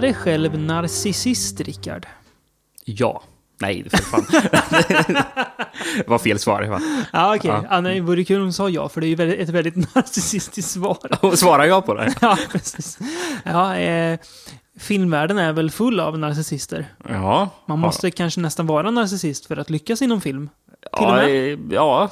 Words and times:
du 0.00 0.12
kalla 0.12 0.14
dig 0.14 0.14
själv 0.14 0.58
narcissist, 0.58 1.60
Rickard? 1.60 2.06
Ja. 2.84 3.22
Nej, 3.60 3.90
för 3.90 3.98
fan. 3.98 4.26
det 5.96 6.08
var 6.08 6.18
fel 6.18 6.38
svar. 6.38 6.62
Va? 6.62 6.80
Ja, 7.12 7.36
okej. 7.36 7.50
Ja. 7.50 7.64
Ja. 7.70 7.80
det 7.80 8.00
vore 8.00 8.24
kul 8.24 8.40
om 8.40 8.46
du 8.46 8.52
sa 8.52 8.68
ja, 8.68 8.88
för 8.88 9.00
det 9.00 9.06
är 9.06 9.26
ju 9.26 9.34
ett 9.34 9.48
väldigt 9.48 9.76
narcissistiskt 9.94 10.70
svar. 10.70 11.36
Svarar 11.36 11.64
jag 11.64 11.86
på 11.86 11.94
det? 11.94 12.14
ja, 12.20 12.38
precis. 12.52 12.98
Ja, 13.44 13.76
eh, 13.76 14.18
filmvärlden 14.78 15.38
är 15.38 15.52
väl 15.52 15.70
full 15.70 16.00
av 16.00 16.18
narcissister. 16.18 16.86
Ja. 17.08 17.50
Man 17.66 17.78
måste 17.78 18.10
kanske 18.10 18.40
nästan 18.40 18.66
vara 18.66 18.90
narcissist 18.90 19.46
för 19.46 19.56
att 19.56 19.70
lyckas 19.70 20.02
inom 20.02 20.20
film. 20.20 20.50
ja, 20.92 21.22
eh, 21.22 21.58
ja, 21.70 22.10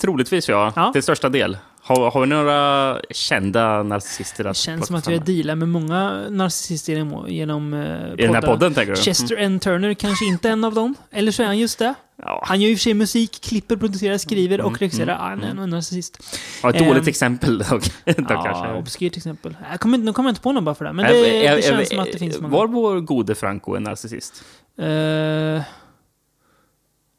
troligtvis 0.00 0.48
ja. 0.48 0.72
Ja. 0.76 0.92
Till 0.92 1.02
största 1.02 1.28
del. 1.28 1.58
Har, 1.88 2.10
har 2.10 2.20
vi 2.20 2.26
några 2.26 3.00
kända 3.10 3.82
narcissister 3.82 4.44
Det 4.44 4.50
att 4.50 4.56
känns 4.56 4.78
plocka 4.78 4.86
som 4.86 4.96
att 4.96 5.08
vi 5.08 5.12
har 5.18 5.24
dealat 5.24 5.58
med 5.58 5.68
många 5.68 6.24
narcissister 6.30 6.92
genom, 6.92 7.28
genom 7.28 7.74
eh, 7.74 8.12
I 8.12 8.16
den 8.26 8.34
här 8.34 8.42
podden, 8.42 8.74
tänker 8.74 8.94
du? 8.94 9.00
Chester 9.02 9.36
N. 9.36 9.60
Turner 9.60 9.94
kanske 9.94 10.24
inte 10.24 10.48
en 10.50 10.64
av 10.64 10.74
dem. 10.74 10.94
Eller 11.10 11.32
så 11.32 11.42
är 11.42 11.46
han 11.46 11.58
just 11.58 11.78
det. 11.78 11.94
Ja. 12.22 12.42
Han 12.46 12.60
gör 12.60 12.66
ju 12.68 12.72
i 12.72 12.74
och 12.74 12.78
för 12.78 12.82
sig 12.82 12.94
musik, 12.94 13.40
klipper, 13.42 13.76
producerar, 13.76 14.18
skriver 14.18 14.58
Mm, 14.58 14.72
och 14.72 14.78
regisserar. 14.80 15.14
Han 15.16 15.42
är 15.42 15.62
en 15.62 15.70
narcissist. 15.70 16.18
Ja, 16.62 16.70
ett 16.70 16.78
dåligt 16.78 17.02
Ehm, 17.02 17.08
exempel 17.08 17.58
dock. 17.70 17.70
dock 17.70 17.90
Ja, 18.06 18.42
kanske. 18.44 18.72
obskyrt 18.78 19.16
exempel. 19.16 19.56
Jag 19.70 19.80
kommer, 19.80 19.98
inte- 19.98 20.04
nu 20.06 20.12
kommer 20.12 20.28
jag 20.28 20.32
inte 20.32 20.40
på 20.42 20.52
någon 20.52 20.64
bara 20.64 20.74
för 20.74 20.84
det. 20.84 20.92
Men 20.92 21.04
Är- 21.06 21.10
det, 21.12 21.46
är- 21.46 21.56
det 21.56 21.62
känns 21.62 21.80
är- 21.80 21.84
som 21.94 21.98
att 21.98 22.12
det 22.12 22.18
finns 22.18 22.40
många. 22.40 22.54
Var 22.56 22.66
vår 22.66 23.00
gode 23.00 23.34
Franco 23.34 23.74
en 23.76 23.82
narcissist? 23.82 24.42
Eh, 24.78 25.62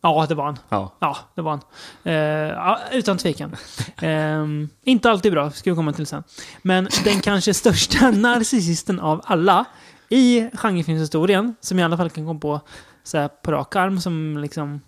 ja, 0.01 0.25
det 0.29 0.35
var 0.35 0.45
han. 0.45 0.57
Ja. 0.69 0.93
Ja, 0.99 1.17
det 1.35 1.41
var 1.41 1.51
han. 1.51 1.61
Eh, 2.03 2.13
ja, 2.53 2.79
utan 2.91 3.17
tvekan. 3.17 3.55
Ehm, 4.01 4.69
inte 4.83 5.09
alltid 5.11 5.31
bra, 5.31 5.51
ska 5.51 5.69
vi 5.71 5.75
komma 5.75 5.93
till 5.93 6.05
sen. 6.07 6.23
Men 6.61 6.87
den 7.03 7.19
kanske 7.21 7.53
största 7.53 8.11
narcissisten 8.11 8.99
av 8.99 9.21
alla 9.25 9.65
i 10.09 10.49
genrefilmshistorien, 10.53 11.55
som 11.61 11.79
i 11.79 11.83
alla 11.83 11.97
fall 11.97 12.09
kan 12.09 12.25
komma 12.25 12.39
på 12.39 12.61
så 13.03 13.17
här, 13.17 13.27
på 13.27 13.51
rak 13.51 13.75
arm, 13.75 13.99
som 14.01 14.37
liksom 14.37 14.81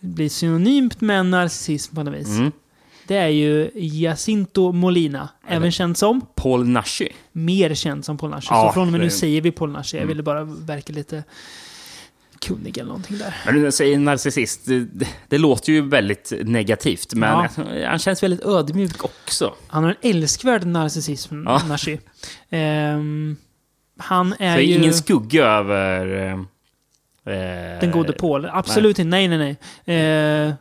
blir 0.00 0.28
synonymt 0.28 1.00
med 1.00 1.26
narcissism 1.26 1.94
på 1.94 2.02
något 2.02 2.14
vis. 2.14 2.28
Mm. 2.28 2.52
Det 3.06 3.16
är 3.16 3.28
ju 3.28 3.70
Jacinto 3.74 4.72
Molina, 4.72 5.28
även 5.48 5.72
känd 5.72 5.96
som, 5.96 6.20
Paul 6.34 6.68
Nashi. 6.68 7.08
mer 7.32 7.74
känd 7.74 8.04
som 8.04 8.18
Paul 8.18 8.30
Nashi. 8.30 8.46
Ja, 8.50 8.66
så 8.68 8.72
från 8.72 8.86
och 8.86 8.92
med 8.92 9.00
nu 9.00 9.10
säger 9.10 9.40
vi 9.40 9.50
Paul 9.50 9.70
Nashi. 9.70 9.96
Jag 9.96 10.02
Mm. 10.02 10.08
ville 10.08 10.22
bara 10.22 10.44
verka 10.44 10.92
lite 10.92 11.24
kunnig 12.42 12.78
eller 12.78 12.88
någonting 12.88 13.18
där. 13.18 13.34
Men 13.46 13.54
när 13.56 13.64
jag 13.64 13.74
säger 13.74 13.98
narcissist, 13.98 14.66
det, 14.66 15.06
det, 15.28 15.38
låter 15.38 15.72
ju 15.72 15.88
väldigt 15.88 16.32
negativt, 16.42 17.14
men 17.14 17.48
Ja. 17.56 17.64
han 17.86 17.98
känns 17.98 18.22
väldigt 18.22 18.44
ödmjuk 18.44 19.04
också. 19.04 19.54
Han 19.66 19.84
har 19.84 19.90
en 19.90 20.10
älskvärd 20.10 20.66
narcissism, 20.66 21.42
Ja. 21.46 21.62
Nashi. 21.68 22.00
Ehm, 22.50 23.36
han 23.98 24.34
är 24.38 24.58
ju 24.58 24.74
ingen 24.74 24.94
skugga 24.94 25.44
över... 25.46 26.32
eh, 27.26 27.80
den 27.80 27.90
gode 27.90 28.12
Paul. 28.12 28.46
Absolut 28.52 28.98
inte. 28.98 29.08
Nej, 29.08 29.28
nej, 29.28 29.56
nej. 29.84 30.46
Eh, 30.46 30.52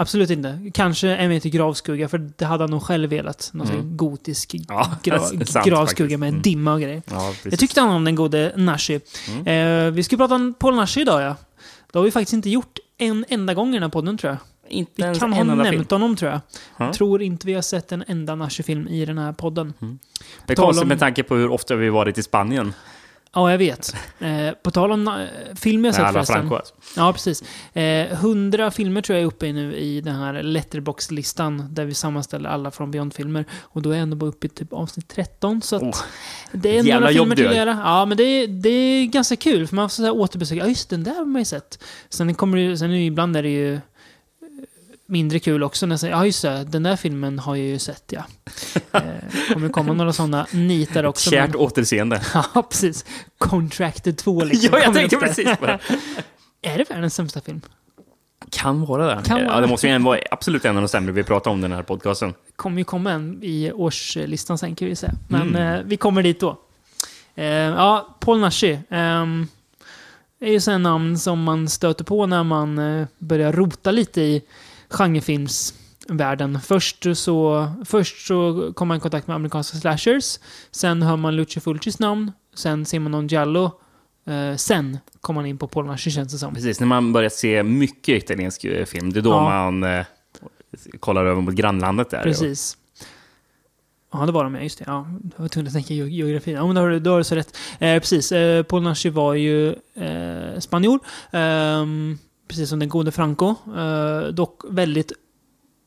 absolut 0.00 0.30
inte. 0.30 0.70
Kanske 0.74 1.08
en 1.08 1.28
meter 1.28 1.48
gravskugga, 1.50 2.08
för 2.08 2.18
det 2.36 2.44
hade 2.44 2.62
han 2.62 2.70
nog 2.70 2.82
själv 2.82 3.10
velat. 3.10 3.50
Någon 3.54 3.68
Mm. 3.70 3.96
gotisk 3.96 4.54
Ja, 4.68 4.90
gra 5.02 5.20
sant 5.20 5.66
gravskugga 5.66 6.18
med 6.18 6.28
Mm. 6.28 6.42
dimma 6.42 6.72
och 6.72 6.80
grejer. 6.80 7.02
Ja. 7.10 7.32
Jag 7.44 7.58
tyckte 7.58 7.80
han 7.80 7.90
om 7.90 8.04
den 8.04 8.14
gode 8.14 8.52
Nashi. 8.56 9.00
Mm. 9.28 9.86
Eh, 9.86 9.92
vi 9.92 10.02
ska 10.02 10.16
prata 10.16 10.34
om 10.34 10.54
Paul 10.54 10.74
Nashi 10.76 11.00
idag, 11.00 11.22
ja. 11.22 11.36
Det 11.92 11.98
har 11.98 12.04
vi 12.04 12.10
faktiskt 12.10 12.32
inte 12.32 12.50
gjort 12.50 12.78
en 12.98 13.24
enda 13.28 13.54
gång 13.54 13.68
i 13.70 13.72
den 13.72 13.82
här 13.82 13.90
podden, 13.90 14.18
tror 14.18 14.30
jag. 14.30 14.38
Inte 14.72 14.92
Vi 15.12 15.18
kan 15.18 15.32
ha 15.32 15.40
enda 15.40 15.54
film. 15.64 15.74
nämnt 15.74 15.90
honom, 15.90 16.16
tror 16.16 16.30
jag. 16.30 16.40
Ja. 16.76 16.84
Jag 16.84 16.94
tror 16.94 17.22
inte 17.22 17.46
vi 17.46 17.54
har 17.54 17.62
sett 17.62 17.92
en 17.92 18.04
enda 18.06 18.34
Nashi-film 18.34 18.88
i 18.88 19.04
den 19.04 19.18
här 19.18 19.32
podden. 19.32 19.74
Det 20.46 20.52
är 20.52 20.56
konstigt 20.56 20.82
om- 20.82 20.88
med 20.88 20.98
tanke 20.98 21.22
på 21.22 21.34
hur 21.34 21.50
ofta 21.50 21.76
vi 21.76 21.88
varit 21.88 22.18
i 22.18 22.22
Spanien. 22.22 22.72
Ja, 23.34 23.50
jag 23.50 23.58
vet. 23.58 23.94
Eh, 24.18 24.50
på 24.62 24.70
tal 24.70 24.92
om 24.92 25.08
na- 25.08 25.28
film 25.56 25.84
jag 25.84 25.94
sett 25.94 26.04
alla 26.04 26.12
förresten. 26.12 26.36
Franco. 26.36 26.54
alltså. 26.54 26.74
Ja, 26.96 27.12
precis. 27.12 27.42
Eh, 27.72 28.12
100 28.12 28.70
filmer 28.70 29.02
tror 29.02 29.14
jag 29.16 29.22
är 29.22 29.26
uppe 29.26 29.46
i 29.46 29.52
nu 29.52 29.74
i 29.76 30.00
den 30.00 30.14
här 30.14 30.42
Letterbox-listan 30.42 31.68
där 31.74 31.84
vi 31.84 31.94
sammanställer 31.94 32.50
alla 32.50 32.70
från 32.70 32.90
Beyond-filmer. 32.90 33.44
Och 33.62 33.82
då 33.82 33.90
är 33.90 33.94
jag 33.94 34.02
ändå 34.02 34.16
bara 34.16 34.26
uppe 34.30 34.46
i 34.46 34.50
typ 34.50 34.72
avsnitt 34.72 35.08
13. 35.08 35.62
Så 35.62 35.76
att 35.76 35.82
Oh, 35.82 35.96
det 36.52 36.78
är 36.78 36.82
några 36.94 37.08
filmer 37.08 37.36
till 37.36 37.46
att 37.48 37.54
gör. 37.56 37.66
göra. 37.66 37.80
Ja, 37.84 38.04
men 38.04 38.16
det 38.16 38.22
är, 38.24 38.46
det 38.46 38.68
är 38.68 39.06
ganska 39.06 39.36
kul 39.36 39.66
för 39.66 39.76
man 39.76 39.88
får 39.88 39.94
så 39.94 40.02
här 40.02 40.14
återbesöka. 40.16 40.60
Ja, 40.60 40.66
just 40.68 40.90
den 40.90 41.04
där 41.04 41.14
har 41.14 41.24
man 41.24 41.40
ju 41.40 41.44
sett. 41.44 41.78
Sen, 42.08 42.34
kommer 42.34 42.58
det, 42.58 42.78
sen 42.78 42.90
är 42.90 42.94
det 42.94 43.00
ju, 43.00 43.06
ibland 43.06 43.36
är 43.36 43.42
det 43.42 43.48
ju 43.48 43.74
eh, 43.74 43.80
mindre 45.10 45.38
kul 45.38 45.62
också 45.62 45.86
när 45.86 45.92
jag 45.92 46.00
säger 46.00 46.14
ja 46.14 46.26
just 46.26 46.42
det, 46.42 46.64
den 46.64 46.82
där 46.82 46.96
filmen 46.96 47.38
har 47.38 47.56
jag 47.56 47.66
ju 47.66 47.78
sett 47.78 48.04
ja. 48.12 48.24
Eh, 48.92 49.00
kommer 49.52 49.68
komma 49.68 49.92
några 49.92 50.12
sådana 50.12 50.46
nitar 50.52 51.04
också. 51.04 51.30
Kärt 51.30 51.50
men- 51.50 51.56
återseende. 51.60 52.22
Ja, 52.54 52.62
precis. 52.70 53.04
Contracted 53.38 54.18
2 54.18 54.44
liksom. 54.44 54.68
ja, 54.72 54.84
jag 54.84 54.94
tänkte 54.94 55.16
precis 55.16 55.56
på 55.56 55.66
det. 55.66 55.78
Är 56.62 56.78
det 56.78 56.90
världens 56.90 57.14
sämsta 57.14 57.40
film? 57.40 57.60
Kan 58.50 58.86
vara 58.86 59.06
det. 59.14 59.22
Kan 59.24 59.36
vara 59.36 59.46
ja, 59.46 59.54
det 59.54 59.60
det. 59.60 59.66
måste 59.66 59.88
ju 59.88 59.98
vara 59.98 60.18
absolut 60.30 60.64
en 60.64 60.76
av 60.76 60.82
de 60.82 60.88
sämre 60.88 61.12
vi 61.12 61.22
pratar 61.24 61.50
om 61.50 61.60
den 61.60 61.72
här 61.72 61.82
podcasten. 61.82 62.34
kommer 62.56 62.78
ju 62.78 62.84
komma 62.84 63.12
en 63.12 63.38
i 63.42 63.72
årslistan 63.72 64.58
sen 64.58 64.74
kan 64.74 64.88
vi 64.88 64.96
säga. 64.96 65.12
Men 65.28 65.42
Mm. 65.48 65.74
eh, 65.74 65.80
vi 65.84 65.96
kommer 65.96 66.22
dit 66.22 66.40
då. 66.40 66.58
Eh, 67.34 67.44
ja, 67.46 68.16
Paul 68.20 68.40
Nashi. 68.40 68.78
ehm, 68.90 69.48
är 70.40 70.52
ju 70.52 70.60
sådana 70.60 70.88
namn 70.90 71.18
som 71.18 71.42
man 71.42 71.68
stöter 71.68 72.04
på 72.04 72.26
när 72.26 72.44
man 72.44 72.78
eh, 72.78 73.06
börjar 73.18 73.52
rota 73.52 73.90
lite 73.90 74.20
i 74.20 74.42
genrefilmsvärlden. 74.90 76.60
Först 76.60 77.06
så, 77.14 77.68
först 77.84 78.26
så 78.26 78.72
kommer 78.74 78.88
man 78.88 78.96
i 78.96 79.00
kontakt 79.00 79.26
med 79.26 79.34
amerikanska 79.36 79.78
slashers. 79.78 80.38
Sen 80.70 81.02
hör 81.02 81.16
man 81.16 81.36
Lucio 81.36 81.60
Fulcis 81.60 81.98
namn. 81.98 82.32
Sen 82.54 82.84
ser 82.86 82.98
man 83.00 83.12
någon 83.12 83.26
Giallo. 83.26 83.70
Eh, 84.26 84.56
sen 84.56 84.98
kommer 85.20 85.40
man 85.40 85.46
in 85.46 85.58
på 85.58 85.82
Nashi 85.82 86.10
känns 86.10 86.32
det 86.32 86.38
som. 86.38 86.54
Precis, 86.54 86.80
när 86.80 86.86
man 86.86 87.12
börjar 87.12 87.30
se 87.30 87.62
mycket 87.62 88.22
italiensk 88.22 88.64
eh, 88.64 88.84
film, 88.84 89.12
det 89.12 89.20
är 89.20 89.22
då 89.22 89.30
Ja. 89.30 89.44
man 89.68 89.82
eh, 89.82 90.04
kollar 91.00 91.24
över 91.24 91.40
mot 91.42 91.54
grannlandet 91.54 92.10
där. 92.10 92.22
Precis. 92.22 92.76
Ja, 94.12 94.26
det 94.26 94.32
var 94.32 94.44
de, 94.44 94.54
ja. 94.54 94.60
Just 94.60 94.78
det. 94.78 94.84
Ja, 94.88 95.06
jag 95.36 95.42
var 95.42 95.48
tvungen 95.48 95.66
att 95.66 95.72
tänka 95.74 95.94
ge- 95.94 96.08
geografi. 96.08 96.52
Ja, 96.52 96.66
men 96.66 96.74
då 96.74 96.80
har 96.82 96.88
du, 96.88 97.00
då 97.00 97.10
har 97.10 97.18
du 97.18 97.24
så 97.24 97.34
rätt. 97.34 97.56
Eh, 97.78 98.00
precis. 98.00 98.32
Eh, 98.32 98.80
Nashi 98.80 99.08
var 99.10 99.34
ju 99.34 99.68
eh, 99.94 100.58
spanjor. 100.58 100.98
Ehm, 101.32 102.18
precis 102.50 102.68
som 102.68 102.78
den 102.78 102.88
gode 102.88 103.12
Franco. 103.12 103.54
Eh, 103.76 104.22
dock 104.28 104.60
väldigt 104.70 105.12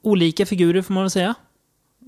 olika 0.03 0.46
figurer, 0.46 0.81
får 0.81 0.94
man 0.94 1.03
väl 1.03 1.09
säga. 1.12 1.34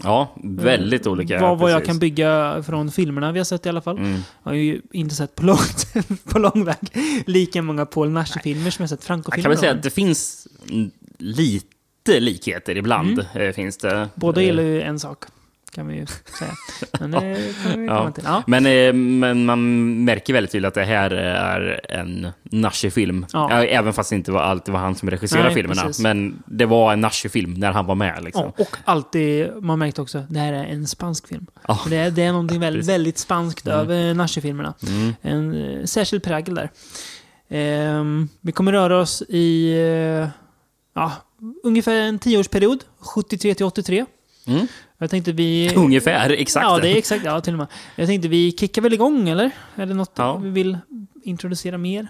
Ja, 0.04 0.36
väldigt 0.44 1.08
olika. 1.08 1.40
Vad, 1.42 1.58
vad 1.60 1.72
jag 1.72 1.86
kan 1.86 2.00
bygga 2.00 2.64
från 2.66 2.92
filmerna 2.92 3.32
vi 3.32 3.40
har 3.40 3.44
sett 3.46 3.66
i 3.66 3.70
alla 3.70 3.82
fall. 3.82 3.98
Mm. 3.98 4.12
Jag 4.44 4.52
har 4.52 4.54
ju 4.56 4.82
inte 4.92 5.16
sett 5.16 5.36
på, 5.36 5.44
långt, 5.46 5.94
på 6.30 6.40
lång 6.40 6.66
väg 6.66 6.78
lika 7.26 7.62
många 7.62 7.86
Paul 7.86 8.10
Nashi-filmer 8.10 8.72
som 8.72 8.84
jag 8.84 8.90
sett 8.90 9.00
Jag 9.00 9.04
Franco-filmer. 9.08 9.44
kan 9.44 9.50
väl 9.50 9.60
säga 9.60 9.72
att 9.72 9.84
det 9.84 9.90
finns 9.90 10.48
lite 11.18 12.20
likheter 12.20 12.78
ibland. 12.78 13.20
Mm. 13.36 13.48
eh, 13.48 13.54
Finns 13.54 13.78
det. 13.78 14.10
Båda 14.16 14.42
Eh, 14.42 14.48
gillar 14.48 14.64
ju 14.64 14.82
en 14.82 15.00
sak, 15.00 15.24
kan 15.76 15.88
vi 15.88 15.96
ju 15.96 16.06
säga. 16.40 16.52
Men 17.00 17.12
det 17.12 17.54
kommer 17.64 17.78
vi 17.78 17.88
komma 17.88 18.12
till. 18.12 18.24
Ja. 18.28 18.44
Men, 18.48 18.66
eh, 18.66 18.94
men 18.94 19.46
man 19.46 20.04
märker 20.04 20.34
väldigt 20.34 20.52
tydligt 20.52 20.68
att 20.68 20.74
det 20.74 20.84
här 20.84 21.12
är 21.12 21.82
en 21.90 22.28
Nashi-film. 22.44 23.26
Ja. 23.34 23.64
Även 23.64 23.94
fast 23.94 24.10
det 24.10 24.16
inte 24.16 24.32
var 24.32 24.42
alltid 24.42 24.74
var 24.74 24.82
han 24.82 24.96
som 24.96 25.10
regisserade 25.10 25.46
Nej, 25.46 25.56
filmerna. 25.56 25.82
precis. 25.82 26.04
Men 26.04 26.44
det 26.46 26.66
var 26.66 26.94
en 26.94 27.02
Nashi-film 27.02 27.54
när 27.54 27.72
han 27.72 27.86
var 27.86 27.96
med. 27.96 28.24
Liksom. 28.24 28.52
Ja, 28.58 28.64
och 28.64 28.78
alltid, 28.86 29.50
man 29.62 29.80
märkte 29.80 30.02
också, 30.02 30.26
det 30.30 30.40
här 30.40 30.54
är 30.54 30.66
en 30.66 30.88
spansk 30.88 31.28
film. 31.28 31.46
Ja. 31.68 31.80
Det, 31.90 31.96
är, 31.98 32.12
det 32.12 32.24
är 32.24 32.32
någonting 32.32 32.60
väldigt, 32.60 32.86
väldigt 32.86 33.18
spanskt 33.18 33.68
över 33.68 34.14
Nashi-filmerna. 34.14 34.74
Mm. 34.88 35.14
En 35.22 35.80
eh, 35.80 35.86
särskild 35.86 36.24
prägel 36.24 36.56
där. 36.56 36.70
Ehm, 37.50 38.30
vi 38.42 38.52
kommer 38.52 38.72
röra 38.72 39.00
oss 39.00 39.24
i 39.30 39.74
eh, 39.74 40.28
ja, 40.96 41.12
ungefär 41.64 41.96
en 41.96 42.20
tioårsperiod, 42.20 42.84
73 43.00 43.56
till 43.56 43.66
83. 43.66 44.06
Mm. 44.48 44.68
Jag 45.06 45.10
tänkte 45.12 45.32
vi... 45.32 45.72
Ungefär, 45.76 46.30
exakt. 46.30 46.64
Ja, 46.64 46.80
det 46.80 46.90
är 46.90 46.98
exakt. 46.98 47.26
Ja, 47.26 47.42
till 47.42 47.54
och 47.54 47.58
med. 47.58 47.68
Jag 47.96 48.08
tänkte 48.08 48.28
vi 48.28 48.52
kickar 48.52 48.82
väl 48.82 48.94
igång, 48.94 49.30
eller? 49.30 49.52
Är 49.76 49.86
det 49.86 49.94
något 49.94 50.12
Ja. 50.18 50.38
vi 50.38 50.50
vill 50.50 50.78
introducera 51.24 51.78
mer? 51.78 52.08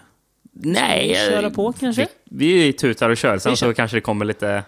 Nej. 0.54 1.12
eh, 1.12 1.30
Köra 1.30 1.50
på, 1.50 1.74
kanske? 1.80 2.08
Vi, 2.32 2.54
vi 2.54 2.74
tutar 2.74 3.10
och 3.10 3.18
kör. 3.18 3.38
Sen 3.38 3.58
så 3.58 3.74
kanske 3.74 3.98
det 3.98 4.02
kommer 4.02 4.26
lite, 4.26 4.64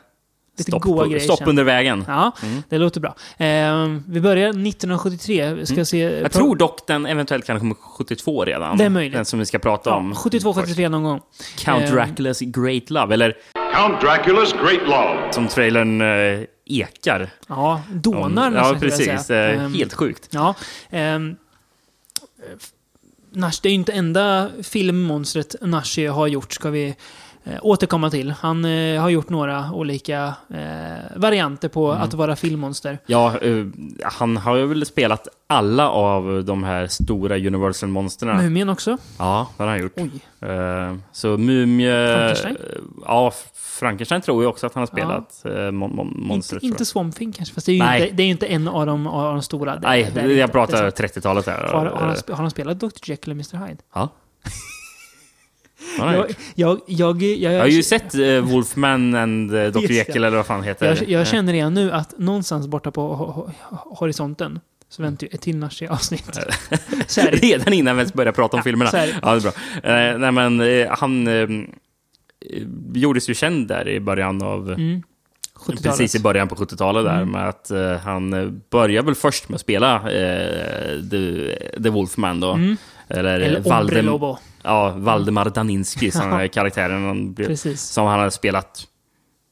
Lite 0.57 0.71
stopp, 0.71 0.81
goa 0.81 1.05
grejer 1.07 1.19
stopp 1.19 1.41
under 1.47 1.63
vägen. 1.63 2.03
Ja, 2.07 2.31
Mm. 2.43 2.63
det 2.69 2.77
låter 2.77 3.01
bra. 3.01 3.15
Ehm, 3.37 4.03
vi 4.07 4.21
börjar 4.21 4.49
1973. 4.49 5.65
Ska 5.65 5.85
se... 5.85 5.97
Jag 5.99 6.31
tror 6.31 6.55
dock 6.55 6.87
den 6.87 7.05
eventuellt 7.05 7.45
kan 7.45 7.59
komma 7.59 7.75
72 7.75 8.45
redan. 8.45 8.77
Det 8.77 8.83
är 8.83 8.89
möjligt. 8.89 9.13
Den 9.13 9.25
som 9.25 9.39
vi 9.39 9.45
ska 9.45 9.59
prata 9.59 9.89
Ja, 9.89 9.95
om. 9.95 10.13
72-73 10.13 10.89
någon 10.89 11.03
gång. 11.03 11.21
Count 11.57 11.83
Ehm. 11.83 11.95
Draculas 11.95 12.39
Great 12.39 12.89
Love. 12.89 13.13
Eller 13.13 13.33
Count 13.75 13.99
Dracula's 14.01 14.53
Great 14.65 14.87
Love. 14.87 15.31
som 15.33 15.47
trailern 15.47 16.01
eh, 16.01 16.39
ekar. 16.69 17.29
Ja, 17.47 17.81
dånar 17.93 18.49
nästan, 18.49 18.73
Ja, 18.73 18.79
precis. 18.79 19.25
säga. 19.25 19.53
Eh, 19.53 19.63
Ehm, 19.65 19.73
Helt 19.73 19.93
sjukt. 19.93 20.27
Ja. 20.31 20.55
Um, 20.91 21.35
Nash, 23.31 23.59
det 23.61 23.67
är 23.69 23.71
ju 23.71 23.75
inte 23.75 23.91
enda 23.93 24.49
filmmonstret 24.63 25.55
Nashi 25.61 26.05
har 26.05 26.27
gjort, 26.27 26.53
ska 26.53 26.69
vi 26.69 26.95
eh, 27.51 27.59
återkomma 27.61 28.09
till. 28.09 28.31
Han 28.31 28.65
eh, 28.65 29.01
har 29.01 29.09
gjort 29.09 29.29
några 29.29 29.71
olika 29.71 30.33
eh, 30.53 30.59
varianter 31.15 31.69
på 31.69 31.91
Mm. 31.91 32.03
att 32.03 32.13
vara 32.13 32.35
filmmonster. 32.35 32.99
Ja, 33.05 33.37
eh, 33.39 33.65
han 34.03 34.37
har 34.37 34.55
ju 34.55 34.65
väl 34.65 34.85
spelat 34.85 35.27
alla 35.47 35.89
av 35.89 36.43
de 36.45 36.63
här 36.63 36.87
stora 36.87 37.35
Universal-monsterna. 37.37 38.33
Mumien 38.41 38.69
också. 38.69 38.97
Ja, 39.19 39.49
det 39.57 39.63
har 39.63 39.69
han 39.69 39.79
gjort. 39.81 39.93
Oj. 39.95 40.11
Eh, 40.49 40.95
så 41.11 41.37
Mumie... 41.37 41.91
Frankenstein? 42.17 42.57
Ja, 43.05 43.31
Frankenstein 43.55 44.21
tror 44.21 44.43
jag 44.43 44.49
också 44.49 44.67
att 44.67 44.73
han 44.73 44.81
har 44.81 44.87
spelat 44.87 45.41
eh, 45.45 45.49
mon- 45.51 45.71
mon- 45.95 46.13
monster. 46.27 46.55
Inte, 46.55 46.65
inte. 46.65 46.85
Swamp 46.85 47.15
Thing 47.15 47.31
kanske, 47.31 47.53
fast 47.55 47.65
det 47.65 47.71
är 47.71 47.73
ju 47.73 47.83
Nej. 47.83 48.01
inte, 48.03 48.15
det 48.15 48.23
är 48.23 48.27
inte 48.27 48.45
en 48.45 48.67
av 48.67 48.85
de, 48.85 49.07
av 49.07 49.33
de 49.33 49.41
stora. 49.41 49.75
Det, 49.75 49.87
Nej, 49.87 50.11
det 50.13 50.33
jag 50.33 50.51
pratar 50.51 50.73
Det 50.81 50.87
är 51.01 51.07
sant. 51.07 51.15
30-talet 51.17 51.45
här. 51.47 51.63
Har, 51.67 51.85
har, 51.85 51.95
han, 51.95 52.09
Eh, 52.09 52.21
har 52.29 52.35
han 52.35 52.51
spelat 52.51 52.79
Dr. 52.79 52.87
Jekyll 53.03 53.31
och 53.31 53.35
Mr. 53.35 53.67
Hyde? 53.67 53.81
Ja. 53.93 54.09
Har 55.99 56.13
Jag, 56.13 56.25
jag, 56.55 56.79
jag, 56.87 57.21
jag, 57.23 57.59
har 57.59 57.67
ju 57.67 57.83
sett 57.83 58.15
eh, 58.15 58.39
Wolfman 58.41 59.15
and 59.15 59.55
eh, 59.55 59.67
Dr. 59.71 59.79
Jekyll 59.91 60.23
eller 60.23 60.37
vad 60.37 60.45
fan 60.45 60.63
heter 60.63 61.03
jag, 61.07 61.27
känner 61.27 61.53
redan 61.53 61.73
nu 61.73 61.91
att 61.91 62.19
någonstans 62.19 62.67
borta 62.67 62.91
på 62.91 63.01
ho- 63.01 63.51
ho- 63.69 63.77
horisonten 63.97 64.59
så 64.89 65.01
väntar 65.03 65.27
ju 65.27 65.31
ett 65.33 65.41
till. 65.41 65.67
Så 67.07 67.21
det. 67.21 67.27
Redan 67.31 67.73
innan 67.73 67.95
vi 67.95 67.99
ens 68.01 68.13
börjar 68.13 68.31
prata 68.33 68.57
om 68.57 68.59
Ja, 68.59 68.63
filmerna. 68.63 68.91
Ja, 68.93 69.35
det 69.35 69.37
är 69.37 69.41
bra. 69.41 69.51
Eh, 70.13 70.17
nej, 70.17 70.31
men 70.31 70.61
eh, 70.61 70.87
han 70.99 71.27
eh, 71.27 71.47
gjordes 72.93 73.29
ju 73.29 73.33
känd 73.33 73.67
där 73.67 73.87
i 73.89 73.99
början 73.99 74.41
av... 74.41 74.69
Mm. 74.71 75.03
70-talet. 75.55 75.83
Precis 75.83 76.15
i 76.15 76.19
början 76.19 76.47
på 76.47 76.55
70-talet 76.55 77.05
där 77.05 77.17
Mm. 77.21 77.29
med 77.31 77.49
att 77.49 77.71
han 78.03 78.61
började 78.69 79.05
väl 79.05 79.15
först 79.15 79.49
med 79.49 79.55
att 79.55 79.61
spela 79.61 80.01
The, 81.11 81.55
The 81.83 81.89
Wolfman 81.89 82.39
då. 82.39 82.51
Mm. 82.53 82.77
Eller, 83.07 83.39
Eller 83.39 83.59
Valdem-. 83.59 84.35
Ja, 84.63 84.93
Valdemar 84.95 85.49
Daninski 85.49 86.11
som 86.11 86.33
är 86.33 86.47
karaktären 86.57 87.05
han 87.05 87.35
Precis. 87.35 87.81
som 87.81 88.05
han 88.07 88.19
har 88.19 88.29
spelat 88.29 88.87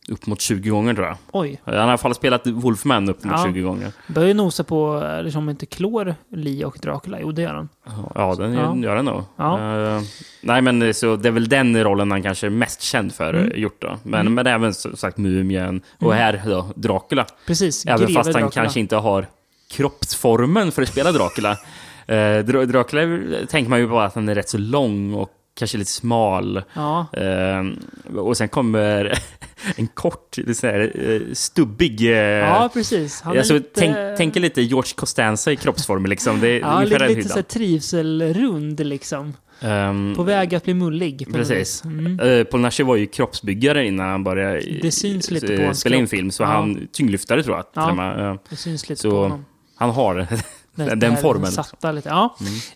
upp 0.10 0.26
mot 0.28 0.42
20 0.42 0.70
gånger 0.70 0.94
tror 0.94 1.08
jag. 1.08 1.18
Oj. 1.32 1.62
Han 1.66 1.74
har 1.74 1.82
i 1.82 1.84
alla 1.90 1.98
fall 1.98 2.16
spelat 2.16 2.48
Wolfman 2.48 3.10
upp 3.10 3.24
mot 3.24 3.34
Ja. 3.38 3.46
20 3.46 3.62
gånger. 3.62 3.92
Börjar 4.08 4.28
ju 4.28 4.34
nosa 4.34 4.64
på, 4.64 5.04
eh, 5.04 5.24
liksom 5.24 5.50
inte 5.50 5.66
klår 5.66 6.16
Lee 6.32 6.66
och 6.66 6.78
Dracula. 6.82 7.18
Jo, 7.22 7.32
det 7.32 7.42
gör 7.42 7.54
han. 7.54 7.70
Ja, 8.16 8.36
den 8.38 8.54
Ja. 8.54 8.76
gör 8.78 8.96
den 8.96 9.06
nog. 9.06 9.24
Ja. 9.38 9.78
Eh, 9.96 10.02
nej, 10.42 10.62
men 10.62 10.82
eh, 10.82 10.92
så 10.94 11.16
det 11.16 11.28
är 11.28 11.32
väl 11.32 11.50
den 11.50 11.84
rollen 11.84 12.12
han 12.12 12.24
kanske 12.24 12.46
är 12.48 12.52
mest 12.52 12.82
känd 12.82 13.14
för 13.14 13.34
Mm. 13.34 13.46
mm. 13.46 13.62
gjort 13.62 13.82
då. 13.82 13.98
Men, 14.04 14.34
men 14.34 14.48
även 14.48 14.74
som 14.74 14.96
sagt 14.98 15.18
Mumien 15.18 15.82
och 16.00 16.14
här 16.14 16.42
då 16.46 16.66
Dracula. 16.76 17.26
Precis. 17.48 17.86
Även 17.86 18.00
greve 18.00 18.14
fast 18.14 18.26
han 18.26 18.34
Dracula. 18.42 18.52
kanske 18.64 18.80
inte 18.80 18.96
har 18.96 19.28
kroppsformen 19.72 20.72
för 20.72 20.82
att 20.82 20.90
spela 20.90 21.12
Dracula. 21.12 21.58
eh, 22.08 22.14
Dra- 22.46 22.66
Dracula 22.66 23.02
tänker 23.48 23.70
man 23.70 23.80
ju 23.80 23.88
på 23.88 24.00
att 24.00 24.16
han 24.16 24.30
är 24.30 24.36
rätt 24.36 24.50
så 24.50 24.58
lång 24.58 25.14
och 25.14 25.30
kanske 25.58 25.78
lite 25.78 25.92
smal. 25.92 26.62
Ja, 26.74 27.06
Eh, 27.14 28.18
och 28.18 28.38
sen 28.38 28.48
kommer 28.50 29.20
en 29.76 29.88
kort, 29.88 30.36
här, 30.64 30.92
eh, 31.10 31.22
stubbig... 31.34 32.02
eh, 32.02 32.18
ja 32.18 32.70
precis. 32.74 33.22
Han 33.22 33.38
alltså, 33.38 33.54
lite, 33.54 33.70
tänk, 33.80 33.96
tänk 34.18 34.36
er 34.38 34.42
lite 34.42 34.62
George 34.62 34.92
Costanza 34.96 35.52
i 35.52 35.56
kroppsform 35.56 36.06
liksom. 36.06 36.40
Det 36.40 36.48
är 36.50 36.60
Ja, 36.60 36.84
lite, 36.84 37.08
lite 37.08 37.30
så 37.30 37.36
här 37.36 37.42
trivselrund 37.42 38.80
liksom. 38.86 39.34
Ehm, 39.62 40.14
På 40.16 40.24
väg 40.24 40.56
att 40.56 40.64
bli 40.64 40.74
mullig. 40.74 41.28
Precis. 41.34 41.84
Mm. 41.86 42.20
Eh, 42.20 42.44
Paul 42.44 42.62
Nashi 42.62 42.84
var 42.84 42.96
ju 42.96 43.06
kroppsbyggare 43.08 43.88
innan 43.88 44.10
han 44.10 44.24
började 44.24 44.60
i- 44.62 44.80
Det 44.82 44.92
syns 44.92 45.32
lite 45.32 45.58
på 45.58 45.64
hans 45.64 45.80
spela 45.80 45.96
in 45.96 46.08
film. 46.08 46.32
Så 46.32 46.44
Ja. 46.44 46.48
han 46.48 46.88
tyngdlyftare 46.92 47.44
tror 47.44 47.56
jag. 47.56 47.66
Ja. 47.74 48.38
Det 48.50 48.56
syns 48.56 48.90
lite 48.90 49.02
Så- 49.02 49.10
på 49.12 49.18
honom. 49.18 49.46
Han 49.76 49.90
har 49.90 50.28
Den, 50.76 51.02
här 51.02 51.22
formen. 51.22 51.44
Mm. 51.44 51.52
Satta 51.52 51.92
lite. 51.92 52.10
Ja. 52.10 52.36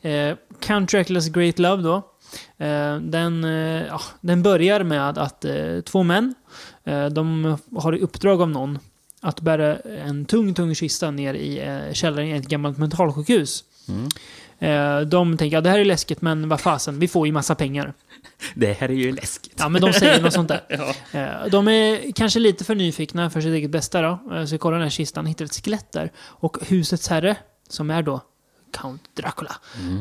Eh, 0.10 0.36
Count 0.60 0.94
Dracula's 0.94 1.30
Great 1.30 1.60
Love 1.60 1.84
då. 1.84 1.96
Eh, 2.66 2.96
den, 3.00 3.44
eh, 3.44 3.86
ja, 3.88 4.02
den 4.22 4.44
börjar 4.44 4.84
med 4.84 5.18
att 5.18 5.46
eh, 5.46 5.80
två 5.86 6.04
män, 6.04 6.36
eh, 6.84 7.06
de 7.06 7.58
har 7.76 7.96
i 7.98 8.00
uppdrag 8.02 8.42
av 8.42 8.50
någon 8.50 8.80
att 9.22 9.42
bära 9.42 9.78
en 9.80 10.26
tung, 10.26 10.54
tung 10.54 10.76
kista 10.76 11.12
ner 11.12 11.34
i 11.34 11.60
eh, 11.60 11.94
källaren 11.94 12.28
i 12.28 12.32
ett 12.32 12.48
gammalt 12.48 12.78
mentalsjukhus. 12.78 13.64
Mm. 13.88 14.10
Eh, 14.60 15.02
de 15.02 15.38
tänker 15.38 15.58
att 15.58 15.64
det 15.64 15.70
här 15.70 15.80
är 15.80 15.86
läskigt, 15.86 16.22
men 16.22 16.50
vad 16.50 16.62
fasen, 16.62 17.00
vi 17.00 17.08
får 17.08 17.28
ju 17.28 17.34
massa 17.34 17.56
pengar. 17.56 17.94
Det 18.56 18.74
här 18.74 18.90
är 18.90 18.94
ju 18.94 19.12
läskigt. 19.12 19.54
Ja, 19.58 19.70
men 19.70 19.82
de 19.82 19.94
säger 19.94 20.22
något 20.22 20.34
sånt 20.34 20.48
där. 20.48 20.62
Ja. 21.12 21.20
Eh, 21.20 21.46
De 21.52 21.68
är 21.68 22.12
kanske 22.12 22.40
lite 22.40 22.64
för 22.64 22.76
nyfikna 22.76 23.30
för 23.30 23.42
sitt 23.42 23.54
eget 23.54 23.72
bästa 23.72 24.02
då. 24.02 24.20
Eh, 24.36 24.46
Så 24.46 24.58
kollar 24.58 24.78
den 24.78 24.84
här 24.84 24.90
kistan, 24.90 25.26
hittar 25.26 25.46
ett 25.46 25.54
skelett 25.66 25.92
där. 25.92 26.12
Och 26.18 26.58
husets 26.68 27.08
herre, 27.08 27.36
som 27.70 27.90
är 27.90 28.02
då 28.02 28.22
Count 28.72 29.02
Dracula, 29.16 29.56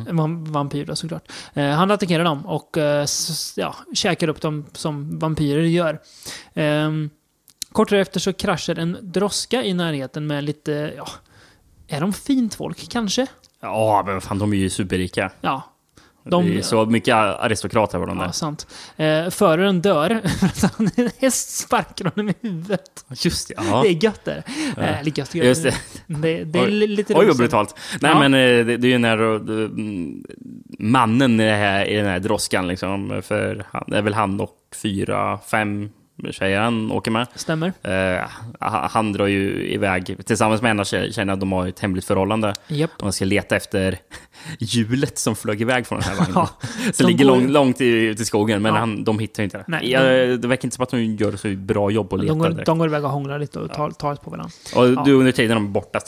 vam- 0.08 0.44
vampyr 0.52 0.84
då 0.86 0.96
såklart. 0.96 1.32
Eh, 1.54 1.68
Han 1.70 1.90
attackerar 1.90 2.24
dem 2.24 2.46
och 2.46 2.78
eh, 2.78 3.06
ja, 3.56 3.74
käkar 3.94 4.28
upp 4.28 4.40
dem 4.40 4.66
som 4.72 5.18
vampyrer 5.18 5.62
gör. 5.62 6.00
Ehm, 6.54 7.10
Kort 7.72 7.90
därefter 7.90 8.20
så 8.20 8.32
kraschar 8.32 8.78
en 8.78 8.98
droska 9.02 9.62
i 9.64 9.74
närheten 9.74 10.26
med 10.26 10.44
lite, 10.44 10.94
ja, 10.96 11.08
är 11.88 12.00
de 12.00 12.12
fint 12.12 12.54
folk 12.54 12.88
kanske? 12.88 13.26
Ja, 13.60 14.02
men 14.06 14.20
fan, 14.20 14.38
de 14.38 14.52
är 14.52 14.56
ju 14.56 14.70
superrika. 14.70 15.30
Ja. 15.40 15.62
De, 16.30 16.46
det 16.46 16.58
är 16.58 16.62
så 16.62 16.86
mycket 16.86 17.14
aristokrater 17.14 17.98
var 17.98 18.06
de 18.06 18.18
Ja, 18.18 18.24
där. 18.24 18.32
sant. 18.32 18.66
Eh, 18.96 19.30
föraren 19.30 19.80
dör 19.82 20.10
han 20.78 20.90
en 20.96 21.10
häst 21.18 21.58
sparkar 21.58 22.04
honom 22.14 22.28
i 22.28 22.34
huvudet. 22.40 23.04
Just 23.24 23.48
det, 23.48 23.54
ja. 23.56 23.82
Det 23.82 23.88
är 23.88 24.04
gött. 24.04 24.28
Eh, 24.28 24.34
eller 24.76 25.18
gött, 25.18 25.34
gött. 25.34 25.46
Just 25.46 25.62
det. 25.62 25.74
Det, 26.06 26.44
det 26.44 26.58
är 26.58 26.64
Oj. 26.64 26.70
li- 26.70 26.86
lite 26.86 27.14
Oj, 27.14 27.26
vad 27.26 27.36
brutalt. 27.36 27.74
Nej, 28.00 28.12
Ja. 28.12 28.18
men 28.28 28.34
eh, 28.34 28.66
det, 28.66 28.76
det 28.76 28.86
är 28.86 28.90
ju 28.90 28.98
när 28.98 29.34
eh, 29.34 29.68
mannen 30.78 31.40
i, 31.40 31.44
det 31.46 31.52
här, 31.56 31.84
i 31.84 31.96
den 31.96 32.06
här 32.06 32.18
droskan, 32.18 32.68
liksom, 32.68 33.22
för 33.24 33.64
han, 33.70 33.84
det 33.86 33.98
är 33.98 34.02
väl 34.02 34.14
han 34.14 34.40
och 34.40 34.54
fyra, 34.82 35.38
fem 35.50 35.90
tjejer 36.30 36.60
han 36.60 36.92
åker 36.92 37.10
med. 37.10 37.26
Stämmer. 37.34 37.72
Eh, 37.82 38.28
han- 38.60 39.12
drar 39.12 39.26
ju 39.26 39.66
iväg 39.72 40.16
tillsammans 40.26 40.62
med 40.62 40.70
en 40.70 40.80
av 40.80 40.84
tjej- 40.84 41.12
tjejerna, 41.12 41.36
de 41.36 41.52
har 41.52 41.66
ett 41.66 41.80
hemligt 41.80 42.04
förhållande. 42.04 42.54
Japp. 42.68 42.90
De 42.98 43.12
ska 43.12 43.24
leta 43.24 43.56
efter 43.56 43.98
hjulet 44.58 45.18
som 45.18 45.36
flög 45.36 45.60
iväg 45.60 45.86
från 45.86 46.00
den 46.00 46.08
här 46.08 46.16
vagnen. 46.16 46.32
Ja, 46.34 46.48
som 46.92 47.06
de 47.06 47.12
ligger 47.12 47.24
går- 47.24 47.32
lång, 47.32 47.48
långt 47.48 47.80
ut 47.80 48.20
i 48.20 48.24
skogen, 48.24 48.62
men 48.62 48.74
Ja. 48.74 48.80
han, 48.80 49.04
de 49.04 49.18
hittar 49.18 49.42
inte 49.42 49.58
det. 49.58 49.64
Nej, 49.68 49.90
Ja, 49.90 50.00
det 50.36 50.48
verkar 50.48 50.64
inte 50.66 50.76
som 50.76 50.82
att 50.82 50.90
de 50.90 51.00
gör 51.04 51.36
så 51.36 51.48
bra 51.48 51.90
jobb 51.90 52.12
att 52.12 52.20
leta. 52.20 52.32
De 52.32 52.38
går, 52.38 52.48
direkt. 52.50 52.66
de 52.66 52.78
går 52.78 52.88
iväg 52.88 53.04
och 53.04 53.10
hånglar 53.10 53.38
lite 53.38 53.58
och 53.58 53.72
tar, 53.72 53.90
tar 53.90 54.14
på 54.14 54.30
varandra. 54.30 54.50
Och 54.76 54.88
Ja. 54.88 55.02
du 55.06 55.12
under 55.12 55.32
tiden 55.32 55.54
de 55.56 55.64
är 55.66 55.70
borta. 55.70 56.00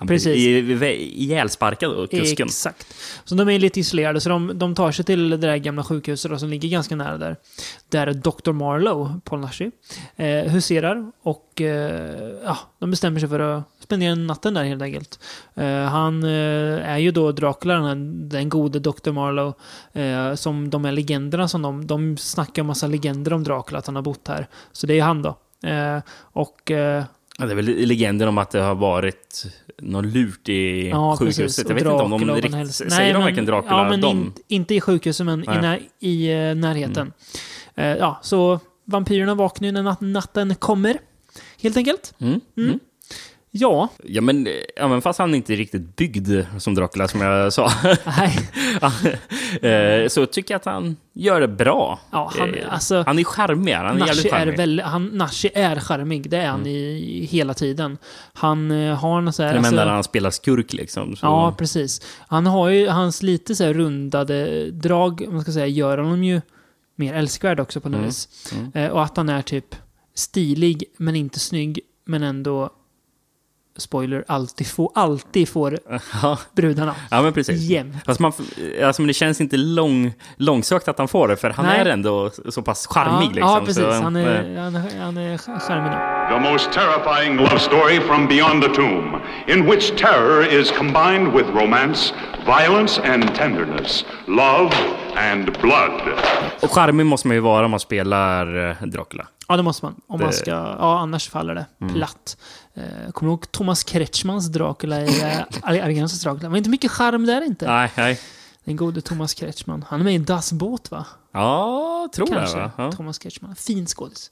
Han 0.00 0.06
blir 0.06 0.16
Precis. 0.16 0.82
i- 0.82 1.22
ihjälsparkad 1.22 1.90
av 1.90 2.06
kusken. 2.06 2.46
Exakt. 2.46 2.86
Så 3.24 3.34
de 3.34 3.48
är 3.48 3.58
lite 3.58 3.80
isolerade, 3.80 4.20
så 4.20 4.28
de, 4.28 4.58
de 4.58 4.74
tar 4.74 4.92
sig 4.92 5.04
till 5.04 5.30
det 5.30 5.36
där 5.36 5.56
gamla 5.56 5.84
sjukhuset 5.84 6.30
då, 6.30 6.38
som 6.38 6.48
ligger 6.48 6.68
ganska 6.68 6.96
nära 6.96 7.18
där. 7.18 7.36
Där 7.88 8.12
Dr. 8.14 8.52
Marlowe, 8.52 9.20
Paul 9.24 9.40
Nashi, 9.40 9.70
eh, 10.16 10.26
huserar 10.52 11.12
och 11.22 11.60
eh, 11.60 12.30
ja, 12.44 12.58
de 12.78 12.90
bestämmer 12.90 13.20
sig 13.20 13.28
för 13.28 13.40
att 13.40 13.62
spendera 13.80 14.14
natten 14.14 14.54
där 14.54 14.64
helt 14.64 14.82
enkelt. 14.82 15.18
Eh, 15.54 15.66
han 15.84 16.24
eh, 16.24 16.90
är 16.90 16.98
ju 16.98 17.10
då 17.10 17.32
Dracula, 17.32 17.74
den, 17.74 17.84
här, 17.84 18.28
den 18.28 18.48
gode 18.48 18.78
Dr. 18.78 19.10
Marlowe, 19.12 19.52
eh, 19.92 20.34
som 20.34 20.70
de 20.70 20.84
här 20.84 20.92
legenderna 20.92 21.48
som 21.48 21.62
de, 21.62 21.86
de 21.86 22.16
snackar 22.16 22.62
en 22.62 22.66
massa 22.66 22.86
legender 22.86 23.32
om 23.32 23.44
Dracula, 23.44 23.78
att 23.78 23.86
han 23.86 23.94
har 23.96 24.02
bott 24.02 24.28
här. 24.28 24.48
Så 24.72 24.86
det 24.86 24.98
är 24.98 25.02
han 25.02 25.22
då. 25.22 25.38
Eh, 25.68 25.98
och 26.32 26.70
det 27.46 27.52
är 27.52 27.56
väl 27.56 27.64
legender 27.66 28.26
om 28.26 28.38
att 28.38 28.50
det 28.50 28.60
har 28.60 28.74
varit 28.74 29.44
någon 29.78 30.10
lurt 30.10 30.48
i 30.48 30.88
Ja, 30.88 31.16
sjukhuset. 31.16 31.44
precis. 31.44 31.64
Jag 31.68 31.74
vet 31.74 31.82
inte 31.82 31.90
om 31.90 32.10
de 32.26 32.34
riktigt... 32.34 32.74
Säger 32.74 33.12
de 33.12 33.12
men- 33.12 33.22
verkligen 33.22 33.44
Dracula? 33.46 33.76
Ja, 33.82 33.88
men 33.90 34.00
de? 34.00 34.10
in, 34.10 34.32
inte 34.48 34.74
i 34.74 34.80
sjukhuset, 34.80 35.26
men 35.26 35.44
i, 35.44 35.46
Nej. 35.46 35.60
när, 35.60 35.80
i 36.00 36.26
eh, 36.50 36.54
närheten. 36.54 37.12
Eh, 37.74 37.86
ja, 37.86 38.18
så 38.22 38.60
vampyrerna 38.84 39.34
vaknar 39.34 39.66
ju 39.68 39.72
när 39.72 39.82
nat- 39.82 40.00
natten 40.12 40.54
kommer. 40.54 40.98
Helt 41.62 41.76
enkelt. 41.76 42.14
Mm. 42.18 42.40
Mm. 42.56 42.78
Ja, 43.52 43.88
Ja, 44.04 44.20
men 44.20 44.48
även 44.76 45.02
fast 45.02 45.18
han 45.18 45.34
inte 45.34 45.52
är 45.54 45.56
riktigt 45.56 45.96
byggd 45.96 46.30
som 46.58 46.74
Dracula, 46.74 47.08
som 47.08 47.20
jag 47.20 47.52
sa, 47.52 47.70
nej. 48.04 48.38
eh, 50.02 50.08
så 50.08 50.26
tycker 50.26 50.54
jag 50.54 50.58
att 50.58 50.64
han 50.64 50.96
gör 51.12 51.40
det 51.40 51.48
bra. 51.48 52.00
Ja, 52.10 52.32
han- 52.38 52.54
Eh, 52.54 52.72
alltså, 52.72 53.02
han 53.06 53.18
är 53.18 53.24
charmig, 53.24 53.72
han 53.74 53.86
är 53.86 53.92
Nashi 53.94 54.06
jävligt 54.08 54.26
är, 54.26 54.30
charmig. 54.38 54.56
väl, 54.56 54.80
han, 54.80 55.06
Nashi 55.06 55.50
är 55.54 55.76
charmig, 55.80 56.30
det 56.30 56.36
är 56.36 56.48
han 56.48 56.66
i, 56.66 56.78
i 57.22 57.24
hela 57.24 57.54
tiden. 57.54 57.98
Han 58.32 58.70
eh, 58.70 58.94
har 58.96 59.20
något 59.20 59.34
så 59.34 59.42
här... 59.42 59.54
Alltså- 59.56 59.74
när 59.74 59.86
han 59.86 60.04
spelar 60.04 60.30
skurk 60.30 60.72
liksom. 60.72 61.16
Så. 61.16 61.26
Ja, 61.26 61.54
precis. 61.58 62.00
Han 62.28 62.46
har 62.46 62.68
ju 62.68 62.88
hans 62.88 63.22
lite 63.22 63.54
så 63.54 63.64
här 63.64 63.74
rundade 63.74 64.70
drag, 64.70 65.26
man 65.32 65.42
ska 65.42 65.52
säga, 65.52 65.66
gör 65.66 65.98
honom 65.98 66.24
ju 66.24 66.40
mer 66.96 67.14
älskvärd 67.14 67.60
också 67.60 67.80
på 67.80 67.88
något 67.88 67.96
Mm, 67.98 68.06
vis. 68.08 68.52
mm. 68.74 68.92
Och 68.92 69.02
att 69.04 69.16
han 69.16 69.28
är 69.28 69.42
typ 69.42 69.74
stilig, 70.14 70.84
men 70.96 71.16
inte 71.16 71.40
snygg, 71.40 71.80
men 72.06 72.22
ändå 72.22 72.70
spoiler, 73.80 74.24
alltid 74.28 74.66
får, 74.66 74.90
alltid 74.94 75.48
får 75.48 75.78
Ja, 76.22 76.38
brudarna. 76.52 76.94
ja, 77.10 77.22
men 77.22 77.32
precis. 77.32 77.60
Jämt. 77.60 77.94
Fast 78.06 78.20
man, 78.20 78.32
alltså, 78.84 79.02
det 79.02 79.12
känns 79.14 79.40
inte 79.40 79.56
lång, 79.56 80.12
långsökt 80.36 80.88
att 80.88 80.98
han 80.98 81.08
får 81.08 81.28
det, 81.28 81.36
för 81.36 81.50
han 81.50 81.66
Nej. 81.66 81.80
är 81.80 81.86
ändå 81.86 82.30
så 82.48 82.62
pass 82.62 82.86
charmig. 82.86 83.26
ja, 83.26 83.30
liksom. 83.32 83.48
ja, 83.50 83.60
precis. 83.60 83.82
Så, 83.84 83.90
han, 83.92 84.16
eh, 84.16 84.26
är, 84.26 84.58
han, 84.60 84.76
är, 84.76 85.00
han 85.00 85.16
är 85.16 85.38
charmig. 85.38 85.92
The 86.30 86.50
most 86.52 86.72
terrifying 86.72 87.36
love 87.36 87.58
story 87.58 88.00
from 88.00 88.26
beyond 88.28 88.62
the 88.62 88.68
tomb, 88.68 89.16
in 89.46 89.66
which 89.70 89.96
terror 89.96 90.46
is 90.60 90.72
combined 90.78 91.32
with 91.32 91.48
romance, 91.54 92.14
violence, 92.46 93.02
and 93.14 93.34
tenderness. 93.34 94.04
Love 94.26 94.70
and 95.32 95.44
blood. 95.60 96.00
Och 96.62 96.70
charmig 96.70 97.06
måste 97.06 97.28
man 97.28 97.34
ju 97.34 97.40
vara 97.40 97.64
om 97.64 97.70
man 97.70 97.80
spelar 97.80 98.70
eh, 98.70 98.86
Dracula. 98.86 99.26
Ja, 99.48 99.56
det 99.56 99.62
måste 99.62 99.84
man. 99.84 99.94
Om 100.08 100.20
man 100.20 100.28
Det- 100.30 100.36
ska, 100.36 100.50
ja, 100.50 100.98
annars 100.98 101.28
faller 101.28 101.54
det 101.54 101.66
platt. 101.94 102.36
Eh, 103.06 103.10
kommer 103.12 103.30
du 103.30 103.32
ihåg 103.32 103.52
Thomas 103.52 103.84
Kretschmans 103.84 104.46
Dracula 104.48 105.00
i 105.00 105.20
eh, 105.22 105.38
Argensos 105.62 106.22
Dracula? 106.22 106.42
Det 106.42 106.48
var 106.48 106.56
inte 106.56 106.70
mycket 106.70 106.90
charm 106.90 107.26
där 107.26 107.42
inte. 107.46 107.66
Nej, 107.66 107.90
nej. 107.96 108.20
Den 108.64 108.76
gode 108.76 109.00
Thomas 109.00 109.34
Kretschman. 109.34 109.84
Han 109.88 110.00
är 110.00 110.04
med 110.04 110.14
i 110.14 110.18
Das 110.18 110.52
Boot 110.52 110.90
va? 110.90 111.06
Ja, 111.32 112.08
tror 112.14 112.26
Kanske. 112.26 112.56
det 112.56 112.62
va? 112.62 112.70
Ja. 112.76 112.92
Thomas 112.92 113.18
Kretschman. 113.18 113.56
Fin 113.56 113.86
skådis. 113.86 114.30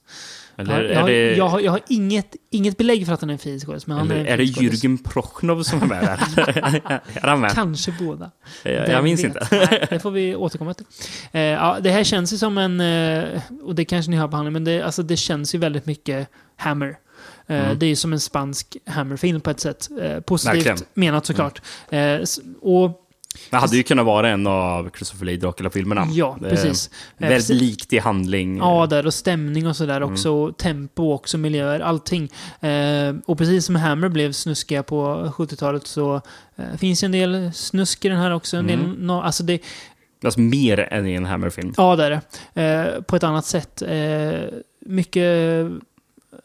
Eller 0.56 0.84
jag, 0.84 1.00
har- 1.00 1.08
det, 1.08 1.36
jag, 1.36 1.48
har, 1.48 1.60
jag 1.60 1.72
har 1.72 1.80
inget, 1.88 2.36
inget 2.50 2.76
belägg 2.76 3.06
för 3.06 3.12
att 3.14 3.20
han 3.20 3.30
är 3.30 3.34
en 3.34 3.38
fin 3.38 3.60
skådis, 3.60 3.86
men 3.86 3.96
han 3.96 4.10
eller 4.10 4.20
är 4.20 4.24
en 4.26 4.32
är 4.32 4.36
det. 4.36 4.42
Jürgen 4.44 5.04
Prochnov 5.04 5.62
som 5.62 5.82
är 5.82 5.86
med 5.86 6.02
där? 6.04 6.42
är 7.14 7.28
han 7.28 7.40
med? 7.40 7.50
Kanske 7.52 7.94
båda. 8.00 8.30
Jag, 8.62 8.88
jag 8.88 9.04
minns 9.04 9.24
vet? 9.24 9.42
inte. 9.42 9.48
Nej, 9.70 9.86
det 9.90 9.98
får 10.00 10.10
vi 10.10 10.36
återkomma 10.36 10.74
till. 10.74 10.86
Eh, 11.32 11.40
ja, 11.42 11.78
det 11.80 11.90
här 11.90 12.04
känns 12.04 12.32
ju 12.32 12.38
som 12.38 12.58
en, 12.58 12.80
eh, 12.80 13.42
och 13.62 13.74
det 13.74 13.84
kanske 13.84 14.10
ni 14.10 14.16
hör 14.16 14.28
på 14.28 14.36
handlingen, 14.36 14.52
men 14.52 14.64
det, 14.64 14.82
alltså, 14.82 15.02
det 15.02 15.16
känns 15.16 15.54
ju 15.54 15.58
väldigt 15.58 15.86
mycket 15.86 16.28
Hammer. 16.56 16.98
Eh, 17.50 17.64
Mm. 17.64 17.78
Det 17.78 17.86
är 17.86 17.88
ju 17.88 17.96
som 17.96 18.12
en 18.12 18.20
spansk 18.20 18.76
Hammer-film 18.86 19.40
på 19.40 19.50
ett 19.50 19.60
sätt. 19.60 19.88
Eh, 20.02 20.20
positivt 20.20 20.54
Verkligen. 20.56 20.78
menat 20.94 21.26
såklart. 21.26 21.62
Eh, 21.90 22.00
s- 22.00 22.40
och 22.62 23.04
Det 23.50 23.56
hade 23.56 23.76
ju 23.76 23.82
kunnat 23.82 24.06
vara 24.06 24.28
en 24.28 24.46
av 24.46 24.90
Christopher 24.96 25.26
Lee 25.26 25.36
Dracula-filmerna. 25.36 26.06
ja, 26.10 26.36
precis. 26.42 26.90
Eh, 27.18 27.28
Väldigt 27.28 27.48
likt 27.56 27.92
i 27.92 27.98
handling. 27.98 28.56
Ja, 28.58 28.86
där 28.86 29.06
och 29.06 29.14
stämning 29.14 29.66
och 29.66 29.76
sådär 29.76 29.96
Mm. 29.96 30.12
också. 30.12 30.30
Och 30.32 30.56
tempo 30.56 31.12
också, 31.12 31.38
miljöer, 31.38 31.80
allting. 31.80 32.30
Eh, 32.60 33.14
och 33.26 33.38
precis 33.38 33.64
som 33.66 33.76
Hammer 33.76 34.08
blev 34.08 34.32
snuskiga 34.32 34.82
på 34.82 35.30
70-talet 35.36 35.86
så 35.86 36.20
eh, 36.56 36.76
finns 36.78 37.02
en 37.02 37.12
del 37.12 37.52
snusk 37.54 38.04
i 38.04 38.08
den 38.08 38.18
här 38.18 38.30
också. 38.34 38.56
En 38.56 38.66
del, 38.66 38.80
Mm. 38.80 38.90
no, 39.06 39.12
alltså 39.12 39.42
det, 39.42 39.60
Alltså 40.24 40.40
mer 40.40 40.78
än 40.92 41.06
i 41.06 41.14
en 41.14 41.26
Hammer-film. 41.26 41.74
Ja, 41.76 41.96
det 41.96 42.04
är 42.04 42.20
det. 42.54 42.62
Eh, 42.62 43.02
på 43.02 43.16
ett 43.16 43.24
annat 43.24 43.46
sätt. 43.46 43.82
Eh, 43.82 44.40
mycket 44.86 45.66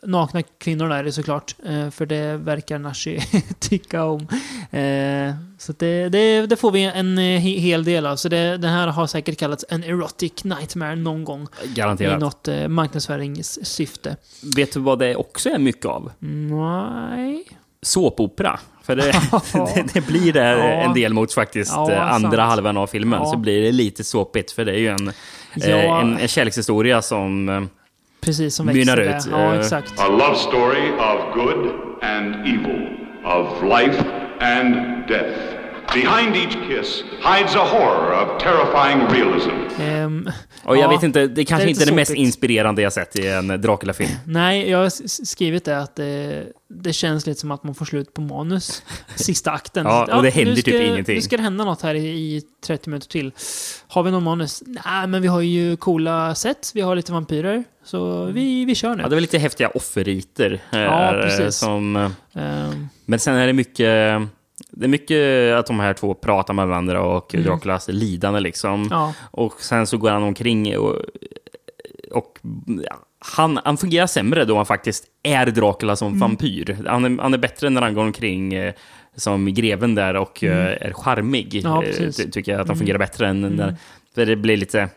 nakna 0.06 0.42
kvinnor 0.42 0.90
där 0.90 1.04
det 1.04 1.12
såklart. 1.12 1.56
Eh, 1.66 1.90
för 1.90 2.06
det 2.06 2.38
verkar 2.38 2.80
Nashi 2.80 3.20
tycka 3.60 4.04
om. 4.04 4.28
Eh, 4.72 5.34
så 5.58 5.74
det, 5.80 6.10
det, 6.10 6.46
det 6.46 6.56
får 6.56 6.72
vi 6.72 6.84
en 6.84 7.18
eh, 7.18 7.22
he- 7.22 7.60
hel 7.60 7.84
del 7.84 8.06
av. 8.06 8.16
Så 8.16 8.30
det, 8.30 8.58
den 8.58 8.72
här 8.72 8.88
har 8.88 9.08
säkert 9.08 9.40
kallats 9.40 9.66
en 9.70 9.84
erotic 9.84 10.44
nightmare 10.44 10.96
någon 10.96 11.24
gång. 11.24 11.48
I 11.64 11.68
Garanterat. 11.74 12.20
något 12.20 12.48
eh, 12.48 12.68
marknadsföringssyfte. 12.68 14.16
Vet 14.56 14.74
du 14.74 14.80
vad 14.80 15.00
det 15.00 15.16
också 15.16 15.50
är 15.50 15.60
mycket 15.60 15.86
av? 15.86 16.12
Nej. 16.20 17.44
Såpopera. 17.82 18.60
För 18.84 18.96
det, 18.96 19.12
det, 19.76 19.94
det 19.94 20.08
blir 20.08 20.34
det 20.34 20.40
Ja. 20.50 20.64
en 20.64 20.94
del 20.94 21.14
mot 21.14 21.34
faktiskt 21.34 21.72
Ja, 21.76 21.96
andra 22.00 22.30
sant. 22.32 22.40
halvan 22.40 22.78
av 22.78 22.88
filmen. 22.88 23.20
Ja. 23.24 23.32
Så 23.32 23.38
blir 23.38 23.62
det 23.62 23.72
lite 23.72 24.04
såpigt. 24.04 24.52
För 24.52 24.66
det 24.66 24.72
är 24.72 24.78
ju 24.80 24.88
en, 24.88 25.12
en, 25.64 26.18
en 26.18 26.28
kärlekshistoria 26.28 27.02
som... 27.02 27.70
Precis 28.24 28.56
som 28.56 28.66
Mynnar 28.66 29.00
ut. 29.00 29.26
Ja, 29.32 29.54
eh, 29.54 29.60
exakt. 29.60 30.00
A 30.00 30.08
love 30.08 30.36
story 30.36 30.90
of 31.00 31.34
good 31.34 31.72
and 32.02 32.48
evil, 32.48 32.90
of 33.24 33.64
life 33.64 34.04
and 34.40 34.76
death. 35.08 35.53
Behind 35.94 36.36
each 36.36 36.54
kiss 36.68 37.04
hides 37.24 37.56
a 37.56 37.68
horror 37.72 38.12
of 38.24 38.42
terrifying 38.44 39.08
realism. 39.08 39.82
Ehm, 39.82 40.30
Och 40.64 40.78
jag 40.78 40.84
ja, 40.84 40.90
vet 40.90 41.04
inte, 41.04 41.28
det 41.28 41.46
kanske 41.46 41.68
är 41.68 41.70
inte 41.70 41.84
är 41.84 41.86
det 41.86 41.92
mest 41.96 42.14
inspirerande 42.14 42.82
jag 42.82 42.94
sett 42.94 43.20
i 43.20 43.28
en 43.28 43.48
Dracula-film. 43.62 44.10
Nej, 44.26 44.70
jag 44.70 44.78
har 44.78 44.90
skrivit 45.26 45.66
det 45.66 45.80
att 45.80 45.96
det, 45.96 46.44
det 46.70 46.94
känns 46.94 47.26
lite 47.28 47.40
som 47.40 47.52
att 47.52 47.64
man 47.64 47.76
får 47.76 47.86
slut 47.86 48.14
på 48.14 48.22
manus. 48.22 48.84
Sista 49.16 49.52
akten. 49.52 49.86
Ja, 49.86 50.16
och 50.18 50.24
det 50.24 50.30
händer 50.30 50.52
nu 50.56 50.62
ska, 50.62 50.72
typ 50.72 50.82
ingenting. 50.82 51.16
Nu 51.16 51.22
ska 51.22 51.38
det 51.38 51.44
hända 51.44 51.66
något 51.66 51.82
här 51.82 51.96
i, 51.96 52.08
i 52.08 52.42
30 52.66 52.90
minuter 52.90 53.08
till. 53.08 53.32
Har 53.88 54.04
vi 54.04 54.12
någon 54.12 54.24
manus? 54.24 54.64
Nej, 54.66 55.08
men 55.08 55.22
vi 55.22 55.28
har 55.28 55.42
ju 55.42 55.76
coola 55.78 56.36
set. 56.36 56.72
Vi 56.74 56.82
har 56.82 56.96
lite 56.96 57.12
vampyrer. 57.12 57.64
Så 57.86 58.26
vi, 58.26 58.66
vi 58.66 58.76
kör 58.76 58.96
nu. 58.96 59.04
Ja, 59.04 59.10
det 59.10 59.16
var 59.16 59.22
lite 59.22 59.38
häftiga 59.38 59.70
offerriter. 59.70 60.60
eh, 60.72 60.80
Ja, 60.80 61.12
precis. 61.24 61.56
Som, 61.56 61.96
eh, 61.96 62.10
Ehm, 62.36 62.88
men 63.06 63.20
sen 63.20 63.36
är 63.36 63.48
det 63.48 63.54
mycket... 63.54 64.22
Det 64.76 64.86
är 64.86 64.90
mycket 64.90 65.54
att 65.60 65.66
de 65.66 65.80
här 65.80 65.94
två 65.94 66.14
pratar 66.14 66.54
med 66.54 66.68
varandra 66.68 67.02
och 67.02 67.34
Mm. 67.36 67.46
Draculas 67.46 67.88
lidande 67.88 68.40
liksom. 68.40 68.88
ja, 68.92 69.14
Och 69.32 69.54
sen 69.62 69.88
så 69.88 69.98
går 69.98 70.10
han 70.12 70.24
omkring 70.24 70.78
och... 70.78 70.96
och 72.12 72.40
ja, 72.86 72.96
han, 73.20 73.60
han 73.66 73.78
fungerar 73.78 74.08
sämre 74.08 74.46
då 74.46 74.56
han 74.56 74.66
faktiskt 74.66 75.06
är 75.24 75.46
Dracula 75.46 75.96
som 75.96 76.08
Mm. 76.08 76.20
vampyr. 76.20 76.78
Han 76.88 77.06
är, 77.06 77.22
han 77.22 77.34
är 77.34 77.38
bättre 77.38 77.70
när 77.70 77.82
han 77.82 77.94
går 77.94 78.02
omkring 78.04 78.54
eh, 78.54 78.74
som 79.16 79.54
greven 79.54 79.96
där 79.96 80.14
och 80.16 80.44
eh, 80.44 80.78
är 80.88 80.94
charmig. 80.94 81.56
Mm. 81.56 81.72
Ja, 81.72 81.84
Eh. 81.84 81.98
Mm. 82.00 82.12
ty- 82.12 82.32
tycker 82.32 82.52
jag 82.52 82.62
att 82.62 82.68
han 82.68 82.78
fungerar 82.78 82.98
bättre 83.00 83.28
än 83.28 83.42
när... 83.42 83.76
För 84.16 84.26
det 84.26 84.36
blir 84.36 84.58
lite... 84.58 84.90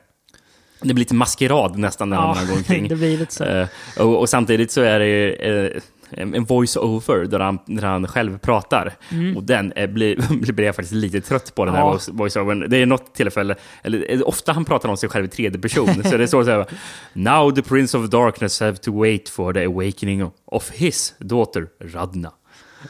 Det 0.80 0.94
blir 0.94 1.02
lite 1.02 1.14
maskerad 1.14 1.78
nästan 1.78 2.08
när 2.10 2.16
ja 2.16 2.34
han 2.36 2.46
går 2.46 2.56
omkring. 2.56 2.88
det 2.88 2.96
blir 2.96 3.18
lite 3.18 3.34
så. 3.34 3.44
Eh, 3.44 3.66
och, 3.98 4.18
och 4.20 4.28
samtidigt 4.28 4.70
så 4.72 4.80
är 4.80 4.98
det 4.98 5.06
ju 5.06 5.32
eh, 5.32 5.70
en 6.10 6.44
voice-over 6.44 7.24
där 7.26 7.40
han, 7.40 7.58
där 7.66 7.82
han 7.82 8.06
själv 8.08 8.38
pratar. 8.38 8.92
Och 9.36 9.42
den 9.42 9.72
är, 9.76 9.86
blir, 9.86 10.52
blir 10.52 10.66
jag 10.66 10.76
faktiskt 10.76 10.94
lite 10.94 11.20
trött 11.20 11.54
på, 11.54 11.64
den 11.64 11.74
här 11.74 11.80
Mm. 11.82 11.92
Ja. 11.92 11.98
voice- 11.98 12.16
voice-overn. 12.16 12.68
Det 12.70 12.76
är 12.76 12.86
något 12.86 13.14
tillfälle, 13.14 13.54
eller 13.82 14.12
eh, 14.12 14.20
ofta 14.24 14.52
han 14.52 14.64
pratar 14.64 14.88
om 14.88 14.96
sig 14.96 15.08
själv 15.08 15.24
i 15.24 15.28
tredje 15.28 15.60
person. 15.60 16.02
så 16.04 16.16
det 16.16 16.28
står 16.28 16.44
så 16.44 16.50
här, 16.50 16.66
Now 17.12 17.50
the 17.50 17.62
Prince 17.62 17.98
of 17.98 18.10
Darkness 18.10 18.60
have 18.60 18.76
to 18.76 19.00
wait 19.00 19.28
for 19.28 19.52
the 19.52 19.64
awakening 19.64 20.30
of 20.46 20.70
his 20.70 21.14
daughter 21.18 21.66
Radna. 21.84 22.32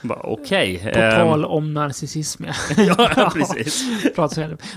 Okej. 0.09 0.79
På 0.95 0.99
ehm, 0.99 1.17
tal 1.17 1.45
om 1.45 1.75
narcissism, 1.75 2.45
ja. 2.45 2.53
ja, 3.17 3.31
precis. 3.35 3.85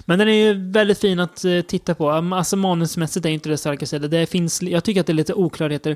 Men 0.05 0.19
den 0.19 0.27
är 0.27 0.33
ju 0.33 0.71
väldigt 0.71 0.99
fin 0.99 1.19
att 1.19 1.45
eh, 1.45 1.61
titta 1.61 1.95
på. 1.95 2.11
Um, 2.11 2.33
Alltså 2.33 2.55
manusmässigt 2.57 3.25
är 3.25 3.29
inte 3.29 3.49
det 3.49 3.57
starkaste. 3.57 3.99
Det 3.99 4.25
finns, 4.25 4.61
jag 4.61 4.83
tycker 4.83 5.01
att 5.01 5.07
det 5.07 5.11
är 5.11 5.15
lite 5.15 5.33
oklarheter 5.33 5.95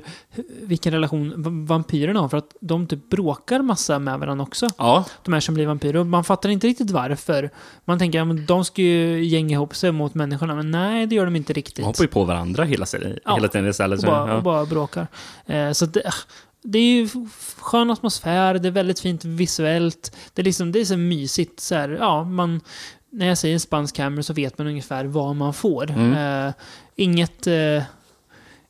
vilken 0.62 0.92
relation 0.92 1.32
va- 1.42 1.50
vampyrerna 1.74 2.20
har. 2.20 2.28
För 2.28 2.38
att 2.38 2.56
de 2.60 2.86
typ 2.86 3.10
bråkar 3.10 3.62
massa 3.62 3.98
med 3.98 4.18
varandra 4.18 4.42
också. 4.42 4.68
Ja, 4.78 5.04
De 5.22 5.32
här 5.34 5.40
som 5.40 5.54
blir 5.54 5.66
vampyrer. 5.66 5.96
Och 5.96 6.06
man 6.06 6.24
fattar 6.24 6.48
inte 6.48 6.66
riktigt 6.66 6.90
varför. 6.90 7.50
Man 7.84 7.98
tänker 7.98 8.20
att 8.22 8.28
ja, 8.28 8.34
de 8.46 8.64
ska 8.64 8.82
ju 8.82 9.24
gänga 9.24 9.52
ihop 9.54 9.76
sig 9.76 9.92
mot 9.92 10.14
människorna. 10.14 10.54
Men 10.54 10.70
nej, 10.70 11.06
det 11.06 11.14
gör 11.14 11.24
de 11.24 11.36
inte 11.36 11.52
riktigt. 11.52 11.76
de 11.76 11.82
hoppar 11.82 12.02
ju 12.04 12.08
på 12.08 12.24
varandra 12.24 12.64
hela, 12.64 12.86
hela 13.34 13.48
tiden 13.48 13.68
istället. 13.68 13.96
och, 13.96 14.00
Så, 14.00 14.06
bara, 14.06 14.28
ja. 14.28 14.36
och 14.36 14.42
bara 14.42 14.64
bråkar. 14.66 15.06
Eh, 15.46 15.72
så 15.72 15.86
det, 15.86 16.02
det 16.64 16.78
är 16.78 16.94
ju 16.94 17.08
skön 17.58 17.90
atmosfär, 17.90 18.54
det 18.54 18.68
är 18.68 18.72
väldigt 18.72 19.00
fint 19.00 19.24
visuellt. 19.24 20.16
Det 20.34 20.42
är 20.42 20.44
liksom, 20.44 20.72
det 20.72 20.80
är 20.80 20.84
så 20.84 20.96
mysigt 20.96 21.60
så 21.60 21.74
här, 21.74 21.88
ja, 21.88 22.24
man... 22.24 22.60
När 23.10 23.26
jag 23.26 23.38
säger 23.38 23.58
spansk 23.58 23.98
hammer 23.98 24.22
så 24.22 24.32
vet 24.32 24.58
man 24.58 24.66
ungefär 24.66 25.04
vad 25.04 25.36
man 25.36 25.54
får. 25.54 25.90
Mm. 25.90 26.46
Eh, 26.46 26.54
inget, 26.96 27.46
eh, 27.46 27.82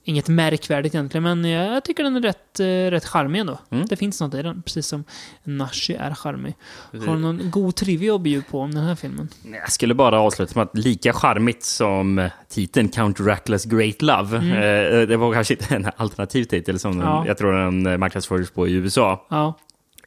inget 0.05 0.29
märkvärdigt 0.29 0.95
egentligen, 0.95 1.23
men 1.23 1.45
jag, 1.45 1.85
tycker 1.85 2.03
den 2.03 2.17
är 2.17 2.21
rätt, 2.21 2.61
eh, 2.61 2.67
rätt 2.67 3.05
charmig 3.05 3.41
ändå. 3.41 3.59
Mm. 3.71 3.87
Det 3.87 3.97
finns 3.97 4.21
något 4.21 4.35
i 4.35 4.43
den, 4.43 4.63
precis 4.63 4.87
som 4.87 5.05
Nashi 5.45 5.95
är 5.95 6.15
charmig. 6.15 6.55
Har 6.93 7.15
du 7.15 7.19
någon 7.21 7.51
god 7.51 7.75
trivia 7.75 8.15
att 8.15 8.21
bjuda 8.21 8.45
på 8.51 8.61
om 8.61 8.75
den 8.75 8.85
här 8.85 8.95
filmen? 8.95 9.29
Jag 9.53 9.73
skulle 9.73 9.95
bara 9.95 10.21
avsluta 10.21 10.53
med 10.55 10.63
att 10.63 10.79
lika 10.79 11.13
charmigt 11.13 11.65
som 11.65 12.19
eh, 12.19 12.31
titeln 12.49 12.89
Count 12.89 13.19
Dracula's 13.19 13.69
Great 13.77 14.03
Love, 14.03 14.37
eh, 14.37 15.09
det 15.09 15.17
var 15.17 15.35
kanske 15.35 15.55
inte 15.55 15.75
en 15.75 15.91
alternativ 15.97 16.45
titel 16.45 16.79
som 16.79 16.99
den, 16.99 17.07
Ja. 17.09 17.25
jag 17.27 17.39
tror 17.39 17.53
den 17.53 18.01
marknadsfördes 18.01 18.51
på 18.51 18.69
i 18.69 18.73
USA. 18.73 19.27
Ja. 19.31 19.59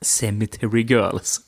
Cemetery 0.02 0.82
Girls. 0.82 1.42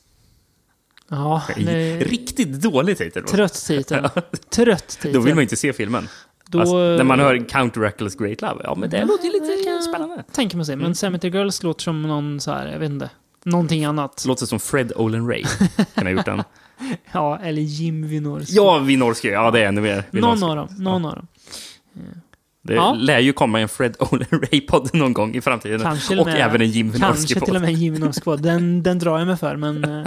Ja, 1.08 1.42
det 1.56 1.98
Riktigt 2.00 2.62
dålig 2.62 2.98
titel. 2.98 3.24
trött 3.24 3.54
titel. 3.66 4.08
Trött 4.50 4.88
titel. 4.88 5.12
Då 5.12 5.20
vill 5.20 5.34
man 5.34 5.42
inte 5.42 5.56
se 5.56 5.72
filmen. 5.72 6.08
Då- 6.50 6.58
Fast 6.58 6.72
när 6.72 7.04
man 7.04 7.20
hör 7.20 7.48
Count 7.48 7.74
Dracula's 7.76 8.18
Great 8.22 8.40
Love, 8.42 8.60
ja 8.64 8.74
men 8.74 8.90
det 8.90 9.04
låter 9.04 9.24
ju 9.24 9.32
lite 9.32 9.82
spännande. 9.82 10.24
tänker 10.32 10.56
man 10.56 10.66
sig. 10.66 10.76
Men 10.76 10.94
Cemetery 10.94 11.30
Girls 11.32 11.62
låter 11.62 11.82
som 11.82 12.02
någon 12.02 12.40
så 12.40 12.50
här, 12.52 12.66
jag 12.72 12.78
vet 12.78 12.90
inte. 12.90 13.10
Någonting 13.44 13.84
annat. 13.84 14.24
Låter 14.26 14.46
som 14.46 14.60
Fred 14.60 14.92
Olen 14.96 15.28
Ray. 15.28 15.44
Kan 15.94 16.06
ha 16.06 16.10
gjort 16.12 16.24
den. 16.24 16.42
Ja, 17.12 17.38
eller 17.42 17.62
Jim 17.62 18.08
Wynorski. 18.08 18.54
Ja, 18.56 18.78
Winorski. 18.78 19.28
Ja, 19.28 19.50
det 19.50 19.60
är 19.60 19.64
ännu 19.68 19.80
mer. 19.80 20.04
Någon 20.10 20.42
av 20.42 20.56
dem. 20.56 20.68
Någon 20.78 21.04
av 21.04 21.14
dem. 21.14 21.26
Det 22.62 22.74
Ja. 22.74 22.94
lär 22.98 23.18
ju 23.18 23.32
komma 23.32 23.60
en 23.60 23.68
Fred 23.68 23.96
Olen 23.98 24.26
Ray-podd 24.30 24.90
någon 24.94 25.12
gång 25.12 25.34
i 25.34 25.40
framtiden. 25.40 25.80
Kanske 25.80 26.18
och 26.20 26.26
med- 26.26 26.40
även 26.40 26.60
en 26.60 26.70
Jim 26.70 26.92
Kanske 26.92 27.06
Wynorski-podd. 27.06 27.44
till 27.44 27.54
och 27.56 27.60
med 27.60 27.70
en 27.70 27.76
Jim 27.76 27.94
Wynorski 27.94 28.36
den, 28.38 28.82
den 28.82 28.98
drar 28.98 29.18
jag 29.18 29.26
mig 29.26 29.36
för, 29.36 29.56
men 29.56 29.84
eh, 30.00 30.04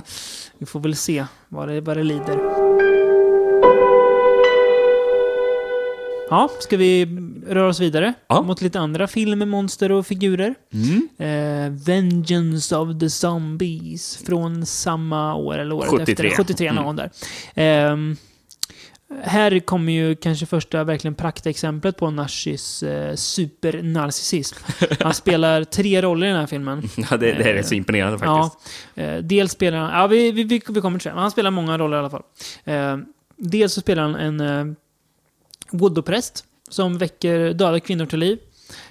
vi 0.58 0.66
får 0.66 0.80
väl 0.80 0.96
se 0.96 1.26
vad 1.50 1.68
det, 1.68 1.82
vad 1.82 1.98
det 1.98 2.04
lider. 2.04 2.63
Ja, 6.34 6.50
ska 6.60 6.78
vi 6.78 7.06
röra 7.48 7.68
oss 7.68 7.80
vidare 7.80 8.14
Ja. 8.28 8.42
mot 8.42 8.62
lite 8.62 8.80
andra 8.80 9.08
filmer, 9.08 9.46
monster 9.46 9.92
och 9.92 10.08
figurer? 10.08 10.56
Mm. 10.74 11.10
Eh, 11.18 11.72
Vengeance 11.86 12.78
of 12.78 13.00
the 13.00 13.10
Zombies 13.10 14.18
från 14.26 14.66
samma 14.66 15.36
år, 15.36 15.58
eller 15.58 15.76
året 15.76 15.90
73. 15.90 16.28
efter. 16.28 16.44
73 16.44 16.72
någon 16.72 16.86
gång 16.86 16.96
där. 16.96 17.10
Ehm, 17.56 18.18
här 19.24 19.60
kommer 19.60 19.94
ju 19.94 20.16
kanske 20.16 20.46
första 20.46 20.84
verkligen 20.84 21.16
praktexemplet 21.16 21.98
på 21.98 22.10
Nashis 22.10 22.84
eh, 22.84 23.16
supernarcissism. 23.16 24.58
Han 25.00 25.14
spelar 25.14 25.64
tre 25.64 26.02
roller 26.02 26.28
i 26.28 26.30
den 26.30 26.40
här 26.40 26.48
filmen. 26.48 26.90
Ja, 27.12 27.18
det, 27.18 27.26
det 27.34 27.50
är 27.50 27.54
rätt 27.54 27.68
så 27.68 27.76
imponerande 27.76 28.20
faktiskt. 28.20 28.74
Ja, 28.96 29.04
eh, 29.04 29.18
dels 29.18 29.52
spelar 29.52 29.78
han... 29.78 30.02
Ja, 30.02 30.08
vi, 30.08 30.32
vi, 30.32 30.44
vi 30.44 30.60
kommer 30.60 31.00
till 31.00 31.12
det. 31.12 31.20
Han 31.20 31.32
spelar 31.32 31.52
många 31.52 31.78
roller 31.78 31.98
i 31.98 32.00
alla 32.00 32.10
fall. 32.10 32.24
Eh, 32.64 32.98
dels 33.38 33.74
så 33.74 33.82
spelar 33.82 34.04
han 34.04 34.16
en, 34.16 34.40
eh, 34.40 34.76
voodoo-präst 35.74 36.46
som 36.70 36.98
väcker 36.98 37.54
döda 37.54 37.80
kvinnor 37.80 38.06
till 38.06 38.20
liv. 38.20 38.40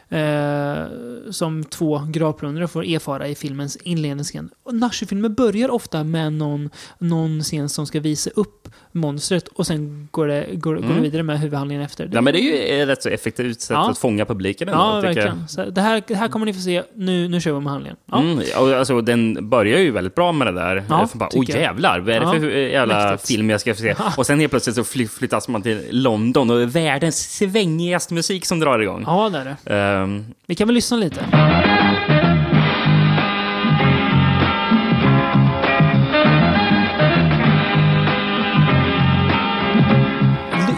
Eh, 0.09 0.87
som 1.31 1.65
två 1.65 2.07
gravplundrare 2.11 2.69
får 2.69 2.85
erfara 2.85 3.29
i 3.29 3.35
filmens 3.35 3.77
inledningsscen. 3.77 4.51
Och 4.63 4.75
Nashi-filmer 4.75 5.29
börjar 5.29 5.71
ofta 5.71 6.05
med 6.05 6.33
någon, 6.33 6.71
någon 6.99 7.43
scen 7.43 7.69
som 7.69 7.87
ska 7.87 8.01
visa 8.01 8.31
upp 8.31 8.69
monstret 8.93 9.49
och 9.49 9.67
sen 9.67 10.09
går 10.11 10.27
det, 10.27 10.47
går, 10.53 10.75
går 10.75 10.81
det 10.83 10.87
Mm. 10.89 11.03
vidare 11.03 11.23
med 11.23 11.41
huvudhandlingen 11.41 11.85
efter. 11.85 12.11
Ja, 12.13 12.21
men 12.21 12.33
det 12.35 12.41
är 12.41 12.43
ju 12.43 12.83
ett 12.83 12.89
rätt 12.89 13.03
så 13.03 13.09
effektivt 13.09 13.61
sätt 13.61 13.71
Ja. 13.75 13.91
att 13.91 13.99
fånga 13.99 14.25
publiken 14.25 14.69
ändå, 14.69 14.81
Ja, 14.81 15.01
verkligen. 15.01 15.47
Det, 15.75 15.81
här, 15.81 16.03
det 16.09 16.15
här 16.15 16.29
kommer 16.29 16.47
ni 16.47 16.53
få 16.55 16.61
se. 16.61 16.83
Nu, 16.95 17.29
nu 17.29 17.41
kör 17.41 17.53
vi 17.53 17.61
med 17.61 17.73
handlingen. 17.73 17.97
Ja. 18.11 18.21
Mm, 18.21 18.39
och 18.59 18.69
alltså, 18.73 19.01
den 19.01 19.49
börjar 19.49 19.79
ju 19.79 19.91
väldigt 19.91 20.15
bra 20.15 20.33
med 20.33 20.47
det 20.47 20.53
där. 20.53 20.85
Ja, 20.89 21.09
bara, 21.13 21.29
Åh 21.35 21.45
jävlar, 21.51 22.01
vad 22.01 22.15
är 22.15 22.21
det 22.21 22.27
Ja, 22.27 22.33
för 22.33 22.49
jävla 22.51 23.11
mäktigt. 23.11 23.29
film 23.29 23.51
jag 23.51 23.61
ska 23.61 23.75
få 23.75 23.81
se? 23.81 23.95
Och 24.17 24.27
sen 24.27 24.41
helt 24.41 24.51
plötsligt 24.53 24.77
så 24.77 24.85
fly- 24.85 25.07
flyttas 25.09 25.49
man 25.49 25.63
till 25.63 25.83
London 25.91 26.51
och 26.51 26.57
det 26.57 26.63
är 26.63 26.67
världens 26.67 27.37
svängigaste 27.39 28.15
musik 28.15 28.47
som 28.47 28.61
drar 28.61 28.79
igång. 28.79 29.03
ja, 29.07 29.29
det 29.33 29.39
är 29.39 29.57
det. 29.65 29.75
Ehm, 29.77 30.25
Vi 30.47 30.55
kan 30.55 30.69
väl 30.69 30.75
lyssna 30.75 30.97
lite. 30.97 31.21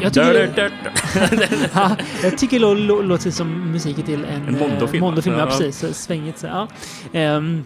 Jag 0.04 0.12
tycker, 0.12 0.34
det, 1.37 1.70
ja, 1.75 1.96
jag 2.23 2.38
tycker 2.38 2.61
det 2.61 2.66
lå- 2.66 2.75
lå- 2.87 3.02
låter 3.02 3.30
som 3.30 3.70
musiken 3.73 4.04
till 4.04 4.25
en, 4.25 4.49
En 4.49 4.58
Mondo-film, 4.58 5.00
Mondo-film. 5.04 5.37
Ja, 5.38 5.46
precis. 5.46 5.99
Svängigt. 6.04 6.38
Så, 6.38 6.46
ja. 6.46 6.68
Ehm, 7.12 7.64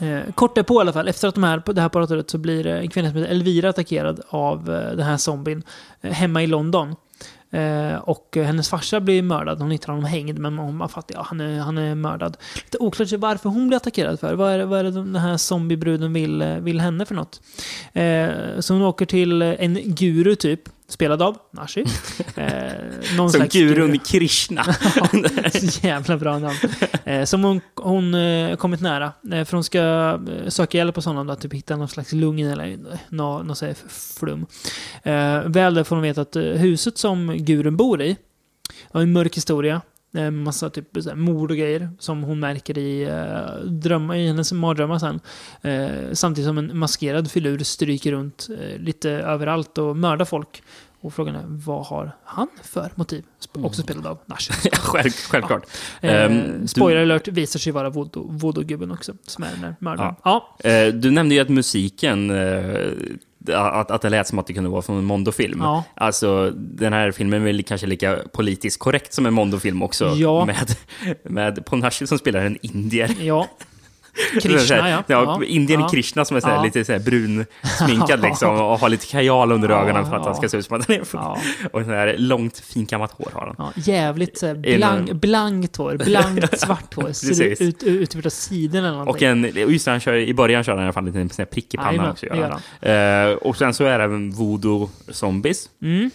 eh, 0.00 0.32
kort 0.34 0.54
därpå 0.54 0.74
i 0.74 0.80
alla 0.80 0.92
fall, 0.92 1.08
efter 1.08 1.28
att 1.28 1.34
de 1.34 1.44
här, 1.44 1.62
det 1.74 1.80
här 1.80 1.88
paradoret 1.88 2.30
så 2.30 2.38
blir 2.38 2.66
eh, 2.66 2.78
en 2.78 2.88
kvinna 2.90 3.08
som 3.10 3.18
heter 3.18 3.30
Elvira 3.30 3.68
attackerad 3.68 4.20
av 4.28 4.58
eh, 4.74 4.96
den 4.96 5.06
här 5.06 5.16
zombien 5.16 5.62
eh, 6.00 6.12
hemma 6.12 6.42
i 6.42 6.46
London. 6.46 6.94
Eh, 7.50 7.94
och 7.98 8.36
hennes 8.36 8.68
farsa 8.68 9.00
blir 9.00 9.22
mördad. 9.22 9.60
Hon 9.60 9.70
hittar 9.70 9.88
honom 9.92 10.04
hängd, 10.04 10.38
men 10.38 10.58
hon 10.58 10.78
bara 10.78 10.88
fattar, 10.88 11.14
ja, 11.14 11.22
han 11.28 11.40
är, 11.40 11.58
han 11.60 11.78
är 11.78 11.94
mördad. 11.94 12.36
Lite 12.64 12.78
oklart 12.78 13.12
varför 13.12 13.48
hon 13.48 13.68
blir 13.68 13.76
attackerad 13.76 14.20
för. 14.20 14.34
Vad 14.34 14.52
är, 14.52 14.58
det- 14.58 14.64
vad 14.66 14.78
är 14.80 14.84
det 14.84 14.90
den 14.90 15.16
här 15.16 15.36
zombiebruden 15.36 16.12
vill, 16.12 16.42
eh, 16.42 16.56
vill 16.56 16.80
henne 16.80 17.04
för 17.06 17.14
något? 17.14 17.40
Så 18.64 18.72
hon 18.74 18.82
åker 18.82 19.06
till 19.06 19.42
en 19.42 19.78
guru 19.94 20.34
typ, 20.34 20.60
spelad 20.88 21.22
av 21.22 21.38
Nashi. 21.50 21.84
Eh, 22.36 23.16
någon 23.16 23.30
Som 23.30 23.46
gurun 23.46 23.98
Krishna. 23.98 24.64
så 25.52 25.86
jävla 25.86 26.16
bra 26.16 26.38
namn. 26.38 26.56
Eh, 27.04 27.24
som 27.24 27.44
hon, 27.44 27.60
hon 27.74 28.14
eh, 28.14 28.56
kommit 28.56 28.80
nära. 28.80 29.12
Eh, 29.32 29.44
för 29.44 29.52
hon 29.52 29.64
ska 29.64 29.78
eh, 30.28 30.48
söka 30.48 30.78
hjälp 30.78 30.96
hos 30.96 31.06
honom, 31.06 31.26
då, 31.26 31.36
typ 31.36 31.52
hitta 31.54 31.76
någon 31.76 31.88
slags 31.88 32.12
lugn 32.12 32.46
eller 32.46 32.78
nå, 33.08 33.42
någon 33.42 33.56
sån 33.56 33.74
flum. 34.18 34.46
Eh, 35.02 35.40
väl 35.42 35.74
där 35.74 35.84
får 35.84 35.96
hon 35.96 36.02
veta 36.02 36.20
att 36.20 36.36
eh, 36.36 36.42
huset 36.42 36.98
som 36.98 37.36
guren 37.36 37.76
bor 37.76 38.02
i 38.02 38.16
har 38.92 39.02
en 39.02 39.12
mörk 39.12 39.36
historia. 39.36 39.80
Eh, 40.14 40.30
massa 40.30 40.70
typ 40.70 40.88
så 41.00 41.08
här, 41.08 41.16
mord 41.16 41.50
och 41.50 41.56
grejer 41.56 41.90
som 41.98 42.22
hon 42.22 42.40
märker 42.40 42.78
i, 42.78 43.02
eh, 43.02 43.64
drömmar, 43.64 44.14
i 44.16 44.26
hennes 44.26 44.52
mardrömmar 44.52 44.98
sen. 44.98 45.20
Eh, 45.62 46.12
samtidigt 46.12 46.48
som 46.48 46.58
en 46.58 46.78
maskerad 46.78 47.30
filur 47.30 47.58
stryker 47.58 48.12
runt 48.12 48.48
eh, 48.60 48.78
lite 48.78 49.10
överallt 49.10 49.78
och 49.78 49.96
mördar 49.96 50.24
folk. 50.24 50.62
Och 51.00 51.14
frågan 51.14 51.34
är, 51.36 51.44
vad 51.46 51.86
har 51.86 52.16
han 52.24 52.48
för 52.62 52.90
motiv? 52.94 53.24
Sp- 53.40 53.66
Också 53.66 53.82
spelad 53.82 54.06
av 54.06 54.18
Nash. 54.26 54.50
Själv, 54.72 55.10
självklart. 55.10 55.62
Eh, 56.00 56.24
Ehm, 56.24 56.60
du- 56.62 56.68
spoiler 56.68 57.02
alert 57.02 57.28
visar 57.28 57.58
sig 57.58 57.72
vara 57.72 57.90
voodoo- 57.90 58.38
voodoo-gubben 58.38 58.90
också, 58.90 59.12
som 59.26 59.44
är 59.44 59.50
den 59.50 59.60
där 59.60 59.76
mördaren. 59.78 60.14
Ja. 60.24 60.56
Eh, 60.64 60.94
du 60.94 61.10
nämnde 61.10 61.34
ju 61.34 61.40
att 61.40 61.48
musiken, 61.48 62.30
eh, 62.30 62.86
att, 63.50 63.90
att 63.90 64.02
det 64.02 64.08
lät 64.08 64.28
som 64.28 64.38
att 64.38 64.46
det 64.46 64.52
kunde 64.52 64.70
vara 64.70 64.82
från 64.82 64.98
en 64.98 65.04
Mondo-film. 65.04 65.60
Ja. 65.62 65.84
Alltså, 65.94 66.50
den 66.56 66.92
här 66.92 67.12
filmen 67.12 67.40
är 67.40 67.44
väl 67.44 67.62
kanske 67.62 67.86
lika 67.86 68.18
politiskt 68.32 68.78
korrekt 68.78 69.12
som 69.12 69.26
en 69.26 69.34
Mondo-film 69.34 69.82
också. 69.82 70.08
Ja. 70.08 70.44
Med, 70.44 70.76
med 71.22 71.66
Ponashi 71.66 72.06
som 72.06 72.18
spelar 72.18 72.40
en 72.40 72.58
indier. 72.62 73.10
ja. 73.20 73.48
Krishna, 74.42 74.90
ja. 74.90 75.02
ja. 75.06 75.40
Indien 75.44 75.80
ja. 75.80 75.88
Krishna 75.88 76.24
som 76.24 76.36
är 76.36 76.40
så 76.40 76.46
här, 76.48 76.54
Ja. 76.56 76.62
lite 76.64 76.84
så 76.84 76.92
här 76.92 76.98
brun 76.98 77.46
sminkad 77.78 78.20
liksom, 78.22 78.60
och 78.60 78.78
har 78.78 78.88
lite 78.88 79.06
kajal 79.06 79.52
under 79.52 79.68
ögonen 79.68 80.06
för 80.06 80.16
att 80.16 80.24
han 80.24 80.34
ska 80.36 80.48
se 80.48 80.56
ut 80.56 80.66
som 80.66 80.80
att 80.80 80.86
han 80.88 80.96
är 80.96 81.02
Ja. 81.12 81.38
Och 81.72 81.82
så 81.84 81.90
här 81.90 82.14
långt 82.18 82.58
finkammat 82.58 83.10
hår 83.12 83.30
har 83.34 83.46
han. 83.46 83.54
Ja, 83.58 83.82
jävligt 83.92 84.38
så 84.38 84.46
En- 84.46 84.62
blank, 84.62 85.12
blankt 85.12 85.76
hår, 85.76 85.96
blankt 86.04 86.60
svart 86.60 86.94
hår. 86.94 87.12
Ser 87.12 87.44
ut, 87.44 87.60
ut, 87.82 87.82
utav 88.16 88.30
sidan 88.30 88.84
eller 88.84 88.98
Och 89.00 89.06
någonting. 89.06 89.28
en, 89.28 89.44
och 89.64 89.72
just 89.72 89.84
det, 89.84 89.90
han 89.90 90.00
kör, 90.00 90.14
i 90.14 90.34
början 90.34 90.64
kör 90.64 90.72
han 90.72 90.80
i 90.80 90.84
alla 90.84 90.92
fall 90.92 91.06
en 91.08 91.12
sån 91.30 91.30
här 91.38 91.44
prick 91.44 91.74
i 91.74 91.76
pannan 91.76 92.10
också. 92.10 92.26
Gör 92.26 92.58
han. 92.80 93.30
Eh, 93.30 93.34
och 93.36 93.56
sen 93.56 93.74
så 93.74 93.84
är 93.84 93.98
det 93.98 94.04
även 94.04 94.30
voodoo 94.30 94.90
zombies. 95.08 95.68
Mm. 95.82 96.10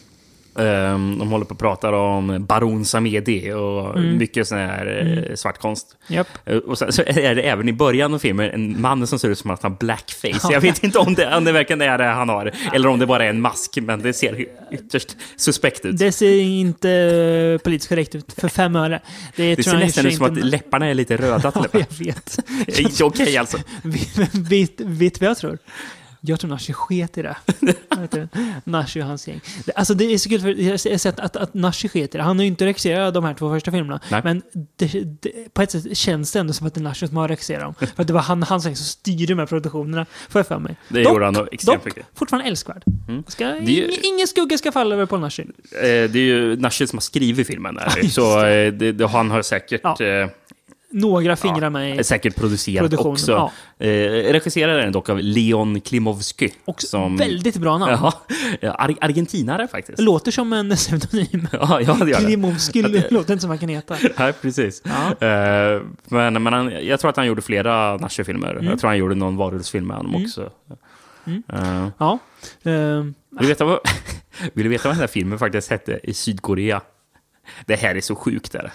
Ehm, 0.60 1.20
de 1.20 1.32
håller 1.32 1.46
på 1.46 1.54
att 1.54 1.60
prata 1.60 1.96
om 1.96 2.46
Baron 2.46 2.86
Samedi 2.86 3.52
och 3.54 3.98
Mm. 3.98 4.18
mycket 4.18 4.48
sån 4.48 4.58
här 4.58 5.26
eh, 5.30 5.36
svartkonst. 5.36 5.98
Japp. 6.08 6.28
Eh, 6.46 6.58
Och 6.58 6.78
sen 6.78 6.92
så 6.94 7.02
är 7.06 7.36
det 7.36 7.42
även 7.42 7.70
i 7.70 7.74
början 7.74 8.14
av 8.14 8.20
filmen 8.20 8.50
en 8.52 8.82
man 8.82 9.08
som 9.08 9.20
ser 9.20 9.30
ut 9.30 9.38
som 9.40 9.52
att 9.52 9.64
han 9.64 9.72
har 9.72 9.80
blackface. 9.80 10.54
Jag 10.54 10.62
vet 10.62 10.84
inte 10.84 11.00
om 11.00 11.14
det, 11.14 11.36
om 11.38 11.44
det 11.46 11.52
verkligen 11.52 11.82
är 11.82 11.98
det 11.98 12.04
han 12.04 12.30
har, 12.30 12.52
eller 12.74 12.90
om 12.90 13.00
det 13.00 13.06
bara 13.06 13.26
är 13.26 13.30
en 13.30 13.42
mask, 13.42 13.78
men 13.82 14.02
det 14.02 14.14
ser 14.14 14.46
ytterst 14.72 15.18
suspekt 15.38 15.86
ut. 15.86 15.98
Det, 15.98 16.06
Det 16.06 16.12
ser 16.12 16.40
inte 16.42 16.90
eh, 16.92 17.64
politiskt 17.64 17.90
korrekt 17.90 18.16
ut 18.16 18.34
för 18.38 18.48
fem 18.50 18.76
öre. 18.76 19.00
Det, 19.36 19.56
tror 19.56 19.64
ser 19.64 19.80
nästan 19.80 20.06
ut 20.06 20.16
som 20.16 20.26
att 20.26 20.46
läpparna 20.46 20.88
är 20.88 20.94
lite 20.94 21.18
röda 21.18 21.52
till 21.52 21.62
Ja, 21.64 21.68
och 21.70 21.76
med. 21.76 21.86
jag 21.90 22.06
vet. 22.06 22.40
Det 22.98 23.02
okej 23.04 23.38
alltså. 23.38 23.58
vet, 23.84 24.36
vet, 24.36 24.80
vet 24.82 25.22
vad 25.22 25.30
jag 25.30 25.38
tror? 25.38 25.58
Jag 26.24 26.40
tror 26.40 26.50
Nashi 26.50 26.74
sket 26.74 27.18
i 27.18 27.22
det. 27.22 27.36
Nashi 28.64 29.02
och 29.02 29.06
hans 29.06 29.28
gäng. 29.28 29.42
Alltså 29.76 29.94
det 29.94 30.06
är 30.14 30.18
så 30.18 30.30
kul, 30.30 30.42
för 30.42 30.50
jag 30.50 30.70
har 30.72 30.98
sett 30.98 31.20
att, 31.20 31.36
att 31.36 31.54
Nashi 31.54 31.90
sket 31.90 32.16
i 32.16 32.18
det. 32.18 32.24
Han 32.24 32.38
har 32.38 32.44
ju 32.44 32.48
inte 32.48 32.66
regisserat 32.66 33.14
de 33.14 33.24
här 33.24 33.34
två 33.34 33.50
första 33.50 33.72
filmerna. 33.72 34.00
Nej. 34.12 34.22
Men 34.24 34.42
det, 34.76 34.88
det, 35.22 35.54
på 35.54 35.62
ett 35.62 35.72
sätt 35.72 35.98
känns 35.98 36.32
det 36.32 36.40
ändå 36.40 36.54
som 36.54 36.68
att 36.68 36.74
det 36.74 36.80
är 36.80 36.84
Nashi 36.84 37.08
som 37.08 37.18
har 37.18 37.28
regisserat 37.28 37.62
dem. 37.62 37.74
För 37.96 38.02
att 38.02 38.08
det 38.08 38.14
var 38.14 38.22
han, 38.22 38.44
gäng 38.44 38.76
som 38.76 38.86
styrde 38.86 39.26
de 39.26 39.40
här 39.40 39.46
produktionerna, 39.46 40.06
får 40.30 40.40
jag 40.40 40.48
för 40.48 40.60
mig. 40.60 40.76
Det 40.90 41.04
Dock- 41.04 41.14
gjorde 41.14 41.26
han 41.26 41.48
extremt 41.52 41.84
Dock, 41.84 41.98
fortfarande 42.16 42.50
älskvärd. 42.50 42.84
Ska, 43.28 43.46
Det 43.46 43.52
är 43.52 43.62
ju- 43.62 43.88
ing- 43.88 44.00
Ingen 44.04 44.28
skugga 44.28 44.58
ska 44.58 44.72
falla 44.72 44.96
över 44.96 45.06
på 45.06 45.18
Nashi. 45.18 45.42
Eh, 45.42 45.48
Det 45.82 45.90
är 46.16 46.16
ju 46.18 46.56
Nashi 46.58 46.88
som 46.88 46.98
har 46.98 47.02
skrivit 47.02 47.48
filmen 47.48 47.76
där. 47.76 48.08
så 48.10 48.46
eh, 48.46 48.74
det, 48.74 48.92
det, 48.92 49.08
han 49.08 49.32
har 49.32 49.42
säkert, 49.42 49.82
Ja. 49.84 50.02
eh, 50.06 50.28
Några 50.91 51.36
fingrar 51.36 51.69
med 51.69 51.99
i 51.99 52.04
säkert 52.04 52.36
produktionen. 52.36 52.97
också. 52.97 53.32
Ja. 53.32 53.86
Eh, 53.86 54.32
regisserad 54.34 54.75
är 54.75 54.82
den 54.84 54.91
dock 54.91 55.10
av 55.10 55.19
Leon 55.19 55.82
Klimovsky. 55.82 56.49
Och 56.65 56.82
som, 56.82 57.17
väldigt 57.17 57.56
bra 57.58 57.77
namn. 57.77 57.91
Ja, 58.01 58.13
ja, 58.62 58.71
ar 58.80 58.95
argentinare 59.01 59.67
faktiskt. 59.67 59.99
Låter 59.99 60.32
som 60.32 60.54
en 60.54 60.75
pseudonym. 60.75 61.47
Ja, 61.51 61.82
ja, 61.82 61.93
det 61.93 62.12
gör 62.12 62.19
det. 62.19 62.25
Klimovsky 62.25 62.82
låter 63.10 63.34
inte 63.34 63.41
som 63.41 63.49
han 63.49 63.60
kan 63.60 63.69
heta. 63.69 63.95
Ja, 64.17 64.32
precis. 64.41 64.82
Ja. 64.86 65.27
Eh, 65.27 65.82
men 66.06 66.43
men 66.43 66.54
han, 66.54 66.71
jag 66.86 66.99
tror 66.99 67.10
att 67.10 67.17
han 67.17 67.27
gjorde 67.27 67.41
flera 67.41 67.97
Nashi-filmer. 67.97 68.60
Jag 68.62 68.80
tror 68.80 68.88
han 68.88 68.97
gjorde 68.97 69.15
någon 69.15 69.38
varulvsfilm 69.38 69.88
med 69.88 69.97
honom 69.97 70.12
Mm. 70.15 70.25
också. 70.25 70.49
Mm. 71.25 71.43
Eh, 71.54 71.88
Ja. 71.97 72.19
Ehm, 72.63 73.13
vill, 73.30 73.39
du 73.41 73.47
veta 73.47 73.65
vad, 73.65 73.80
vill 74.54 74.63
du 74.63 74.69
veta 74.69 74.88
vad 74.88 74.95
den 74.95 74.99
här 75.01 75.08
filmen 75.08 75.39
faktiskt 75.39 75.69
hette 75.69 75.99
i 76.04 76.13
Sydkorea? 76.13 76.82
Det 77.65 77.75
här 77.75 77.95
är 77.95 78.01
så 78.01 78.15
sjukt. 78.15 78.51
Där. 78.51 78.71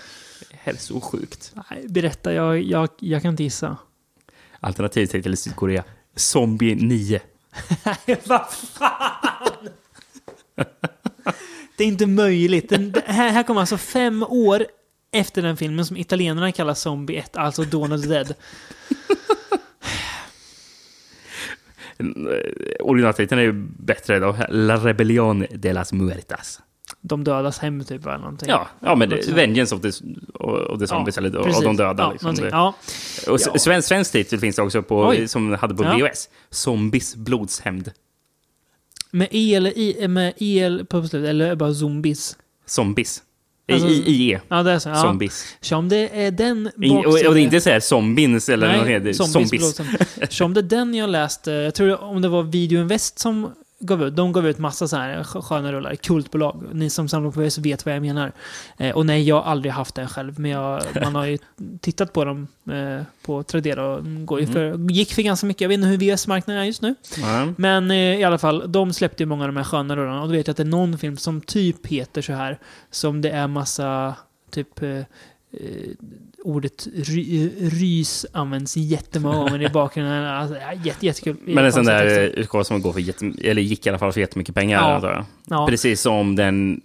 Det 0.67 0.71
här 0.71 0.79
är 0.79 0.83
så 0.83 1.01
sjukt. 1.01 1.55
nej, 1.71 1.89
berätta, 1.89 2.33
jag, 2.33 2.63
jag, 2.63 2.89
jag 2.99 3.23
kan 3.23 3.31
inte 3.31 3.43
gissa. 3.43 3.77
Alternativtitel 4.61 5.33
i 5.33 5.37
Sydkorea. 5.37 5.85
Zombie 6.17 6.75
9. 6.75 7.21
Vad 8.25 8.51
fan! 8.51 9.69
Det 11.77 11.85
är 11.85 11.89
inte 11.89 12.07
möjligt. 12.07 12.69
Den, 12.69 12.95
här, 13.05 13.31
här 13.31 13.43
kommer 13.43 13.61
alltså 13.61 13.79
fem 13.79 14.23
år 14.23 14.67
efter 15.13 15.43
den 15.43 15.57
filmen 15.57 15.87
som 15.87 15.97
italienarna 15.97 16.53
kallar 16.53 16.75
Zombie 16.75 17.17
1, 17.17 17.37
alltså 17.37 17.63
Dawn 17.63 17.93
of 17.93 18.03
the 18.03 18.09
Dead. 18.09 18.35
Originaltiteln 22.81 23.39
är 23.39 23.45
ju 23.45 23.53
bättre 23.79 24.19
då. 24.19 24.37
La 24.49 24.77
Rebellion 24.77 25.47
de 25.51 25.73
las 25.73 25.93
Muertas. 25.93 26.61
De 27.01 27.25
dödas 27.25 27.59
hem 27.59 27.85
typ 27.85 28.07
eller 28.07 28.19
någonting. 28.19 28.49
Ja, 28.49 28.69
ja 28.81 28.95
men 28.95 29.09
det. 29.09 29.29
Vengeance 29.29 29.75
of 29.75 29.81
the, 29.81 29.91
of 30.51 30.79
the 30.81 30.87
Zombies, 30.87 31.19
eller 31.19 31.31
precis. 31.31 31.57
av 31.57 31.63
de 31.63 31.77
döda. 31.77 32.03
Ja, 32.03 32.31
liksom. 32.31 32.49
ja. 32.51 32.75
Och 33.29 33.41
Ja. 33.47 33.59
svensk, 33.59 33.89
svensk 33.89 34.13
titel 34.13 34.39
finns 34.41 34.57
det 34.57 34.63
också 34.63 34.83
på, 34.83 35.07
Oj. 35.07 35.29
som 35.29 35.53
hade 35.55 35.75
på 35.75 35.85
Ja. 35.85 35.97
VHS. 35.97 36.29
Zombies 36.51 37.17
blodshämnd. 37.17 37.91
Med 39.11 39.29
E 39.31 39.55
eller 39.55 39.79
I, 39.79 40.09
med 40.09 40.33
EL 40.39 40.85
på 40.87 41.01
slutet, 41.09 41.29
eller 41.31 41.55
bara 41.55 41.75
zombies. 41.75 42.37
Zombies. 42.67 43.23
Alltså- 43.73 43.89
I, 43.89 43.93
I, 44.07 44.33
E. 44.33 44.41
Ja, 44.49 44.63
det 44.63 44.71
är 44.73 44.79
så. 44.79 44.89
Ja. 44.89 45.03
Zombies. 45.03 45.57
Så 45.61 45.77
om 45.77 45.89
det 45.89 46.09
är 46.25 46.31
den 46.31 46.71
I, 46.83 46.91
och, 46.91 46.97
och 47.07 47.13
det 47.15 47.21
är 47.21 47.37
inte 47.37 47.61
så 47.61 47.71
här 47.71 47.81
zombies 47.81 48.49
eller 48.49 48.69
Nej, 48.69 49.15
zombies. 49.15 49.33
Zombies. 49.33 49.77
zombies. 49.77 50.07
Så 50.37 50.45
om 50.45 50.55
det 50.55 50.61
är 50.61 50.63
den 50.63 50.95
jag 50.95 51.11
läste, 51.11 51.51
jag 51.53 51.75
tror 51.75 52.01
om 52.05 52.23
det 52.23 52.29
var 52.29 52.43
Video 52.43 52.81
Invest 52.81 53.19
som 53.19 53.51
gav 53.79 54.03
ut, 54.03 54.17
de 54.17 54.33
gav 54.33 54.47
ut 54.47 54.59
massa 54.59 54.89
så 54.89 54.97
här 54.97 55.23
skö- 55.23 55.43
sköna 55.43 55.73
rullar, 55.73 55.95
kultbolag. 55.95 56.63
Ni 56.73 56.91
som 56.91 57.09
samlar 57.09 57.31
på 57.31 57.41
VHS 57.41 57.59
vet 57.59 57.87
vad 57.87 57.95
jag 57.95 58.03
menar. 58.03 58.33
Eh, 58.77 58.97
och 58.97 59.07
nej, 59.07 59.23
jag 59.23 59.37
har 59.37 59.51
aldrig 59.51 59.73
haft 59.73 59.95
den 59.95 60.09
själv, 60.09 60.41
men 60.41 60.51
jag, 60.51 60.83
man 61.03 61.15
har 61.15 61.25
ju 61.25 61.39
tittat 61.81 62.13
på 62.13 62.25
dem 62.25 62.47
eh, 62.71 63.03
på 63.23 63.43
Tradera 63.43 63.87
och 63.87 64.27
går 64.27 64.41
ju 64.41 64.47
för, 64.47 64.91
gick 64.93 65.15
för 65.15 65.23
ganska 65.23 65.47
mycket. 65.47 65.61
Jag 65.61 65.69
vet 65.69 65.75
inte 65.75 65.89
hur 65.89 65.99
VHS-marknaden 65.99 66.63
är 66.63 66.67
just 66.67 66.83
nu. 66.83 66.95
Ja. 67.17 67.49
Men 67.57 67.91
eh, 67.91 67.97
i 67.97 68.25
alla 68.25 68.39
fall, 68.39 68.73
de 68.73 68.93
släppte 68.93 69.23
ju 69.23 69.27
många 69.27 69.45
av 69.45 69.49
de 69.49 69.57
här 69.57 69.65
sköna 69.65 69.97
rullarna. 69.97 70.23
Och 70.23 70.29
då 70.29 70.33
vet 70.33 70.47
jag 70.47 70.53
att 70.53 70.57
det 70.57 70.63
är 70.63 70.65
någon 70.65 70.99
film 70.99 71.17
som 71.17 71.41
typ 71.41 71.87
heter 71.87 72.23
så 72.23 72.33
här. 72.33 72.59
Som 72.91 73.21
det 73.21 73.31
är 73.31 73.47
massa, 73.47 74.15
typ... 74.51 74.81
Eh, 75.61 75.91
ordet 76.45 76.87
ry, 76.95 77.51
rys 77.61 78.27
används 78.33 78.77
jättemånga 78.77 79.37
gånger 79.37 79.63
i 79.63 79.69
bakgrunden. 79.69 80.25
Alltså, 80.25 80.57
jätte, 80.85 81.07
jättekul. 81.07 81.37
Men 81.45 81.65
en 81.65 81.73
sån 81.73 81.85
där 81.85 82.07
utgåva 82.21 82.65
som 82.65 82.83
går 82.83 82.93
för 82.93 83.01
jätte, 83.01 83.33
eller 83.45 83.63
gick 83.63 83.87
i 83.87 83.89
alla 83.89 83.99
fall 83.99 84.13
för 84.13 84.21
jättemycket 84.21 84.55
pengar. 84.55 85.01
Ja. 85.03 85.27
Ja, 85.49 85.67
Precis 85.67 86.01
som 86.01 86.37
den... 86.37 86.81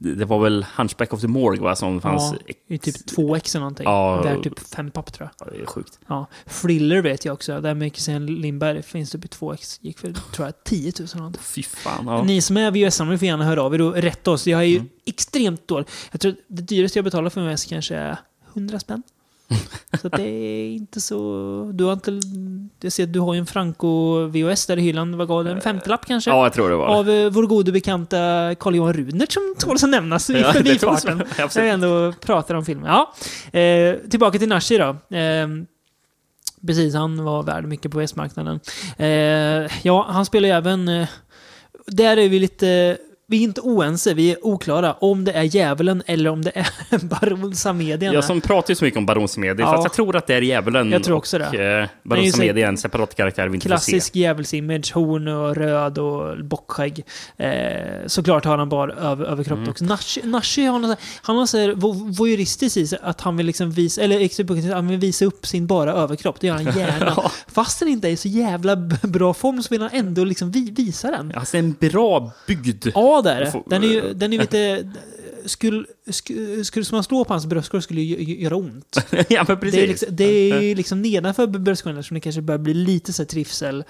Det 0.00 0.24
var 0.24 0.38
väl 0.38 0.66
Hunchback 0.76 1.12
of 1.12 1.20
the 1.20 1.26
Morgue 1.28 1.62
va, 1.62 1.76
som 1.76 2.00
fanns... 2.00 2.34
ja, 2.46 2.54
i 2.68 2.78
typ 2.78 2.96
2x 2.96 3.56
eller 3.56 3.60
någonting. 3.60 3.84
Ja. 3.84 4.20
Det 4.22 4.28
är 4.28 4.40
typ 4.42 4.58
fem 4.58 4.90
papp 4.90 5.12
tror 5.12 5.30
jag. 5.38 5.48
Ja, 5.48 5.52
det 5.56 5.62
är 5.62 5.66
sjukt. 5.66 5.98
Ja. 6.06 6.26
Thriller 6.46 7.02
vet 7.02 7.24
jag 7.24 7.32
också. 7.32 7.60
Där 7.60 7.74
med 7.74 7.92
Christian 7.92 8.26
Lindberg 8.26 8.82
finns 8.82 9.10
typ 9.10 9.24
i 9.24 9.28
2x. 9.28 9.78
Gick 9.82 9.98
för, 9.98 10.12
tror 10.12 10.46
jag, 10.46 10.64
10 10.64 10.92
000 10.98 11.08
eller 11.08 11.16
någonting. 11.16 11.42
Fy 11.42 11.62
fan. 11.62 12.06
Ja. 12.06 12.22
Ni 12.22 12.40
som 12.40 12.56
är 12.56 12.70
VHS-samlare 12.70 13.18
får 13.18 13.26
gärna 13.26 13.44
höra 13.44 13.62
av 13.62 13.74
er 13.74 13.80
och 13.80 13.94
rätta 13.94 14.30
oss. 14.30 14.46
Jag 14.46 14.60
är 14.60 14.64
ju 14.64 14.76
Mm. 14.76 14.88
extremt 15.06 15.68
dålig. 15.68 15.86
Jag 16.10 16.20
tror 16.20 16.34
det 16.48 16.62
dyraste 16.62 16.98
jag 16.98 17.04
betalar 17.04 17.30
för 17.30 17.40
en 17.40 17.46
VHS 17.54 17.64
kanske 17.64 17.96
är 17.96 18.16
100 18.54 18.78
spänn. 18.80 19.02
Så 20.02 20.08
det 20.08 20.22
är 20.22 20.70
inte 20.70 21.00
så... 21.00 21.70
Du 21.74 21.84
har 21.84 21.92
inte... 21.92 22.20
Jag 22.80 22.92
ser 22.92 23.04
att 23.04 23.12
du 23.12 23.20
har 23.20 23.34
ju 23.34 23.40
en 23.40 23.46
Franco 23.46 24.18
VHS 24.26 24.66
där 24.66 24.76
i 24.76 24.80
hyllan. 24.80 25.18
Vad 25.18 25.28
gav 25.28 25.44
det? 25.44 25.50
En 25.50 25.60
femtelapp 25.60 26.06
kanske? 26.06 26.30
ja, 26.30 26.42
jag 26.42 26.52
tror 26.52 26.70
det 26.70 26.76
var 26.76 26.86
Av 26.86 27.10
eh, 27.10 27.30
vår 27.30 27.46
gode 27.46 27.72
bekanta 27.72 28.16
Carl-Johan 28.54 28.92
Runert 28.92 29.32
som 29.32 29.54
tål 29.58 29.76
att 29.76 29.90
nämnas 29.90 30.30
i 30.30 30.32
Ja, 30.40 30.52
förbifarten. 30.52 31.22
Jag 31.36 31.44
absolut. 31.44 31.72
ändå 31.72 32.12
pratar 32.20 32.54
om 32.54 32.64
filmen. 32.64 32.86
Ja. 32.90 33.14
Eh, 33.60 33.96
tillbaka 34.10 34.38
till 34.38 34.48
Nashi 34.48 34.78
då. 34.78 35.16
Eh, 35.16 35.48
precis, 36.66 36.94
han 36.94 37.24
var 37.24 37.42
värd 37.42 37.64
mycket 37.64 37.92
på 37.92 37.98
VHS-marknaden. 37.98 38.60
Eh, 38.96 39.08
ja, 39.82 40.06
han 40.08 40.26
spelar 40.26 40.48
ju 40.48 40.54
även... 40.54 40.88
Eh, 40.88 41.08
där 41.86 42.16
är 42.16 42.28
vi 42.28 42.38
lite... 42.38 42.98
Vi 43.30 43.36
är 43.38 43.42
inte 43.42 43.60
oense, 43.60 44.14
vi 44.14 44.30
är 44.32 44.46
oklara 44.46 44.92
om 44.92 45.24
det 45.24 45.32
är 45.32 45.42
djävulen 45.42 46.02
eller 46.06 46.30
om 46.30 46.42
det 46.42 46.50
är 46.54 46.68
Baron 47.04 47.54
Samedian. 47.54 48.14
Jag 48.14 48.24
som 48.24 48.40
pratar 48.40 48.70
ju 48.70 48.74
så 48.74 48.84
mycket 48.84 48.98
om 48.98 49.06
Baron 49.06 49.28
Samedi, 49.28 49.62
Ja. 49.62 49.72
fast 49.72 49.84
jag 49.84 49.92
tror 49.92 50.16
att 50.16 50.26
det 50.26 50.34
är 50.34 50.42
djävulen. 50.42 50.92
Jag 50.92 51.04
tror 51.04 51.16
också 51.16 51.36
och, 51.36 51.40
det. 51.42 51.46
Eh, 51.46 51.50
Det 51.52 51.64
är 51.64 51.88
Baron 52.02 52.24
ju 52.24 52.30
så- 52.30 52.36
Samedi 52.36 52.62
är 52.62 52.68
en 52.68 52.76
separat 52.76 53.14
karaktär 53.14 53.48
vi 53.48 53.54
inte 53.54 53.66
Klassisk 53.66 54.16
djävulsimage, 54.16 54.92
horn 54.94 55.28
och 55.28 55.56
röd 55.56 55.98
och 55.98 56.44
bockskägg. 56.44 57.04
Eh, 57.36 57.50
såklart 58.06 58.44
har 58.44 58.58
han 58.58 58.68
bara 58.68 58.92
över, 58.92 59.24
överkropp 59.24 59.58
Mm. 59.58 59.70
också. 59.70 59.84
Nashi, 59.84 60.20
Nashi 60.24 60.64
har 60.64 60.78
något, 60.78 60.98
han 61.22 61.36
har 61.36 61.46
så 61.46 61.58
här 61.58 61.68
vo- 61.72 62.16
voyeuristiskt 62.18 62.76
i 62.76 62.86
sig 62.86 62.98
att 63.02 63.20
han 63.20 63.36
vill 63.36 63.46
liksom 63.46 63.70
visa, 63.70 64.02
eller 64.02 64.74
han 64.74 64.88
vill 64.88 64.98
visa 64.98 65.24
upp 65.24 65.46
sin 65.46 65.66
bara 65.66 65.92
överkropp. 65.92 66.40
Det 66.40 66.46
gör 66.46 66.54
han 66.54 66.64
gärna. 66.78 67.12
Ja. 67.16 67.30
Fast 67.48 67.78
den 67.80 67.88
inte 67.88 68.08
är 68.08 68.12
i 68.12 68.16
så 68.16 68.28
jävla 68.28 68.76
bra 69.02 69.34
form 69.34 69.62
så 69.62 69.68
vill 69.70 69.80
han 69.82 69.90
ändå 69.92 70.24
liksom 70.24 70.50
vi, 70.50 70.70
visa 70.70 71.10
den. 71.10 71.32
Alltså 71.36 71.56
en 71.56 71.72
bra 71.80 72.30
byggd. 72.46 72.86
Ja, 72.94 73.17
det 73.22 73.30
är 73.30 73.40
det. 73.40 73.62
Den 73.66 73.82
är 73.84 73.88
ju 73.88 74.12
den 74.14 74.32
är 74.32 74.38
lite... 74.38 74.92
Skulle, 75.44 75.84
skulle, 76.10 76.64
skulle 76.64 76.86
man 76.92 77.04
slå 77.04 77.24
på 77.24 77.32
hans 77.32 77.46
bröstkorg 77.46 77.82
skulle 77.82 78.00
det 78.00 78.04
ju 78.04 78.16
ju- 78.22 78.42
göra 78.42 78.56
ont. 78.56 78.96
ja, 79.28 79.44
men 79.48 79.60
precis. 79.60 79.74
Det 79.74 79.82
är, 79.84 79.88
liksom, 79.88 80.16
det 80.16 80.50
är 80.52 80.60
ju 80.60 80.74
liksom 80.74 81.02
nedanför 81.02 81.46
bröstkorgen 81.46 82.02
som 82.02 82.14
det 82.14 82.20
kanske 82.20 82.42
börjar 82.42 82.58
bli 82.58 82.74
lite 82.74 83.12
så 83.12 83.22
här 83.22 83.26
trivsel. 83.26 83.84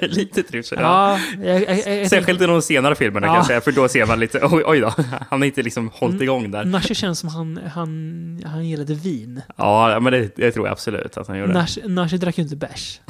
Lite 0.00 0.42
trivsel. 0.42 0.78
Ja. 0.80 1.18
Ja, 1.42 1.44
jag, 1.44 1.62
jag, 1.86 2.00
jag, 2.00 2.10
Särskilt 2.10 2.40
i 2.42 2.46
de 2.46 2.62
senare 2.62 2.94
filmerna 2.94 3.26
Ja. 3.26 3.30
kan 3.32 3.36
jag 3.36 3.46
säga, 3.46 3.60
för 3.60 3.72
då 3.72 3.88
ser 3.88 4.06
man 4.06 4.20
lite, 4.20 4.40
oj, 4.42 4.62
oj 4.66 4.80
då, 4.80 4.94
han 5.30 5.40
har 5.40 5.44
inte 5.46 5.62
liksom 5.62 5.90
hållit 5.94 6.22
igång 6.22 6.50
där. 6.50 6.64
Nashi 6.64 6.94
känns 6.94 7.18
som 7.18 7.28
han, 7.28 7.60
han, 7.74 8.42
han 8.46 8.68
gillade 8.68 8.94
vin. 8.94 9.40
Ja, 9.56 10.00
men 10.00 10.12
det, 10.12 10.36
det 10.36 10.50
tror 10.52 10.66
jag 10.66 10.72
absolut 10.72 11.16
att 11.16 11.28
han 11.28 11.38
gjorde. 11.38 11.66
Nashi 11.86 12.16
drack 12.18 12.38
ju 12.38 12.42
inte 12.44 12.56
bärs. 12.56 13.00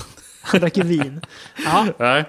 Han 0.41 0.61
drack 0.61 0.77
ju 0.77 0.83
vin. 0.83 1.21
Ja, 1.65 2.25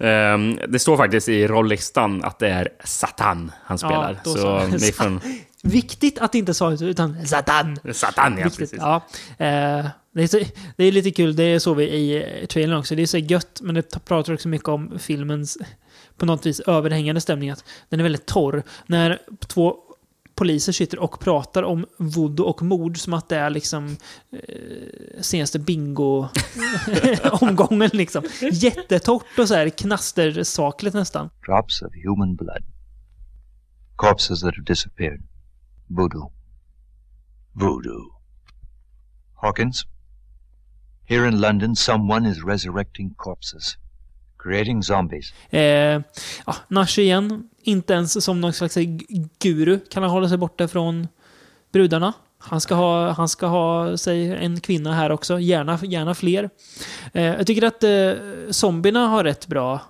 Ehm, 0.00 0.58
det 0.68 0.78
står 0.78 0.96
faktiskt 0.96 1.28
i 1.28 1.46
rollistan 1.48 2.24
att 2.24 2.38
det 2.38 2.48
är 2.48 2.68
Satan 2.84 3.52
han 3.64 3.78
Ja, 3.82 3.88
spelar. 3.88 4.20
då 4.24 4.30
så 4.30 4.38
så. 4.80 4.92
får... 4.92 5.20
viktigt 5.68 6.18
att 6.18 6.34
inte 6.34 6.54
sa 6.54 6.70
det 6.70 6.84
utan 6.84 7.26
Satan. 7.26 7.78
Satan, 7.92 8.36
ja, 8.38 8.44
Viktigt. 8.44 8.58
precis. 8.58 8.78
Ja. 8.78 8.96
Eh, 9.38 9.86
det, 10.14 10.22
är 10.22 10.26
så, 10.26 10.40
det 10.76 10.84
är 10.84 10.92
lite 10.92 11.10
kul, 11.10 11.36
det 11.36 11.60
såg 11.60 11.76
vi 11.76 11.84
i 11.84 12.46
trailern 12.50 12.78
också. 12.78 12.94
Det 12.94 13.02
är 13.02 13.06
så 13.06 13.18
gött, 13.18 13.60
men 13.62 13.74
det 13.74 14.04
pratar 14.04 14.32
också 14.32 14.48
mycket 14.48 14.68
om 14.68 14.98
filmens 14.98 15.58
på 16.18 16.26
något 16.26 16.46
vis 16.46 16.60
överhängande 16.60 17.20
stämning. 17.20 17.50
Att 17.50 17.64
den 17.88 18.00
är 18.00 18.02
väldigt 18.02 18.26
torr. 18.26 18.62
När 18.86 19.18
två 19.46 19.76
poliser 20.38 20.72
sitter 20.72 20.98
och 20.98 21.20
pratar 21.20 21.62
om 21.62 21.86
voodoo 21.98 22.46
och 22.46 22.62
mord 22.62 22.98
som 22.98 23.14
att 23.14 23.28
det 23.28 23.36
är 23.36 23.50
liksom 23.50 23.96
eh, 24.32 25.20
senaste 25.20 25.58
bingo-omgången 25.58 27.90
liksom. 27.96 28.24
Jättetorrt 28.52 29.38
och 29.38 29.48
så 29.48 29.54
här 29.54 29.68
knastersakligt 29.68 30.94
nästan. 30.94 31.30
drops 31.46 31.82
of 31.82 31.92
human 32.04 32.36
blood. 32.36 32.64
Corpses 33.96 34.40
that 34.40 34.54
have 34.54 34.64
disappeared. 34.64 35.22
Voodoo. 35.86 36.32
Voodoo. 37.52 38.12
Hawkins, 39.34 39.86
here 41.04 41.28
in 41.28 41.40
London, 41.40 41.76
someone 41.76 42.30
is 42.30 42.44
resurrecting 42.44 43.14
corpses, 43.16 43.76
creating 44.38 44.82
zombies. 44.82 45.32
Eh, 45.50 45.60
ja, 46.46 46.54
Nash 46.68 46.98
igen. 46.98 47.48
Inte 47.62 47.92
ens 47.94 48.24
som 48.24 48.40
någon 48.40 48.52
slags 48.52 48.76
guru 49.38 49.80
kan 49.90 50.02
han 50.02 50.12
hålla 50.12 50.28
sig 50.28 50.38
borta 50.38 50.68
från 50.68 51.08
brudarna. 51.72 52.12
Han 52.38 52.60
ska 52.60 52.74
ha, 52.74 53.10
han 53.10 53.28
ska 53.28 53.46
ha 53.46 53.96
sig 53.96 54.30
en 54.30 54.60
kvinna 54.60 54.94
här 54.94 55.10
också. 55.10 55.40
Gärna, 55.40 55.78
gärna 55.82 56.14
fler. 56.14 56.50
Eh, 57.12 57.24
jag 57.24 57.46
tycker 57.46 57.66
att 57.66 57.82
eh, 57.84 58.12
zombierna 58.50 59.06
har 59.06 59.24
rätt 59.24 59.46
bra, 59.46 59.80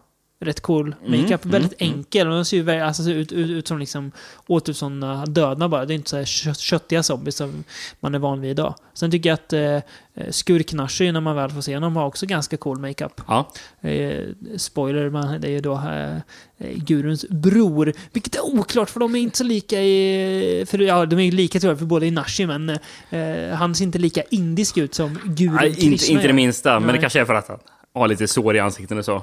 rätt 0.40 0.60
cool 0.60 0.94
makeup. 1.06 1.46
Väldigt 1.46 1.74
enkel. 1.78 2.26
De 2.26 2.44
ser 2.44 2.56
ju 2.56 2.70
alltså, 2.70 3.02
ser 3.02 3.14
ut, 3.14 3.32
ut, 3.32 3.50
ut 3.50 3.68
som 3.68 3.78
liksom 3.78 4.12
åt 4.46 4.68
ut 4.68 4.76
sådana 4.76 5.26
döda 5.26 5.68
bara. 5.68 5.84
Det 5.84 5.92
är 5.92 5.94
inte 5.94 6.10
så 6.10 6.16
här 6.16 6.24
kött, 6.24 6.58
köttiga 6.58 7.02
zombies 7.02 7.36
som 7.36 7.64
man 8.00 8.14
är 8.14 8.18
van 8.18 8.40
vid 8.40 8.50
idag. 8.50 8.74
Sen 8.94 9.10
tycker 9.10 9.28
jag 9.28 9.34
att 9.34 9.52
eh, 9.52 9.80
skurk-Nashi, 10.30 11.12
när 11.12 11.20
man 11.20 11.36
väl 11.36 11.50
får 11.50 11.60
se 11.60 11.74
honom, 11.74 11.96
har 11.96 12.06
också 12.06 12.26
ganska 12.26 12.56
cool 12.56 12.78
makeup. 12.78 13.20
Ja. 13.26 13.50
Eh, 13.80 14.24
spoiler, 14.56 15.10
man, 15.10 15.40
det 15.40 15.48
är 15.48 15.52
ju 15.52 15.60
då 15.60 15.74
eh, 15.74 16.16
eh, 16.58 16.76
guruns 16.76 17.28
bror. 17.28 17.92
Vilket 18.12 18.34
är 18.34 18.40
oklart 18.40 18.90
för 18.90 19.00
de 19.00 19.14
är 19.14 19.18
inte 19.18 19.38
så 19.38 19.44
lika 19.44 19.82
i... 19.82 20.64
För, 20.68 20.78
ja, 20.78 21.06
de 21.06 21.18
är 21.18 21.24
ju 21.24 21.30
lika 21.30 21.60
tror 21.60 21.70
jag 21.70 21.78
för 21.78 21.86
båda 21.86 22.06
i 22.06 22.10
Nashi, 22.10 22.46
men 22.46 22.70
eh, 23.10 23.54
han 23.54 23.74
ser 23.74 23.84
inte 23.84 23.98
lika 23.98 24.22
indisk 24.22 24.76
ut 24.76 24.94
som 24.94 25.18
gurun 25.24 25.54
Nej, 25.54 25.68
inte, 25.68 25.80
Krishna 25.80 26.14
inte 26.14 26.26
det 26.26 26.32
minsta, 26.32 26.80
men 26.80 26.94
det 26.94 27.00
kanske 27.00 27.20
är 27.20 27.24
för 27.24 27.34
att 27.34 27.48
han 27.48 27.58
har 27.94 28.08
lite 28.08 28.28
sår 28.28 28.56
i 28.56 28.60
ansiktet 28.60 28.98
och 28.98 29.04
så. 29.04 29.22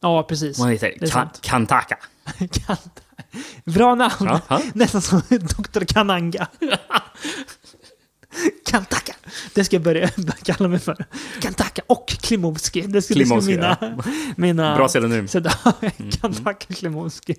Ja, 0.00 0.22
precis. 0.22 0.56
Det 0.56 0.68
heter 0.70 0.86
är 0.86 1.06
Ka- 1.06 1.06
sant. 1.12 1.40
Kantaka. 1.42 1.98
Kant- 2.38 3.00
Bra 3.64 3.94
namn! 3.94 4.12
Ja, 4.20 4.40
ja. 4.48 4.60
Nästan 4.74 5.02
som 5.02 5.20
Dr. 5.28 5.84
Kananga. 5.84 6.46
Kantaka. 8.70 9.12
Det 9.54 9.64
ska 9.64 9.76
jag 9.76 9.82
börja 9.82 10.08
kalla 10.42 10.68
mig 10.68 10.78
för. 10.78 11.04
Kantaka 11.40 11.82
och 11.86 12.08
Klimovski. 12.08 12.80
Det 12.82 13.02
skulle 13.02 13.24
Klimovski, 13.24 13.50
mina... 13.50 13.76
mina 14.36 14.76
Bra 14.76 14.88
pseudonym. 14.88 15.28
Kantaka 16.20 16.74
Klimovski. 16.74 17.34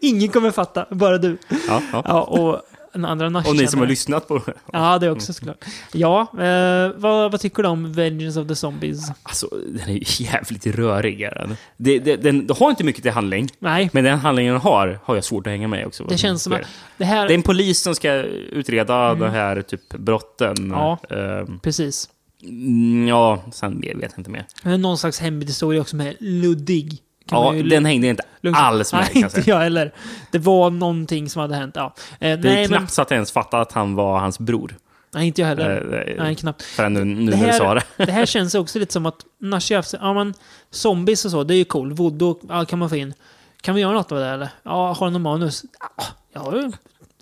Ingen 0.00 0.28
kommer 0.28 0.50
fatta, 0.50 0.86
bara 0.90 1.18
du. 1.18 1.38
Ja, 1.68 1.82
ja. 1.92 2.02
Ja, 2.04 2.22
och 2.22 2.62
den 2.94 3.04
andra 3.04 3.28
Nash 3.28 3.48
Och 3.48 3.56
ni 3.56 3.66
som 3.66 3.80
har 3.80 3.86
lyssnat 3.86 4.28
på 4.28 4.38
det. 4.38 4.52
Ja, 4.72 4.98
det 4.98 5.10
också 5.10 5.32
såklart. 5.32 5.64
Ja, 5.92 6.20
eh, 6.20 6.92
vad, 6.96 7.32
vad 7.32 7.40
tycker 7.40 7.62
du 7.62 7.68
om 7.68 7.92
Vengeance 7.92 8.40
of 8.40 8.48
the 8.48 8.54
Zombies? 8.54 9.10
Alltså, 9.22 9.48
den 9.68 9.88
är 9.88 10.22
jävligt 10.22 10.66
rörig. 10.66 11.20
är 11.20 11.34
den. 11.34 11.56
Det, 11.76 11.98
det, 11.98 12.16
den 12.16 12.46
det 12.46 12.58
har 12.58 12.70
inte 12.70 12.84
mycket 12.84 13.02
till 13.02 13.12
handling, 13.12 13.48
Nej, 13.58 13.90
men 13.92 14.04
den 14.04 14.18
handlingen 14.18 14.52
den 14.52 14.60
har, 14.62 14.98
har 15.04 15.14
jag 15.14 15.24
svårt 15.24 15.46
att 15.46 15.50
hänga 15.50 15.68
med 15.68 15.86
också. 15.86 16.04
det 16.04 16.18
känns 16.18 16.42
som 16.42 16.52
att 16.52 16.60
det 16.96 17.04
här... 17.04 17.26
Det 17.28 17.32
är 17.32 17.36
en 17.36 17.42
polis 17.42 17.82
som 17.82 17.94
ska 17.94 18.12
utreda 18.12 19.14
de 19.14 19.30
här 19.30 19.62
typ 19.62 19.88
brotten. 19.88 20.56
Mm. 20.58 20.70
Ja. 20.70 20.98
Ehm, 21.10 21.58
Precis. 21.58 22.08
mm, 22.42 23.08
ja, 23.08 23.42
sen 23.52 23.80
vet 23.80 23.96
jag 24.00 24.18
inte 24.18 24.30
mer. 24.30 24.46
Är 24.62 24.78
någon 24.78 24.98
slags 24.98 25.20
hemhistoria 25.20 25.80
också 25.80 25.96
med 25.96 26.16
luddig. 26.20 26.98
Ja, 27.30 27.54
ju 27.54 27.62
den 27.62 27.84
hängde 27.84 28.06
inte 28.06 28.22
lugnt- 28.40 28.58
alls 28.58 28.92
med 28.92 29.08
Nej, 29.14 29.22
inte 29.24 29.42
jag 29.50 29.58
heller. 29.58 29.92
Det 30.32 30.38
var 30.38 30.70
någonting 30.70 31.28
som 31.30 31.40
hade 31.40 31.54
hänt. 31.54 31.76
Ja. 31.76 31.94
Eh, 31.94 32.18
Det 32.18 32.26
är 32.28 32.36
nej, 32.36 32.68
men, 32.68 32.78
knappt 32.78 32.92
så 32.92 33.02
att 33.02 33.10
jag 33.10 33.16
ens 33.16 33.32
fattade 33.32 33.62
att 33.62 33.72
han 33.72 33.94
var 33.94 34.18
hans 34.18 34.38
bror. 34.38 34.76
nej, 35.14 35.26
inte 35.26 35.40
jag 35.40 35.48
heller. 35.48 36.04
Eh, 36.08 36.22
nej, 36.24 36.34
knappt. 36.34 36.62
Förrän 36.62 36.92
nu, 36.94 37.04
nu 37.04 37.30
Det 37.30 37.36
när 37.36 37.44
du 37.46 37.50
här- 37.52 37.58
sa 37.58 37.74
det. 37.74 37.82
Det 37.96 38.12
här 38.12 38.26
känns 38.26 38.54
också 38.54 38.78
lite 38.78 38.92
som 38.92 39.06
att 39.06 39.16
Nashi 39.40 39.74
har 39.74 39.78
haft- 39.78 39.94
ja 40.00 40.12
men 40.14 40.34
zombies 40.70 41.24
och 41.24 41.30
så, 41.30 41.44
det 41.44 41.54
är 41.54 41.58
ju 41.58 41.64
cool. 41.64 41.92
Voodoo, 41.92 42.38
ja, 42.48 42.64
kan 42.64 42.78
man 42.78 42.90
få 42.90 42.96
in. 42.96 43.14
Kan 43.60 43.74
vi 43.74 43.80
göra 43.80 43.92
något 43.92 44.12
av 44.12 44.18
det 44.18 44.26
eller? 44.28 44.48
Ja, 44.62 44.92
har 44.92 45.06
du 45.06 45.12
någon 45.12 45.22
manus? 45.22 45.64
Ja, 45.98 46.04
jag 46.32 46.40
har 46.40 46.52
ju 46.56 46.72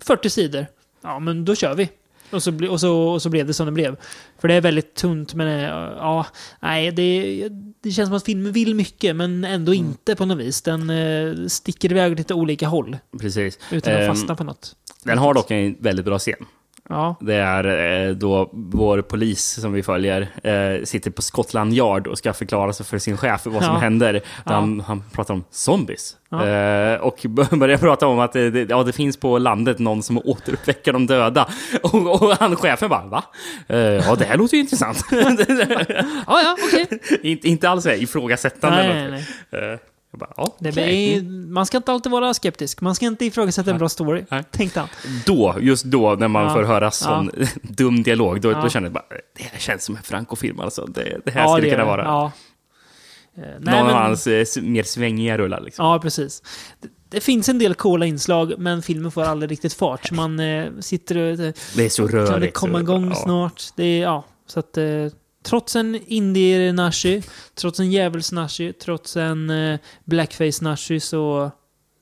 40 0.01 0.29
sidor. 0.29 0.65
Ja, 1.01 1.19
men 1.19 1.45
då 1.45 1.55
kör 1.55 1.75
vi. 1.75 1.89
Och 2.33 2.43
så, 2.43 2.67
och, 2.69 2.79
så, 2.79 2.97
och 3.07 3.21
så 3.21 3.29
blev 3.29 3.47
det 3.47 3.53
som 3.53 3.65
det 3.65 3.71
blev. 3.71 3.95
För 4.39 4.47
det 4.47 4.53
är 4.53 4.61
väldigt 4.61 4.95
tunt, 4.95 5.33
men 5.33 5.47
eh, 5.47 5.63
ja, 5.97 6.25
nej, 6.59 6.91
det, 6.91 7.49
det 7.81 7.91
känns 7.91 8.07
som 8.09 8.17
att 8.17 8.25
filmen 8.25 8.51
vill 8.51 8.75
mycket, 8.75 9.15
men 9.15 9.43
ändå 9.43 9.71
Mm. 9.73 9.85
inte 9.85 10.15
på 10.15 10.25
något 10.25 10.37
vis. 10.37 10.61
Den 10.61 10.89
eh, 10.89 11.47
sticker 11.47 11.91
iväg 11.91 12.11
åt 12.11 12.17
lite 12.17 12.33
olika 12.33 12.67
håll, 12.67 12.97
Precis. 13.19 13.59
utan 13.71 13.93
att 13.93 13.99
Ehm, 13.99 14.07
fastna 14.07 14.35
på 14.35 14.43
något. 14.43 14.75
Den 15.03 15.17
har 15.17 15.33
dock 15.33 15.51
en 15.51 15.75
väldigt 15.79 16.05
bra 16.05 16.19
scen. 16.19 16.45
Ja, 16.89 17.15
Det 17.21 17.35
är 17.35 18.07
eh, 18.07 18.15
då 18.15 18.49
vår 18.53 19.01
polis 19.01 19.43
som 19.61 19.73
vi 19.73 19.83
följer 19.83 20.21
eh, 20.43 20.83
sitter 20.83 21.11
på 21.11 21.21
Scotland 21.21 21.73
Yard 21.73 22.07
och 22.07 22.17
ska 22.17 22.33
förklara 22.33 22.73
sig 22.73 22.85
för 22.85 22.97
sin 22.97 23.17
chef 23.17 23.41
vad 23.45 23.63
som 23.63 23.73
Ja. 23.73 23.79
händer. 23.79 24.13
Ja. 24.45 24.51
Han, 24.53 24.79
han 24.79 25.03
pratar 25.11 25.33
om 25.33 25.43
zombies. 25.51 26.17
Ja. 26.29 26.47
Eh, 26.47 26.99
och 27.01 27.25
börjar 27.51 27.77
prata 27.77 28.07
om 28.07 28.19
att 28.19 28.33
det, 28.33 28.49
det, 28.49 28.69
ja, 28.69 28.83
det 28.83 28.93
finns 28.93 29.17
på 29.17 29.37
landet 29.37 29.79
någon 29.79 30.03
som 30.03 30.17
återuppväcker 30.17 30.93
de 30.93 31.07
döda. 31.07 31.49
Och, 31.83 32.21
och 32.23 32.37
han 32.39 32.55
chefen 32.55 32.89
bara, 32.89 33.05
va? 33.05 33.23
Ja, 33.67 34.15
det 34.15 34.25
här 34.25 34.37
låter 34.37 34.55
ju 34.57 34.61
intressant. 34.61 35.05
ja, 35.11 35.35
ja 36.27 36.57
okej. 36.67 36.99
inte, 37.23 37.47
inte 37.47 37.69
alls 37.69 37.85
ifrågasättande. 37.85 38.77
Nej, 38.77 39.11
nej, 39.11 39.25
nej. 39.51 39.79
Jag 40.13 40.19
bara, 40.19 40.33
ja, 40.37 40.55
Det 40.59 40.69
okej. 40.69 41.15
är, 41.17 41.21
man 41.53 41.65
ska 41.65 41.77
inte 41.77 41.91
alltid 41.91 42.11
vara 42.11 42.33
skeptisk. 42.33 42.81
Man 42.81 42.95
ska 42.95 43.05
inte 43.05 43.25
ifrågasätta 43.25 43.71
en 43.71 43.77
bra 43.77 43.89
story, 43.89 44.25
Nej. 44.31 44.43
tänkte 44.51 44.79
han. 44.79 44.89
Då, 45.25 45.55
just 45.59 45.85
då, 45.85 46.15
när 46.15 46.27
man 46.27 46.43
Ja. 46.43 46.53
får 46.53 46.63
höra 46.63 46.91
sån 46.91 47.31
dum 47.61 48.03
dialog, 48.03 48.41
då, 48.41 48.51
Ja. 48.51 48.61
då 48.61 48.69
känner 48.69 48.85
jag 48.85 48.93
bara, 48.93 49.05
det 49.37 49.43
här 49.43 49.59
känns 49.59 49.83
som 49.83 49.95
en 49.95 50.03
Franco-film 50.03 50.59
alltså. 50.59 50.85
Det, 50.85 51.21
det 51.25 51.31
här 51.31 51.41
Ja, 51.41 51.47
skulle 51.55 51.67
det 51.67 51.71
kunna 51.75 51.85
vara. 51.85 52.03
Ja. 52.03 52.31
Eh, 53.37 53.41
Nej, 53.43 53.53
Någon 53.59 53.73
av 53.79 53.85
men, 53.85 53.95
hans 53.95 54.27
eh, 54.27 54.45
mer 54.63 54.83
svängiga 54.83 55.37
rullar 55.37 55.61
liksom. 55.61 55.85
ja, 55.85 55.99
precis. 55.99 56.43
Det, 56.81 56.87
det 57.09 57.21
finns 57.21 57.49
en 57.49 57.59
del 57.59 57.75
coola 57.75 58.05
inslag, 58.05 58.53
men 58.57 58.81
filmen 58.81 59.11
får 59.11 59.23
aldrig 59.23 59.51
riktigt 59.51 59.73
fart. 59.73 60.07
Så 60.07 60.13
man 60.15 60.39
eh, 60.39 60.65
sitter 60.79 61.17
och... 61.17 61.39
eh, 61.39 61.53
Det 61.75 61.85
är 61.85 61.89
så 61.89 62.07
rörigt. 62.07 62.31
Kan 62.31 62.41
det 62.41 62.51
komma 62.51 62.79
igång 62.79 63.09
ja. 63.09 63.15
snart? 63.15 63.63
Det 63.75 63.83
är, 63.83 64.01
ja, 64.01 64.23
så 64.47 64.59
att... 64.59 64.77
Trots 65.43 65.75
en 65.75 65.95
indie-nashi, 65.95 67.21
trots 67.55 67.79
en 67.79 67.91
djävuls-nashi, 67.91 68.73
trots 68.73 69.17
en 69.17 69.49
eh, 69.49 69.79
blackface-nashi 70.05 70.99
så 70.99 71.51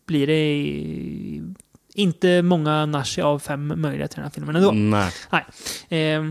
blir 0.05 0.27
det 0.27 1.51
inte 1.93 2.41
många 2.41 2.85
nashi 2.85 3.21
av 3.21 3.39
fem 3.39 3.73
möjliga 3.75 4.07
till 4.07 4.15
den 4.15 4.23
här 4.23 4.31
filmen 4.31 4.55
ändå. 4.55 4.71
Nej. 4.71 5.11
Eh, 5.89 6.23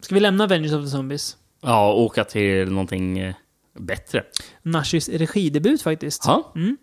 ska 0.00 0.14
vi 0.14 0.20
lämna 0.20 0.44
Avengers 0.44 0.72
of 0.72 0.84
the 0.84 0.90
Zombies? 0.90 1.36
Ja, 1.62 1.92
åka 1.92 2.24
till 2.24 2.70
någonting 2.70 3.18
eh, 3.18 3.34
bättre. 3.78 4.24
Nashis 4.62 5.08
regidebut 5.08 5.82
faktiskt. 5.82 6.22
Ja. 6.26 6.52
Mm. 6.56 6.76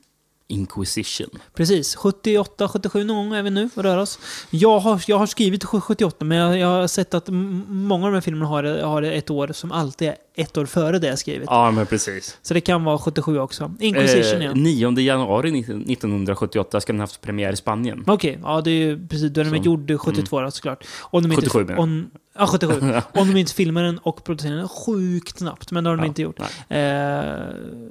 Inquisition. 0.50 1.30
Precis. 1.54 1.96
78, 1.96 2.68
77 2.68 3.04
någon 3.04 3.16
gång 3.30 3.38
är 3.38 3.44
vi 3.44 3.50
nu 3.50 3.70
och 3.76 3.84
rör 3.84 3.98
oss. 3.98 4.20
Jag 4.50 4.80
har, 4.80 5.02
jag 5.08 5.18
har 5.18 5.26
skrivit 5.26 5.64
78, 5.66 6.26
men 6.26 6.38
jag, 6.38 6.58
jag 6.58 6.68
har 6.68 6.88
sett 6.88 7.14
att 7.14 7.30
många 7.30 8.06
av 8.06 8.12
de 8.12 8.16
här 8.16 8.22
filmerna 8.22 8.46
har, 8.46 8.64
har 8.64 9.02
ett 9.02 9.30
år 9.30 9.48
som 9.54 9.72
alltid 9.72 10.08
är 10.08 10.16
ett 10.36 10.58
år 10.58 10.66
före 10.66 11.00
det 11.00 11.08
jag 11.08 11.20
skrivit. 11.20 11.48
Ja, 11.52 11.72
men 11.72 11.86
precis. 11.86 12.38
Så 12.42 12.54
det 12.54 12.62
kan 12.62 12.84
vara 12.84 12.98
77 12.98 13.40
också. 13.40 13.74
Inquisition, 13.80 14.42
Eh, 14.42 14.46
ja. 14.46 14.54
9 14.54 15.00
januari 15.00 15.60
1978 15.60 16.82
ska 16.82 16.94
den 16.94 17.00
haft 17.00 17.22
premiär 17.22 17.54
i 17.54 17.56
Spanien. 17.56 18.04
Okej, 18.08 18.40
ja 18.44 18.62
det 18.62 18.72
är 18.72 18.76
ju 18.76 19.08
precis 19.08 19.32
då 19.32 19.44
den 19.44 19.52
var 19.52 19.58
Så. 19.58 19.64
gjord 19.64 20.00
72 20.00 20.42
då, 20.42 20.52
såklart. 20.52 20.86
Om 21.00 21.24
de 21.24 21.32
inte, 21.32 21.42
77 21.50 21.60
menar 21.60 21.74
jag. 21.74 21.84
om, 21.84 22.10
Ja, 22.40 22.48
77. 22.48 22.94
om 23.14 23.34
de 23.34 23.40
inte 23.40 23.54
filmar 23.54 23.84
den 23.84 23.98
och 23.98 24.24
producerar 24.24 24.56
den 24.56 24.68
sjukt 24.68 25.38
snabbt, 25.40 25.72
men 25.72 25.84
det 25.84 25.90
har 25.90 25.98
de 25.98 26.04
Ja, 26.04 26.08
inte 26.08 26.22
gjort. 26.22 26.40
Eh, 26.40 26.46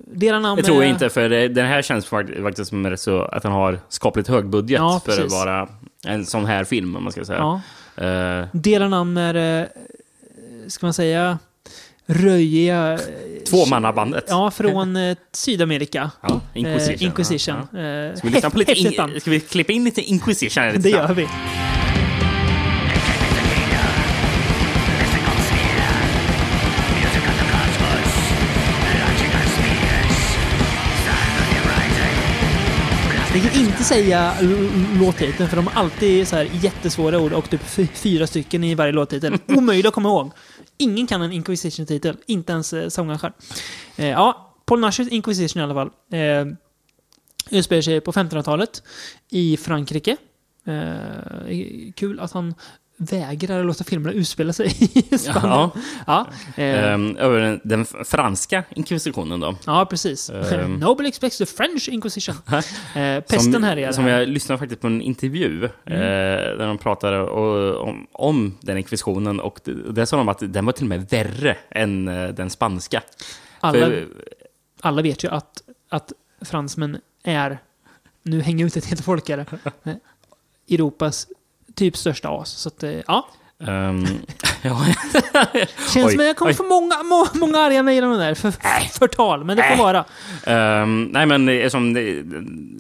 deras 0.07 0.43
namn 0.43 0.57
Det 0.57 0.63
tror 0.63 0.77
jag 0.77 0.85
är- 0.85 0.93
inte, 0.93 1.09
för 1.11 1.29
det- 1.29 1.49
den 1.49 1.67
här 1.67 1.83
känns 1.83 2.07
fakt- 2.07 2.43
faktiskt 2.43 2.69
som 2.71 2.97
så 2.99 3.23
att 3.23 3.43
den 3.43 3.53
har 3.53 3.79
skapligt 3.89 4.29
hög 4.29 4.47
budget 4.49 4.79
Ja, 4.79 5.01
för 5.05 5.25
att 5.25 5.33
vara 5.33 5.69
en 6.07 6.27
sån 6.27 6.45
här 6.45 6.65
film, 6.65 6.97
om 6.97 7.03
man 7.03 7.13
ska 7.13 7.25
säga. 7.25 7.39
Ja. 7.39 7.61
Eh, 8.05 8.47
Deras 8.53 8.91
namn 8.91 9.17
är, 9.17 9.61
eh, 9.63 9.67
ska 10.69 10.87
man 10.87 10.95
säga, 10.95 11.39
röjiga... 12.07 12.93
eh, 12.93 12.99
Tvåmannabandet. 13.51 14.25
Ja, 14.29 14.51
från 14.51 14.97
eh, 14.97 15.17
Sydamerika. 15.33 16.11
Ja, 16.21 16.41
Inquisition. 16.55 16.95
Eh, 16.95 17.03
Inquisition. 17.05 17.57
Ja, 17.73 17.79
Eh, 17.79 18.15
Ska 18.17 18.27
vi, 18.29 18.35
lyssna 18.35 18.51
på 18.51 18.59
lite 18.59 18.97
namn. 19.03 19.13
in, 19.15 19.21
ska 19.21 19.31
vi 19.31 19.41
klippa 19.41 19.73
in 19.73 19.85
lite 19.85 20.01
Inquisition? 20.03 20.67
lite 20.67 20.79
Det 20.79 20.91
gör 20.91 21.15
vi. 21.15 21.29
Jag 33.37 33.43
tänker 33.45 33.61
inte 33.61 33.85
säga 33.85 34.35
låttiteln 35.01 35.49
för 35.49 35.57
de 35.57 35.67
har 35.67 35.81
alltid 35.83 36.29
så 36.29 36.37
här 36.37 36.49
jättesvåra 36.53 37.19
ord 37.21 37.33
och 37.33 37.51
typ 37.51 37.63
fy- 37.63 37.87
fyra 37.87 38.27
stycken 38.27 38.65
i 38.65 38.75
varje 38.75 38.93
låttitel. 38.93 39.39
Omöjligt 39.49 39.87
att 39.87 39.95
komma 39.95 40.09
ihåg. 40.09 40.33
Ingen 40.79 41.07
kan 41.07 41.23
en 41.23 41.33
Inquisition-titel, 41.33 42.17
inte 42.27 42.53
ens 42.53 42.73
eh, 42.73 42.89
sångaren 42.89 43.19
själv. 43.19 43.33
Eh, 43.97 44.09
ja, 44.09 44.55
Paul 44.67 44.81
Nashers 44.81 45.09
Inquisition 45.09 45.61
i 45.61 45.65
alla 45.65 45.75
fall. 45.75 45.91
Eh, 46.13 46.47
utspelar 47.51 47.83
sig 47.83 48.01
på 48.01 48.13
1500-talet 48.13 48.83
i 49.31 49.57
Frankrike. 49.57 50.17
Eh, 50.67 51.93
kul 51.95 52.21
att 52.21 52.33
han 52.33 52.55
vägrar 52.99 53.65
låta 53.65 53.85
filmerna 53.85 54.13
utspela 54.13 54.53
sig 54.53 54.67
i 54.81 55.19
Spanien. 55.19 55.43
Ja, 55.43 55.71
Ja, 56.07 56.27
ehm, 56.57 57.17
över 57.17 57.41
den, 57.41 57.61
den 57.65 57.85
franska 57.85 58.65
inkvisitionen 58.77 59.41
då. 59.41 59.57
ja 59.67 59.87
precis. 59.91 60.31
ehm. 60.31 60.75
Nobel 60.81 61.07
expects 61.07 61.39
the 61.39 61.47
French 61.47 61.89
Inquisition. 61.89 62.37
Eh, 62.97 63.21
pesten 63.21 63.53
som, 63.53 63.63
här 63.63 63.77
är 63.77 63.93
Som 63.93 64.07
jag 64.07 64.29
lyssnade 64.29 64.59
faktiskt 64.59 64.81
på 64.81 64.87
en 64.87 65.03
intervju 65.03 65.69
Mm. 65.87 66.01
eh, 66.01 66.57
där 66.59 66.67
de 66.67 66.79
pratade 66.79 67.23
om, 67.31 68.07
om 68.13 68.59
den 68.61 68.77
inkvisitionen 68.79 69.41
och 69.41 69.61
det, 69.65 69.93
där 69.93 70.05
sa 70.05 70.17
de 70.17 70.29
att 70.29 70.39
den 70.53 70.65
var 70.67 70.73
till 70.73 70.85
och 70.85 70.89
med 70.89 71.09
värre 71.11 71.57
än 71.71 72.05
den 72.07 72.51
spanska. 72.51 73.03
Alla, 73.61 73.87
För, 73.87 74.07
alla 74.81 75.03
vet 75.03 75.25
ju 75.25 75.29
att, 75.29 75.63
att 75.89 76.13
fransmän 76.45 76.99
är, 77.25 77.59
nu 78.23 78.41
hänger 78.41 78.67
ut 78.67 78.77
ett 78.77 78.85
helt 78.87 79.05
folk 79.05 79.29
här, 79.29 79.47
Europas 80.71 81.27
typ 81.77 81.97
största 81.97 82.29
as. 82.29 82.51
Så 82.51 82.69
att, 82.69 82.83
eh, 82.83 82.91
ja. 83.07 83.29
ja, 84.63 84.87
Känns 85.95 86.13
som 86.13 86.21
att 86.21 86.27
jag 86.27 86.37
kommer 86.37 86.53
få 86.53 86.63
många, 86.63 87.03
må, 87.03 87.27
många 87.35 87.59
arga 87.59 87.83
mejl 87.83 88.05
om 88.05 88.13
det 88.13 88.19
där. 88.19 88.35
För, 88.35 88.51
förtal, 88.99 89.45
men 89.45 89.57
det 89.57 89.77
får 89.77 89.85
vara. 89.85 90.05
Ehm, 90.47 91.05
nej, 91.05 91.27
men 91.27 91.47
det 91.47 91.63
är 91.63 91.69
som, 91.69 91.93
det, 91.93 92.01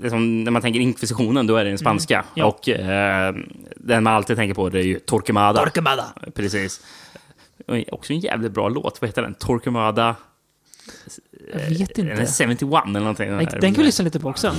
är 0.07 0.09
som 0.09 0.45
när 0.45 0.51
man 0.51 0.63
tänker 0.63 0.81
inkvisitionen, 0.81 1.47
då 1.47 1.57
är 1.57 1.65
det 1.65 1.71
den 1.71 1.79
spanska. 1.79 2.15
Mm. 2.15 2.29
Ja. 2.35 2.45
Och 2.45 2.69
ehm, 2.69 3.53
den 3.77 4.03
man 4.03 4.15
alltid 4.15 4.37
tänker 4.37 4.55
på 4.55 4.69
det 4.69 4.79
är 4.79 4.85
ju 4.85 4.99
Torquemada. 4.99 5.65
Torquemada. 5.65 6.05
Precis. 6.35 6.81
Också 7.93 8.13
en 8.13 8.21
jävligt 8.21 8.53
bra 8.53 8.69
låt. 8.69 9.01
Vad 9.01 9.11
heter 9.11 9.23
den? 9.23 9.35
Torquemada... 9.35 10.17
Jag 11.53 11.61
vet 11.61 11.95
Den 11.95 12.09
är 12.09 12.21
inte. 12.21 12.33
71 12.33 12.61
eller 12.61 13.01
någonting. 13.01 13.29
Den, 13.29 13.39
den 13.39 13.61
kan 13.61 13.75
vi 13.75 13.83
lyssna 13.83 14.05
lite 14.05 14.21
på 14.21 14.29
också. 14.29 14.53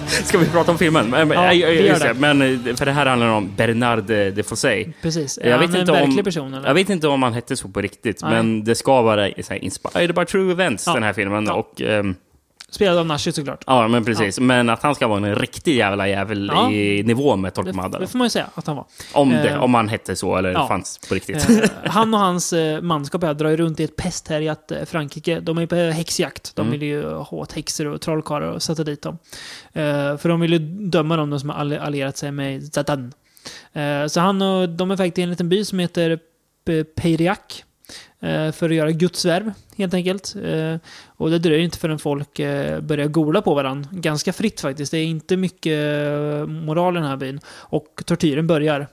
ska 0.24 0.38
vi 0.38 0.46
prata 0.46 0.72
om 0.72 0.78
filmen? 0.78 1.10
Men, 1.10 1.30
Ja, 1.30 1.52
gör 1.52 1.70
just 1.70 2.02
det. 2.02 2.14
Men 2.14 2.42
eh, 2.42 2.74
för 2.76 2.86
det 2.86 2.92
här 2.92 3.06
handlar 3.06 3.28
om 3.28 3.50
Bernard 3.56 4.02
de 4.04 4.30
de 4.30 4.42
Fossey. 4.42 4.86
Precis. 5.02 5.38
Är 5.38 5.44
Jag 5.50 5.58
han 5.58 5.60
vet, 5.66 5.74
en 5.74 5.80
inte 5.80 5.92
verklig 5.92 6.18
om, 6.18 6.24
person 6.24 6.54
eller? 6.54 6.68
jag 6.68 6.74
vet 6.74 6.90
inte 6.90 7.08
om 7.08 7.22
han 7.22 7.32
hette 7.32 7.56
så 7.56 7.68
på 7.68 7.80
riktigt, 7.80 8.22
Nej. 8.22 8.30
men 8.30 8.64
det 8.64 8.74
ska 8.74 9.02
vara 9.02 9.28
så 9.42 9.52
här, 9.52 9.64
inspired 9.64 10.14
by 10.14 10.24
true 10.24 10.52
events, 10.52 10.84
Ja. 10.86 10.94
den 10.94 11.02
här 11.02 11.12
filmen. 11.12 11.44
Ja. 11.46 11.52
Och, 11.54 11.80
ehm, 11.80 12.14
Spelad 12.76 12.98
av 12.98 13.06
Nashi 13.06 13.32
såklart. 13.32 13.64
ja, 13.66 13.88
men 13.88 14.04
precis. 14.04 14.40
Men 14.40 14.68
att 14.70 14.82
han 14.82 14.94
ska 14.94 15.06
vara 15.08 15.26
en 15.26 15.34
riktig 15.34 15.76
jävla 15.76 16.08
jävel 16.08 16.50
Ja. 16.54 16.70
i 16.70 17.02
nivå 17.02 17.36
med 17.36 17.52
Det, 17.52 17.54
Torquemada. 17.54 17.98
det 17.98 18.06
får 18.06 18.18
man 18.18 18.24
ju 18.26 18.30
säga 18.30 18.46
att 18.54 18.66
han 18.66 18.76
var. 18.76 18.86
Om, 19.12 19.30
det, 19.30 19.48
Eh, 19.48 19.62
om 19.62 19.74
han 19.74 19.88
hette 19.88 20.16
så, 20.16 20.36
eller 20.36 20.50
ja. 20.52 20.68
fanns 20.68 21.00
på 21.08 21.14
riktigt. 21.14 21.50
Eh, 21.50 21.70
han 21.84 22.14
och 22.14 22.20
hans 22.20 22.52
eh, 22.52 22.80
manskap 22.82 23.22
här 23.22 23.34
drar 23.34 23.50
ju 23.50 23.56
runt 23.56 23.80
i 23.80 23.84
ett 23.84 23.96
pesthärjat 23.96 24.70
eh, 24.72 24.84
Frankrike. 24.84 25.40
De 25.40 25.56
är 25.56 25.60
ju 25.60 25.66
på 25.66 25.76
häxjakt. 25.76 26.52
De 26.56 26.60
Mm. 26.66 26.72
vill 26.72 26.82
ju 26.88 27.04
ha 27.10 27.28
åt 27.30 27.52
häxor 27.52 27.86
och 27.86 28.00
trollkarlar 28.00 28.46
och 28.46 28.62
sätta 28.62 28.84
dit 28.84 29.02
dem. 29.02 29.18
Eh, 29.72 30.16
för 30.16 30.28
de 30.28 30.40
vill 30.40 30.52
ju 30.52 30.58
döma 30.88 31.16
dem, 31.16 31.30
de 31.30 31.40
som 31.40 31.50
har 31.50 31.56
all- 31.56 31.78
allierat 31.78 32.16
sig 32.16 32.32
med 32.32 32.74
Satan. 32.74 33.12
Eh, 33.72 34.06
så 34.06 34.20
han 34.20 34.42
och 34.42 34.68
de 34.68 34.90
är 34.90 34.96
faktiskt 34.96 35.18
i 35.18 35.22
en 35.22 35.30
liten 35.30 35.48
by 35.48 35.64
som 35.64 35.78
heter 35.78 36.18
Peiriac. 36.96 37.64
Eh, 38.20 38.52
för 38.52 38.70
att 38.70 38.76
göra 38.76 38.90
Guds 38.90 39.24
värv, 39.24 39.52
helt 39.76 39.94
enkelt. 39.94 40.36
Eh, 40.44 40.76
och 41.06 41.30
det 41.30 41.38
dröjer 41.38 41.64
inte 41.64 41.78
förrän 41.78 41.98
folk 41.98 42.38
eh, 42.38 42.80
börjar 42.80 43.06
gola 43.06 43.42
på 43.42 43.54
varandra. 43.54 43.88
Ganska 43.92 44.32
fritt 44.32 44.60
faktiskt. 44.60 44.92
Det 44.92 44.98
är 44.98 45.04
inte 45.04 45.36
mycket 45.36 45.78
moral 46.48 46.96
i 46.96 47.00
den 47.00 47.08
här 47.08 47.16
byn. 47.16 47.40
Och 47.46 48.02
tortyren 48.06 48.46
börjar. 48.46 48.86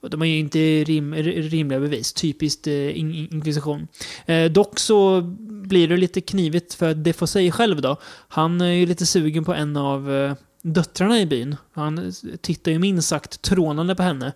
De 0.00 0.20
har 0.20 0.26
ju 0.26 0.38
inte 0.38 0.58
rim, 0.84 1.14
rimliga 1.14 1.80
bevis. 1.80 2.12
Typiskt 2.12 2.66
eh, 2.66 2.98
inkvisition. 2.98 3.88
Eh, 4.26 4.44
dock 4.44 4.78
så 4.78 5.20
blir 5.48 5.88
det 5.88 5.96
lite 5.96 6.20
knivigt 6.20 6.74
för 6.74 6.94
Defossey 6.94 7.50
själv 7.50 7.80
då. 7.80 7.96
Han 8.28 8.60
är 8.60 8.72
ju 8.72 8.86
lite 8.86 9.06
sugen 9.06 9.44
på 9.44 9.54
en 9.54 9.76
av 9.76 10.12
eh, 10.12 10.34
döttrarna 10.62 11.20
i 11.20 11.26
byn. 11.26 11.56
Han 11.72 12.12
tittar 12.40 12.72
ju 12.72 12.78
minst 12.78 13.08
sagt 13.08 13.42
trånande 13.42 13.94
på 13.94 14.02
henne. 14.02 14.32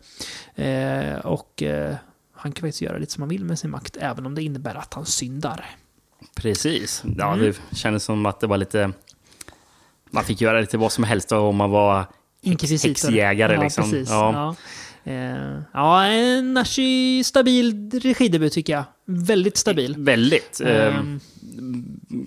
Och 1.25 1.63
han 2.43 2.53
kan 2.53 2.61
faktiskt 2.61 2.83
göra 2.83 2.99
lite 2.99 3.13
som 3.13 3.23
han 3.23 3.29
vill 3.29 3.45
med 3.45 3.59
sin 3.59 3.71
makt, 3.71 3.97
även 4.01 4.27
om 4.27 4.35
det 4.35 4.43
innebär 4.43 4.75
att 4.75 4.95
han 4.95 5.07
syndar. 5.07 5.67
Precis. 6.37 7.03
Ja, 7.19 7.33
Mm. 7.35 7.45
det 7.71 7.77
kändes 7.77 8.05
som 8.05 8.27
att 8.27 8.41
det 8.41 8.47
var 8.47 8.57
lite... 8.57 8.93
Man 10.11 10.25
fick 10.25 10.41
göra 10.41 10.61
lite 10.61 10.79
vad 10.79 10.93
som 10.93 11.05
helst 11.05 11.33
om 11.33 11.57
man 11.57 11.71
var 11.71 12.05
häxjägare. 12.43 13.55
ja, 13.55 13.63
liksom. 13.63 13.85
Precis. 13.85 14.11
Ja. 14.11 14.33
Ja. 15.05 15.13
Eh, 15.13 15.59
ja, 15.73 16.05
en 16.05 16.55
Nashi 16.55 17.23
stabil 17.25 17.91
regidebut 18.03 18.53
tycker 18.53 18.73
jag. 18.73 18.85
Väldigt 19.05 19.57
stabil. 19.57 19.95
Väldigt. 19.99 20.61
Eh, 20.61 20.97
Ehm, 20.97 21.21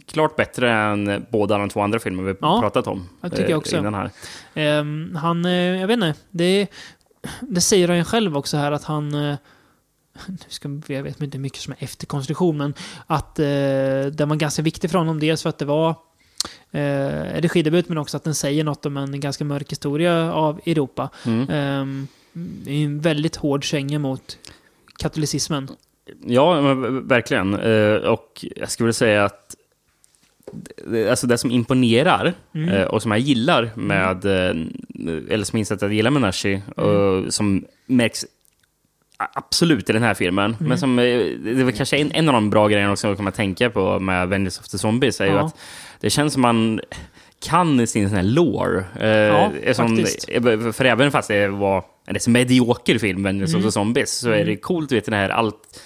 klart 0.06 0.36
bättre 0.36 0.72
än 0.74 1.26
båda 1.32 1.58
de 1.58 1.70
två 1.70 1.82
andra 1.82 2.00
filmer 2.00 2.24
vi 2.24 2.36
Ja, 2.42 2.60
pratat 2.62 2.88
om. 2.88 3.10
det 3.22 3.30
tycker 3.30 3.42
jag 3.44 3.52
eh, 3.52 3.58
också. 3.58 3.78
Innan 3.78 3.94
här. 3.94 4.10
Ehm, 4.54 5.16
han, 5.22 5.46
eh, 5.46 5.52
jag 5.52 5.88
vet 5.88 5.94
inte, 5.94 6.14
det, 6.30 6.68
det 7.42 7.62
säger 7.62 7.88
han 7.88 7.98
ju 7.98 8.04
själv 8.04 8.38
också 8.38 8.58
här 8.58 8.72
att 8.72 8.84
han... 8.84 9.36
eh, 10.16 10.22
nu 10.28 10.38
ska, 10.48 10.82
jag 10.88 11.04
vet 11.04 11.22
inte 11.22 11.38
hur 11.38 11.42
mycket 11.42 11.60
som 11.62 11.74
är 11.80 11.84
efterkonstruktion, 11.84 12.58
men 12.58 12.74
att 13.08 13.40
eh, 13.40 13.46
den 14.12 14.30
var 14.30 14.36
ganska 14.36 14.62
viktig 14.62 14.92
för 14.92 14.98
honom. 14.98 15.20
Dels 15.20 15.42
för 15.42 15.50
att 15.50 15.58
det 15.58 15.66
var 15.66 15.90
eh, 16.72 17.42
regidebut, 17.42 17.90
men 17.90 17.98
också 17.98 18.18
att 18.18 18.24
den 18.24 18.36
säger 18.36 18.64
något 18.64 18.86
om 18.86 18.98
en 18.98 19.20
ganska 19.20 19.46
mörk 19.46 19.72
historia 19.72 20.34
av 20.34 20.62
Europa. 20.66 21.10
Mm. 21.26 22.08
Det 22.34 22.72
är 22.72 22.76
ju 22.76 22.86
en 22.86 23.00
väldigt 23.02 23.36
hård 23.36 23.64
känga 23.64 24.00
mot 24.00 24.38
katolicismen. 24.98 25.68
Ja, 26.26 26.62
verkligen. 27.04 27.54
Eh, 27.60 27.96
Och 27.96 28.46
jag 28.56 28.72
skulle 28.72 28.94
säga 28.94 29.26
att 29.26 29.56
alltså 31.10 31.28
det 31.28 31.38
som 31.38 31.52
imponerar 31.52 32.34
Mm. 32.54 32.70
eh, 32.70 32.84
och 32.84 33.02
som 33.02 33.12
jag 33.12 33.20
gillar 33.20 33.72
med, 33.76 34.26
eh, 34.26 34.56
eller 35.34 35.44
som 35.44 35.58
jag 35.58 35.62
insett 35.62 35.76
att 35.78 35.82
jag 35.82 35.94
gillar 35.94 36.12
med 36.12 36.22
Nashi, 36.22 36.62
Mm. 36.78 36.90
och 36.90 37.34
som 37.34 37.66
märks 37.86 38.26
absolut 39.34 39.90
i 39.90 39.94
den 39.94 40.04
här 40.04 40.14
filmen, 40.14 40.46
Mm. 40.60 40.70
men 40.70 40.78
som, 40.78 41.00
eh, 41.00 41.06
det 41.56 41.64
var 41.64 41.72
kanske 41.72 41.98
en, 41.98 42.12
en 42.12 42.30
av 42.30 42.34
de 42.34 42.50
bra 42.50 42.68
grejerna 42.68 42.92
också 42.92 43.16
kan 43.16 43.24
man 43.24 43.34
tänka 43.34 43.70
på 43.70 44.00
med 44.00 44.28
Vengeance 44.30 44.60
of 44.62 44.68
the 44.68 44.78
Zombies, 44.78 45.22
är 45.22 45.26
ju 45.26 45.32
Ja. 45.32 45.40
att 45.46 45.56
det 46.00 46.10
känns 46.10 46.34
som 46.34 46.42
man 46.42 46.82
kan 47.46 47.88
sin 47.88 48.08
sån 48.10 48.16
här 48.16 48.24
lore. 48.24 48.84
Eh, 49.00 49.08
Ja, 49.68 49.74
som, 49.74 50.00
eh, 50.00 50.72
för 50.72 50.86
även 50.86 51.12
fast 51.12 51.28
det 51.28 51.48
var 51.48 51.84
en 52.08 52.14
rätt 52.14 52.28
medioker 52.28 52.98
film, 52.98 53.24
Vengeance 53.24 53.54
Mm. 53.54 53.60
of 53.60 53.66
the 53.68 53.72
Zombies, 53.72 54.12
så 54.20 54.30
är 54.30 54.46
det 54.46 54.56
coolt, 54.56 54.92
vet 54.92 55.06
det 55.06 55.16
här 55.16 55.30
allt 55.30 55.80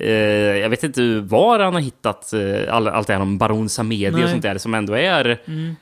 Eh, 0.00 0.10
jag 0.56 0.68
vet 0.68 0.82
inte 0.84 1.20
var 1.20 1.58
han 1.58 1.74
har 1.74 1.80
hittat 1.80 2.32
eh, 2.32 2.74
all, 2.74 2.88
allt 2.88 3.06
det 3.06 3.12
här 3.12 3.20
om 3.20 3.38
Baron 3.38 3.68
Samedi 3.68 4.24
och 4.24 4.28
sånt 4.28 4.42
där 4.42 4.58
som 4.58 4.74
ändå 4.74 4.92
är... 4.96 5.40
Mm. 5.46 5.74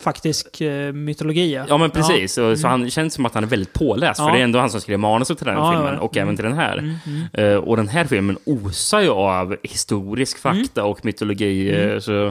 Faktisk 0.00 0.60
eh, 0.60 0.92
mytologi, 0.92 1.54
ja. 1.54 1.64
ja, 1.68 1.78
men 1.78 1.90
precis. 1.90 2.32
Så, 2.32 2.56
så 2.56 2.68
han 2.68 2.90
känns 2.90 3.14
som 3.14 3.26
att 3.26 3.34
han 3.34 3.44
är 3.44 3.48
väldigt 3.48 3.72
påläst, 3.72 4.18
Ja. 4.18 4.26
för 4.26 4.32
det 4.32 4.38
är 4.40 4.44
ändå 4.44 4.58
han 4.58 4.70
som 4.70 4.80
skrev 4.80 4.98
manuset 4.98 5.38
till 5.38 5.46
den 5.46 5.56
här 5.56 5.62
Ja, 5.62 5.72
filmen 5.72 5.94
ja. 5.94 6.00
och 6.00 6.16
Mm. 6.16 6.26
även 6.28 6.36
till 6.36 6.44
den 6.44 6.54
här. 6.54 6.78
Mm, 6.78 6.94
mm. 7.06 7.52
Eh, 7.52 7.56
och 7.56 7.76
den 7.76 7.88
här 7.88 8.04
filmen 8.04 8.38
osar 8.44 9.00
ju 9.00 9.08
av 9.10 9.56
historisk 9.62 10.38
fakta 10.38 10.84
och 10.84 11.04
mytologi. 11.04 11.74
Mm. 11.74 11.90
eh, 11.90 11.98
Så, 11.98 12.26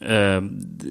eh, 0.00 0.40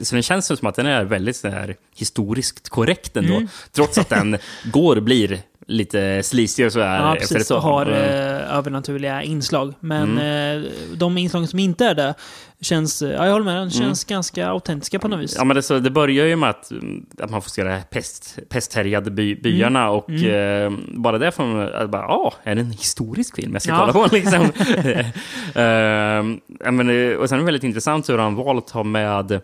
så 0.03 0.15
den 0.15 0.23
känns 0.23 0.45
som 0.45 0.67
att 0.67 0.75
den 0.75 0.85
är 0.85 1.03
väldigt 1.03 1.35
så 1.35 1.47
här, 1.47 1.75
historiskt 1.95 2.69
korrekt 2.69 3.17
ändå. 3.17 3.33
Mm. 3.35 3.47
Trots 3.71 3.97
att 3.97 4.09
den 4.09 4.37
går 4.73 4.95
och 4.95 5.03
blir 5.03 5.39
lite 5.67 6.23
slisig 6.23 6.65
och 6.65 6.71
så 6.71 6.79
här 6.81 6.99
Ja, 7.01 7.15
efter 7.15 7.23
ett 7.35 7.39
precis. 7.39 7.51
Och 7.51 7.61
har 7.61 7.85
Mm. 7.85 7.97
eh, 8.03 8.57
övernaturliga 8.57 9.23
inslag. 9.23 9.73
Men 9.79 10.11
Mm. 10.19 10.63
eh, 10.63 10.71
de 10.97 11.17
inslag 11.17 11.49
som 11.49 11.59
inte 11.59 11.85
är 11.85 11.95
det 11.95 12.13
känns, 12.61 13.01
ja 13.01 13.25
jag 13.25 13.31
håller 13.31 13.45
med, 13.45 13.55
den 13.55 13.71
känns 13.71 14.03
ganska 14.03 14.47
autentiska 14.47 14.99
på 14.99 15.07
något 15.07 15.19
vis. 15.19 15.35
Mm. 15.35 15.39
Ja, 15.41 15.45
men 15.45 15.55
det, 15.55 15.61
så, 15.61 15.79
det 15.79 15.89
börjar 15.89 16.25
ju 16.25 16.35
med 16.35 16.49
att, 16.49 16.71
mm, 16.71 17.05
att 17.19 17.29
man 17.29 17.41
får 17.41 17.49
se 17.49 17.63
de 17.63 17.69
här 17.69 17.81
pest, 17.81 18.39
pesthärjade 18.49 19.11
by, 19.11 19.35
byarna 19.35 19.79
Mm. 19.83 19.91
och 19.95 20.09
eh, 20.11 20.71
bara 20.87 21.17
det 21.17 21.31
får 21.31 21.43
man 21.43 21.73
att 21.73 21.89
bara, 21.89 22.01
ja, 22.01 22.33
är 22.43 22.55
det 22.55 22.61
en 22.61 22.71
historisk 22.71 23.35
film 23.35 23.53
jag 23.53 23.61
ska 23.61 23.71
Ja. 23.71 23.79
kolla 23.91 24.07
på 24.09 24.15
liksom? 24.15 24.51
Ja, 26.63 26.71
men, 26.71 26.89
eh, 26.89 27.15
och 27.17 27.29
sen 27.29 27.35
är 27.35 27.39
det 27.39 27.45
väldigt 27.45 27.63
intressant 27.63 28.09
hur 28.09 28.17
han 28.17 28.35
valt 28.35 28.65
att 28.65 28.71
ha 28.71 28.83
med 28.83 29.41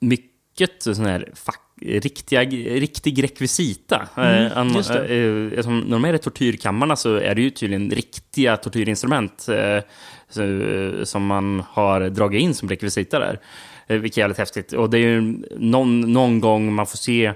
mycket 0.00 0.82
sån 0.82 1.06
här 1.06 1.28
fack, 1.34 1.60
riktiga, 1.82 2.40
riktig 2.44 3.22
rekvisita. 3.22 4.08
Mm, 4.16 4.44
Eh, 4.46 4.64
det. 4.92 5.54
eh, 5.56 5.62
som 5.62 5.80
när 5.80 5.90
de 5.90 6.04
är 6.04 6.14
i 6.14 6.18
tortyrkammarna 6.18 6.96
så 6.96 7.14
är 7.16 7.34
det 7.34 7.42
ju 7.42 7.50
tydligen 7.50 7.90
riktiga 7.90 8.56
tortyrinstrument 8.56 9.46
eh, 9.48 9.78
så, 10.30 10.42
som 11.04 11.26
man 11.26 11.62
har 11.70 12.00
dragit 12.00 12.42
in 12.42 12.54
som 12.54 12.68
rekvisita 12.68 13.18
där. 13.18 13.38
Eh, 13.86 13.98
Vilket 13.98 14.18
är 14.18 14.22
jävligt 14.22 14.38
häftigt. 14.38 14.72
Och 14.72 14.90
det 14.90 14.98
är 14.98 15.00
ju 15.08 15.36
någon, 15.58 16.00
någon 16.12 16.40
gång 16.40 16.72
man 16.72 16.86
får 16.86 16.96
se 16.96 17.24
eh, 17.26 17.32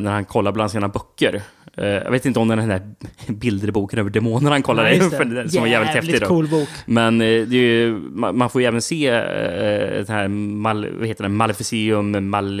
när 0.00 0.10
han 0.10 0.24
kollar 0.24 0.52
bland 0.52 0.70
sina 0.70 0.88
böcker. 0.88 1.42
Eh, 1.76 1.86
jag 1.86 2.10
vet 2.10 2.26
inte 2.26 2.38
om 2.40 2.48
det 2.48 2.54
är 2.54 2.56
den 2.56 2.70
här 2.70 2.82
bilderboken 3.28 3.98
över 3.98 4.10
demoner 4.10 4.50
han 4.50 4.62
kollar 4.62 4.82
Nej, 4.82 4.98
det, 5.10 5.42
det. 5.42 5.48
som 5.50 5.60
var 5.60 5.68
jävligt 5.68 5.90
häftig. 5.94 6.20
Då. 6.20 6.26
cool 6.26 6.48
bok. 6.48 6.68
Men 6.86 7.20
eh, 7.20 7.26
ju, 7.28 7.92
man, 8.12 8.50
får 8.50 8.60
ju 8.62 8.66
även 8.68 8.82
se 8.82 9.08
eh, 9.08 10.04
den 10.06 10.06
här 10.08 10.28
mal, 10.28 10.88
vad 10.98 11.08
heter 11.08 11.22
det, 11.22 11.28
Maleficium 11.28 12.28
mal, 12.30 12.60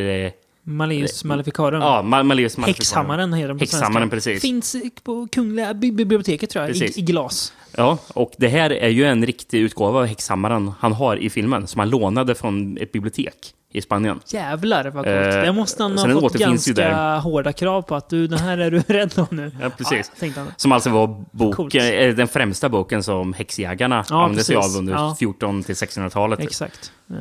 Malleus 0.64 1.24
Maleficarum. 1.24 1.80
ja, 1.80 2.02
mal, 2.02 2.24
Malleus 2.24 2.56
Maleficarum. 2.56 2.76
Häxhammaren 2.78 3.32
heter 3.32 3.48
den 3.48 3.58
på 3.58 3.62
Häxhammaren, 3.62 3.92
svenska. 4.10 4.16
precis. 4.16 4.42
Finns 4.42 4.76
på 5.04 5.28
Kungliga 5.32 5.74
bi- 5.74 5.92
biblioteket 5.92 6.50
tror 6.50 6.64
jag, 6.64 6.76
i, 6.76 6.92
i 6.98 7.02
glas. 7.02 7.52
Ja, 7.76 7.98
och 8.14 8.32
det 8.38 8.48
här 8.48 8.70
är 8.72 8.88
ju 8.88 9.04
en 9.04 9.26
riktig 9.26 9.58
utgåva 9.60 9.98
av 9.98 10.06
Häxhammaren 10.06 10.72
han 10.80 10.92
har 10.92 11.16
i 11.16 11.30
filmen, 11.30 11.66
som 11.66 11.78
han 11.78 11.90
lånade 11.90 12.34
från 12.34 12.78
ett 12.78 12.92
bibliotek 12.92 13.34
i 13.74 13.80
Spanien. 13.82 14.20
Jävlar 14.26 14.84
vad 14.84 14.92
coolt. 15.04 15.06
Eh, 15.06 15.42
det 15.42 15.52
måste 15.52 15.82
han 15.82 15.98
ha 15.98 16.20
fått 16.20 16.32
ganska 16.34 17.16
hårda 17.18 17.52
krav 17.52 17.82
på 17.82 17.94
att 17.94 18.08
du, 18.08 18.26
den 18.26 18.38
här 18.38 18.58
är 18.58 18.70
du 18.70 18.78
rädd 18.86 19.12
om 19.16 19.26
nu. 19.30 19.52
Ja, 19.62 19.70
precis. 19.70 20.12
Ja. 20.20 20.28
Som 20.56 20.72
alltså 20.72 20.90
var 20.90 21.24
boken, 21.30 21.86
eh, 21.94 22.14
den 22.14 22.28
främsta 22.28 22.68
boken 22.68 23.02
som 23.02 23.32
häxjägarna 23.32 24.04
Ja, 24.10 24.22
använde 24.22 24.44
sig 24.44 24.56
av 24.56 24.76
under 24.78 24.92
Ja. 24.92 25.16
14 25.18 25.62
till 25.62 25.74
1600-talet. 25.74 26.40
Exakt. 26.40 26.92
Eh, 27.10 27.16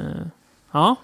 ja. 0.72 0.96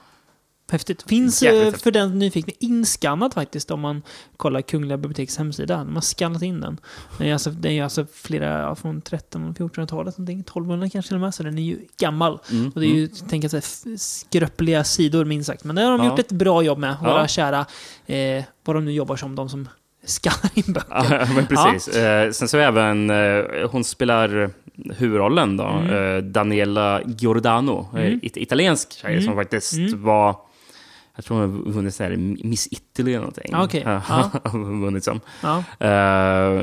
Häftigt. 0.72 1.04
Finns 1.10 1.44
eh, 1.44 1.64
häftigt. 1.66 1.82
för 1.84 1.92
den 1.92 2.20
nyfikna 2.20 2.54
inskannat 2.60 3.34
faktiskt 3.34 3.72
om 3.72 3.80
man 3.80 4.02
kollar 4.38 4.62
Kungliga 4.62 4.98
biblioteks 4.98 5.38
hemsida. 5.38 5.78
De 5.78 5.94
har 5.96 6.02
skannat 6.02 6.42
in 6.42 6.62
den. 6.62 6.80
Den 7.18 7.28
är 7.28 7.34
alltså, 7.34 7.50
den 7.52 7.72
är 7.72 7.84
alltså 7.84 8.06
flera, 8.14 8.62
ja, 8.62 8.76
från 8.76 8.98
1300 8.98 9.66
och 9.66 9.72
1400-talet, 9.72 10.18
någonting, 10.18 10.40
1200 10.40 10.90
kanske 10.90 11.10
till 11.10 11.16
och 11.16 11.22
med, 11.22 11.34
så 11.34 11.44
den 11.44 11.58
är 11.58 11.62
ju 11.64 11.80
gammal. 12.00 12.40
Mm, 12.52 12.72
Och 12.76 12.82
det 12.82 12.88
är 12.88 12.96
ju, 12.96 13.08
tänk 13.30 13.46
att 13.46 13.52
säga, 13.52 13.62
f- 13.66 14.00
skröpliga 14.02 14.84
sidor 14.84 15.26
minst 15.26 15.48
sagt. 15.48 15.64
Men 15.64 15.76
det 15.76 15.82
har 15.82 15.92
de 15.92 16.04
Ja. 16.04 16.10
gjort 16.10 16.20
ett 16.20 16.32
bra 16.32 16.62
jobb 16.62 16.78
med, 16.78 16.96
våra 17.02 17.22
Ja. 17.22 17.28
kära, 17.28 17.66
eh, 18.06 18.44
vad 18.66 18.76
de 18.76 18.86
nu 18.86 18.92
jobbar 18.92 19.16
som, 19.16 19.36
de 19.36 19.50
som 19.50 19.70
skannar 20.06 20.52
in 20.54 20.74
böcker. 20.74 21.18
Ja, 21.20 21.28
men 21.36 21.46
precis. 21.48 21.96
Eh, 21.96 22.32
sen 22.32 22.48
så 22.48 22.58
även, 22.58 23.10
eh, 23.10 23.44
hon 23.72 23.84
spelar 23.84 24.50
huvudrollen 24.98 25.58
då, 25.58 25.64
Mm. 25.64 26.16
eh, 26.18 26.24
Daniela 26.24 27.02
Giordano, 27.06 27.90
eh, 27.94 28.02
Mm. 28.06 28.20
it- 28.24 28.38
italiensk 28.38 28.92
tjej 28.92 29.12
Mm. 29.14 29.24
som 29.26 29.36
faktiskt 29.36 29.74
Mm. 29.74 30.04
var, 30.04 30.36
jag 31.18 31.26
tror 31.26 31.38
hon 31.42 31.52
har 31.66 31.72
vunnit 31.72 31.96
så 31.96 32.04
här 32.04 32.16
Miss 32.48 32.68
Italy 32.72 33.12
eller 33.12 33.20
någonting. 33.20 33.50
Ja, 33.52 33.64
okej. 33.64 33.84
Ja. 33.86 34.32
vunnit 34.54 35.04
som. 35.04 35.20
Ja. 35.42 35.64
Eh, 35.88 36.62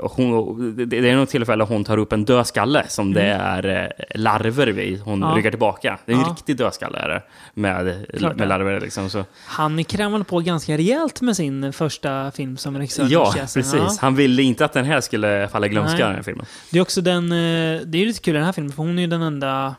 hon, 0.00 0.88
det, 0.88 1.10
är 1.10 1.16
något 1.16 1.28
tillfälle 1.28 1.64
hon 1.64 1.84
tar 1.84 1.98
upp 1.98 2.12
en 2.12 2.24
dödskalle 2.24 2.84
som 2.88 3.12
det 3.14 3.22
är 3.22 3.66
eh, 3.66 4.20
larver 4.20 4.66
vid. 4.66 5.00
Hon 5.00 5.14
Mm. 5.18 5.28
Ja. 5.28 5.36
ryggar 5.36 5.50
tillbaka. 5.50 5.98
Det 6.06 6.12
är 6.12 6.16
en 6.16 6.22
Ja. 6.22 6.28
riktig 6.30 6.56
dödskalle 6.56 6.98
är 6.98 7.08
det, 7.08 7.22
med, 7.54 8.06
Klart 8.18 8.36
med 8.36 8.48
larver. 8.48 8.80
Liksom, 8.80 9.10
så. 9.10 9.24
Han 9.46 9.84
krämade 9.84 10.24
på 10.24 10.40
ganska 10.40 10.76
rejält 10.76 11.20
med 11.20 11.36
sin 11.36 11.72
första 11.72 12.30
film 12.30 12.56
som 12.56 12.78
regissör. 12.78 13.06
Ja, 13.10 13.32
precis. 13.54 13.98
Han 13.98 14.14
ville 14.14 14.42
inte 14.42 14.64
att 14.64 14.72
den 14.72 14.84
här 14.84 15.00
skulle 15.00 15.48
falla 15.48 15.66
i 15.66 15.68
glömska, 15.68 16.06
den 16.06 16.14
här 16.14 16.22
filmen. 16.22 16.46
Det 16.70 16.78
är 16.78 16.82
också 16.82 17.00
den, 17.00 17.24
eh, 17.24 17.80
det 17.86 17.98
är 18.02 18.06
lite 18.06 18.20
kul 18.20 18.34
den 18.34 18.44
här 18.44 18.52
filmen, 18.52 18.72
för 18.72 18.82
hon 18.82 18.98
är 18.98 19.02
ju 19.02 19.08
den 19.08 19.22
enda 19.22 19.74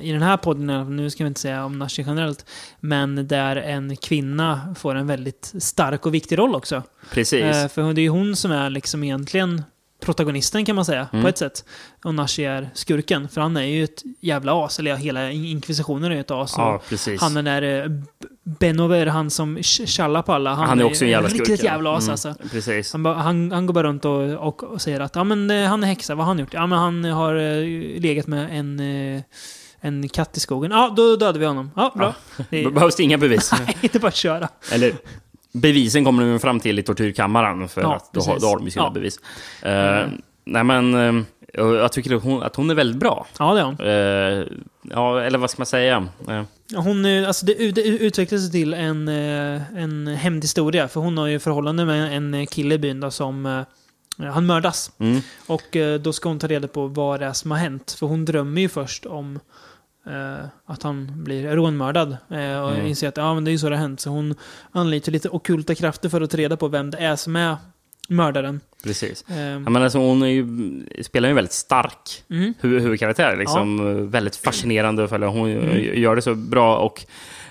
i 0.00 0.12
den 0.12 0.22
här 0.22 0.36
podden, 0.36 0.96
nu 0.96 1.10
ska 1.10 1.24
vi 1.24 1.28
inte 1.28 1.40
säga 1.40 1.64
om 1.64 1.78
Nashi 1.78 2.04
generellt, 2.06 2.50
men 2.80 3.28
där 3.28 3.56
en 3.56 3.96
kvinna 3.96 4.74
får 4.78 4.94
en 4.94 5.06
väldigt 5.06 5.52
stark 5.58 6.06
och 6.06 6.14
viktig 6.14 6.38
roll 6.38 6.54
också. 6.54 6.82
Precis. 7.10 7.42
Eh, 7.42 7.68
för 7.68 7.92
det 7.92 8.00
är 8.00 8.02
ju 8.02 8.08
hon 8.08 8.36
som 8.36 8.50
är 8.52 8.70
liksom 8.70 9.04
egentligen 9.04 9.62
protagonisten 10.00 10.64
kan 10.64 10.76
man 10.76 10.84
säga, 10.84 11.08
Mm. 11.12 11.22
på 11.22 11.28
ett 11.28 11.38
sätt. 11.38 11.64
Och 12.04 12.14
Nashi 12.14 12.44
är 12.44 12.70
skurken, 12.74 13.28
för 13.28 13.40
han 13.40 13.56
är 13.56 13.62
ju 13.62 13.84
ett 13.84 14.02
jävla 14.20 14.64
as, 14.64 14.78
eller 14.78 14.90
ja, 14.90 14.96
hela 14.96 15.30
inkvisitionen 15.30 16.10
är 16.10 16.14
ju 16.14 16.20
ett 16.20 16.30
as. 16.30 16.54
ja, 16.56 16.82
precis. 16.88 17.20
han 17.20 17.36
är 17.36 17.42
den 17.42 17.62
där 17.62 17.82
eh, 17.84 17.90
Benover, 18.58 19.06
han 19.06 19.30
som 19.30 19.62
tjallar 19.62 20.22
på 20.22 20.32
alla. 20.32 20.54
Han 20.54 20.80
är 20.80 20.84
också 20.84 21.04
en 21.04 21.10
jävla 21.10 21.28
riktigt 21.28 21.44
skurk. 21.46 21.60
ja. 21.60 21.64
jävla 21.64 21.96
as 21.96 22.02
Mm, 22.02 22.12
alltså. 22.12 22.34
Precis. 22.50 22.92
Han, 22.92 23.06
han, 23.06 23.52
han 23.52 23.66
går 23.66 23.74
bara 23.74 23.86
runt 23.88 24.04
och, 24.04 24.22
och, 24.48 24.62
och 24.64 24.82
säger 24.82 25.00
att 25.00 25.16
ja, 25.16 25.24
men, 25.24 25.50
eh, 25.50 25.68
han 25.68 25.82
är 25.84 25.88
häxa, 25.88 26.14
vad 26.14 26.26
har 26.26 26.30
han 26.30 26.38
gjort? 26.38 26.54
Ja, 26.54 26.66
men 26.66 26.78
han 26.78 27.04
har 27.04 27.34
eh, 27.34 28.00
legat 28.00 28.26
med 28.26 28.58
en, 28.58 28.80
en 29.80 30.08
katt 30.08 30.36
i 30.36 30.40
skogen. 30.40 30.70
Ja, 30.70 30.92
då 30.96 31.16
dödade 31.16 31.38
vi 31.38 31.46
honom. 31.46 31.70
Ja, 31.76 31.92
bra. 31.96 32.14
Det 32.50 32.62
Då 32.62 32.68
är, 32.68 32.72
behövs 32.74 32.96
det 32.96 33.02
inga 33.02 33.18
bevis. 33.18 33.52
inte 33.80 33.98
bara 33.98 34.08
att 34.08 34.14
köra. 34.16 34.48
Eller 34.72 34.92
bevisen 35.60 36.04
kommer 36.04 36.24
de 36.32 36.40
fram 36.40 36.60
till 36.60 36.78
i 36.78 36.82
tortyrkammaren, 36.82 37.68
för 37.68 37.80
Ja, 37.80 37.96
att 37.96 38.12
då, 38.12 38.20
har- 38.20 38.40
då 38.40 38.46
har 38.46 38.58
de 38.58 38.70
sina 38.70 38.84
Ja. 38.84 38.90
bevis. 38.90 39.18
Eh, 39.62 40.06
nej, 40.44 40.64
men 40.64 40.94
eh, 40.94 41.24
jag 41.54 41.92
tycker 41.92 42.16
att 42.16 42.22
hon, 42.22 42.42
att 42.42 42.56
hon 42.56 42.70
är 42.70 42.74
väldigt 42.74 43.00
bra. 43.00 43.26
Ja, 43.38 43.54
det 43.54 43.60
är 43.60 43.64
han. 43.64 43.80
Eh, 43.80 44.46
ja, 44.94 45.20
eller 45.20 45.38
vad 45.38 45.50
ska 45.50 45.60
man 45.60 45.66
säga? 45.66 46.08
Hon, 46.76 47.24
alltså 47.24 47.46
det, 47.46 47.70
det 47.72 47.82
utvecklades 47.82 48.52
till 48.52 48.74
en, 48.74 49.08
en 49.08 50.06
hämndhistoria. 50.06 50.88
För 50.88 51.00
hon 51.00 51.18
har 51.18 51.26
ju 51.26 51.38
förhållande 51.38 51.84
med 51.84 52.16
en 52.16 52.46
kille 52.46 52.74
i 52.74 52.78
byn 52.78 53.00
då, 53.00 53.10
som 53.10 53.64
han 54.18 54.46
mördas. 54.46 54.90
Mm. 54.98 55.20
Och 55.46 55.76
då 56.00 56.12
ska 56.12 56.28
hon 56.28 56.38
ta 56.38 56.46
reda 56.46 56.68
på 56.68 56.86
vad 56.86 57.20
det 57.20 57.26
är 57.26 57.32
som 57.32 57.50
har 57.50 57.58
hänt. 57.58 57.96
För 57.98 58.06
hon 58.06 58.24
drömmer 58.24 58.60
ju 58.60 58.68
först 58.68 59.06
om 59.06 59.40
att 60.66 60.82
han 60.82 61.24
blir 61.24 61.56
rånmördad. 61.56 62.10
Eh, 62.30 62.60
och 62.64 62.70
Mm. 62.74 62.86
inser 62.86 63.08
att 63.08 63.16
ja, 63.16 63.34
men 63.34 63.44
det 63.44 63.50
är 63.50 63.52
ju 63.52 63.58
så 63.58 63.68
det 63.68 63.76
har 63.76 63.82
hänt. 63.82 64.00
Så 64.00 64.10
hon 64.10 64.34
anlitar 64.72 65.12
lite 65.12 65.28
ockulta 65.28 65.74
krafter 65.74 66.08
för 66.08 66.20
att 66.20 66.30
ta 66.30 66.36
reda 66.36 66.56
på 66.56 66.68
vem 66.68 66.90
det 66.90 66.98
är 66.98 67.16
som 67.16 67.36
är 67.36 67.56
mördaren. 68.08 68.60
Precis. 68.84 69.24
Eh, 69.30 69.38
Ja, 69.38 69.58
men 69.58 69.76
alltså, 69.82 69.98
hon 69.98 70.30
ju, 70.30 70.46
spelar 71.02 71.28
ju 71.28 71.30
en 71.30 71.36
väldigt 71.36 71.52
stark 71.52 72.24
mm. 72.30 72.54
hu- 72.60 72.78
huvudkaraktär. 72.80 73.36
Liksom, 73.36 74.10
Väldigt 74.10 74.36
fascinerande 74.36 75.04
att 75.04 75.10
följa. 75.10 75.28
Hon 75.28 75.50
gör 75.94 76.16
det 76.16 76.22
så 76.22 76.34
bra. 76.34 76.76
och 76.78 77.04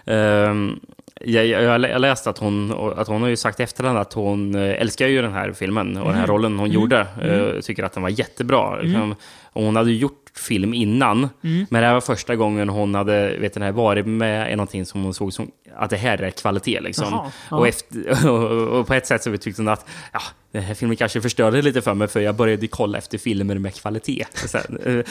ehm, 0.05 0.79
jag, 1.21 1.45
jag, 1.47 1.63
jag 1.63 1.81
lä- 1.81 1.89
jag 1.89 2.01
läste 2.01 2.29
att 2.29 2.37
hon, 2.37 2.73
att 2.97 3.07
hon 3.07 3.21
har 3.21 3.29
ju 3.29 3.35
sagt 3.35 3.59
i 3.59 3.63
efterhand 3.63 3.97
att 3.97 4.13
hon 4.13 4.55
eh, 4.55 4.81
älskar 4.81 5.07
ju 5.07 5.21
den 5.21 5.33
här 5.33 5.51
filmen 5.51 5.97
och 5.97 6.07
den 6.09 6.17
här 6.17 6.27
rollen 6.27 6.59
hon 6.59 6.71
gjorde. 6.71 6.99
Eh, 7.21 7.61
tycker 7.61 7.83
att 7.83 7.93
den 7.93 8.03
var 8.03 8.09
jättebra. 8.09 8.81
Liksom. 8.81 9.15
Och 9.43 9.63
hon 9.63 9.75
hade 9.75 9.91
gjort 9.91 10.26
film 10.39 10.73
innan, 10.73 11.29
men 11.41 11.81
det 11.81 11.87
här 11.87 11.93
var 11.93 12.01
första 12.01 12.35
gången 12.35 12.69
hon 12.69 12.95
hade 12.95 13.37
vet, 13.37 13.53
den 13.53 13.63
här, 13.63 13.71
varit 13.71 14.05
med 14.07 14.53
i 14.53 14.55
någonting 14.55 14.85
som 14.85 15.03
hon 15.03 15.13
såg 15.13 15.33
som 15.33 15.51
att 15.75 15.89
det 15.89 15.97
här 15.97 16.21
är 16.21 16.29
kvalitet. 16.29 16.79
Liksom. 16.79 17.07
Jaha, 17.11 17.31
ja. 17.51 17.57
och, 17.57 17.67
efter, 17.67 18.29
och, 18.31 18.79
och 18.79 18.87
på 18.87 18.93
ett 18.93 19.07
sätt 19.07 19.23
så 19.23 19.37
tyckte 19.37 19.61
hon 19.61 19.69
att 19.69 19.85
ja, 20.13 20.21
den 20.51 20.63
här 20.63 20.73
filmen 20.73 20.97
kanske 20.97 21.21
förstörde 21.21 21.61
lite 21.61 21.81
för 21.81 21.93
mig, 21.93 22.07
för 22.07 22.19
jag 22.19 22.35
började 22.35 22.67
kolla 22.67 22.97
efter 22.97 23.17
filmer 23.17 23.55
med 23.55 23.75
kvalitet. 23.75 24.25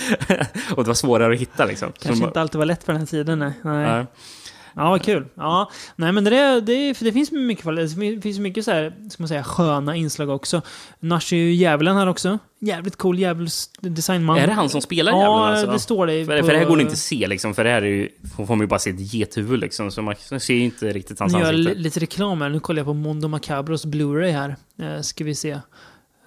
Och 0.77 0.85
det 0.85 0.89
var 0.89 0.95
svårare 0.95 1.35
att 1.35 1.41
hitta. 1.41 1.65
Liksom. 1.65 1.93
Kanske 1.99 2.21
Så- 2.21 2.27
inte 2.27 2.41
alltid 2.41 2.59
var 2.59 2.67
lätt 2.67 2.87
på 2.87 2.93
den 2.93 3.01
här 3.01 3.07
tiden. 3.07 3.39
Nej. 3.39 3.53
nej. 3.63 4.07
Ja. 4.77 4.83
Ja, 4.83 4.91
vad 4.91 5.03
kul. 5.03 5.25
Ja, 5.35 5.71
nej 5.97 6.13
men 6.13 6.25
det, 6.25 6.61
det, 6.61 6.93
det 7.01 7.13
finns 7.13 7.33
mycket. 7.33 7.65
Det 7.97 8.21
finns 8.23 8.39
mycket 8.39 8.65
så 8.65 8.71
här, 8.71 8.93
ska 9.11 9.23
man 9.23 9.29
säga, 9.29 9.45
sköna 9.45 9.97
inslag 9.97 10.31
också. 10.31 10.63
Nash 11.01 11.33
är 11.33 11.37
ju 11.37 11.53
djävulen 11.55 11.97
här 11.97 12.07
också. 12.07 12.39
Jävligt 12.61 12.97
cool 12.97 13.19
djävulsdesignman. 13.19 14.39
Är 14.39 14.47
det 14.47 14.53
han 14.53 14.69
som 14.69 14.81
spelar 14.81 15.13
Ja, 15.13 15.19
djävulen? 15.19 15.43
Alltså? 15.45 15.67
det 15.73 15.79
står 15.79 16.07
det 16.07 16.25
För, 16.27 16.41
på- 16.41 16.47
för 16.47 16.53
det 16.53 16.59
här 16.59 16.67
går 16.67 16.77
det 16.77 16.83
inte 16.83 16.93
att 16.93 16.99
se, 16.99 17.27
liksom, 17.27 17.55
för 17.55 17.65
det 17.65 17.71
här 17.71 17.83
är 17.83 17.87
ju, 17.87 18.09
får 18.37 18.47
man 18.57 18.61
ju 18.61 18.67
bara 18.67 18.79
se 18.79 18.91
ett 18.91 19.13
gethuvud, 19.13 19.61
liksom, 19.61 19.91
så 19.91 20.03
man 20.03 20.15
ser 20.41 20.55
ju 20.55 20.61
inte 20.65 20.93
riktigt 20.93 21.21
hans 21.21 21.33
Nu 21.33 21.39
gör 21.39 21.47
jag 21.47 21.55
ansikte. 21.55 21.75
li- 21.75 21.83
lite 21.83 22.01
reklam 22.01 22.41
här. 22.41 22.49
Nu 22.49 22.61
kollar 22.61 22.79
jag 22.79 22.87
på 22.87 22.95
Mondo 22.95 23.29
Macabros 23.29 23.87
Blu-ray 23.87 24.31
här. 24.33 24.57
Eh, 24.97 25.01
ska 25.01 25.25
vi 25.25 25.35
se. 25.35 25.59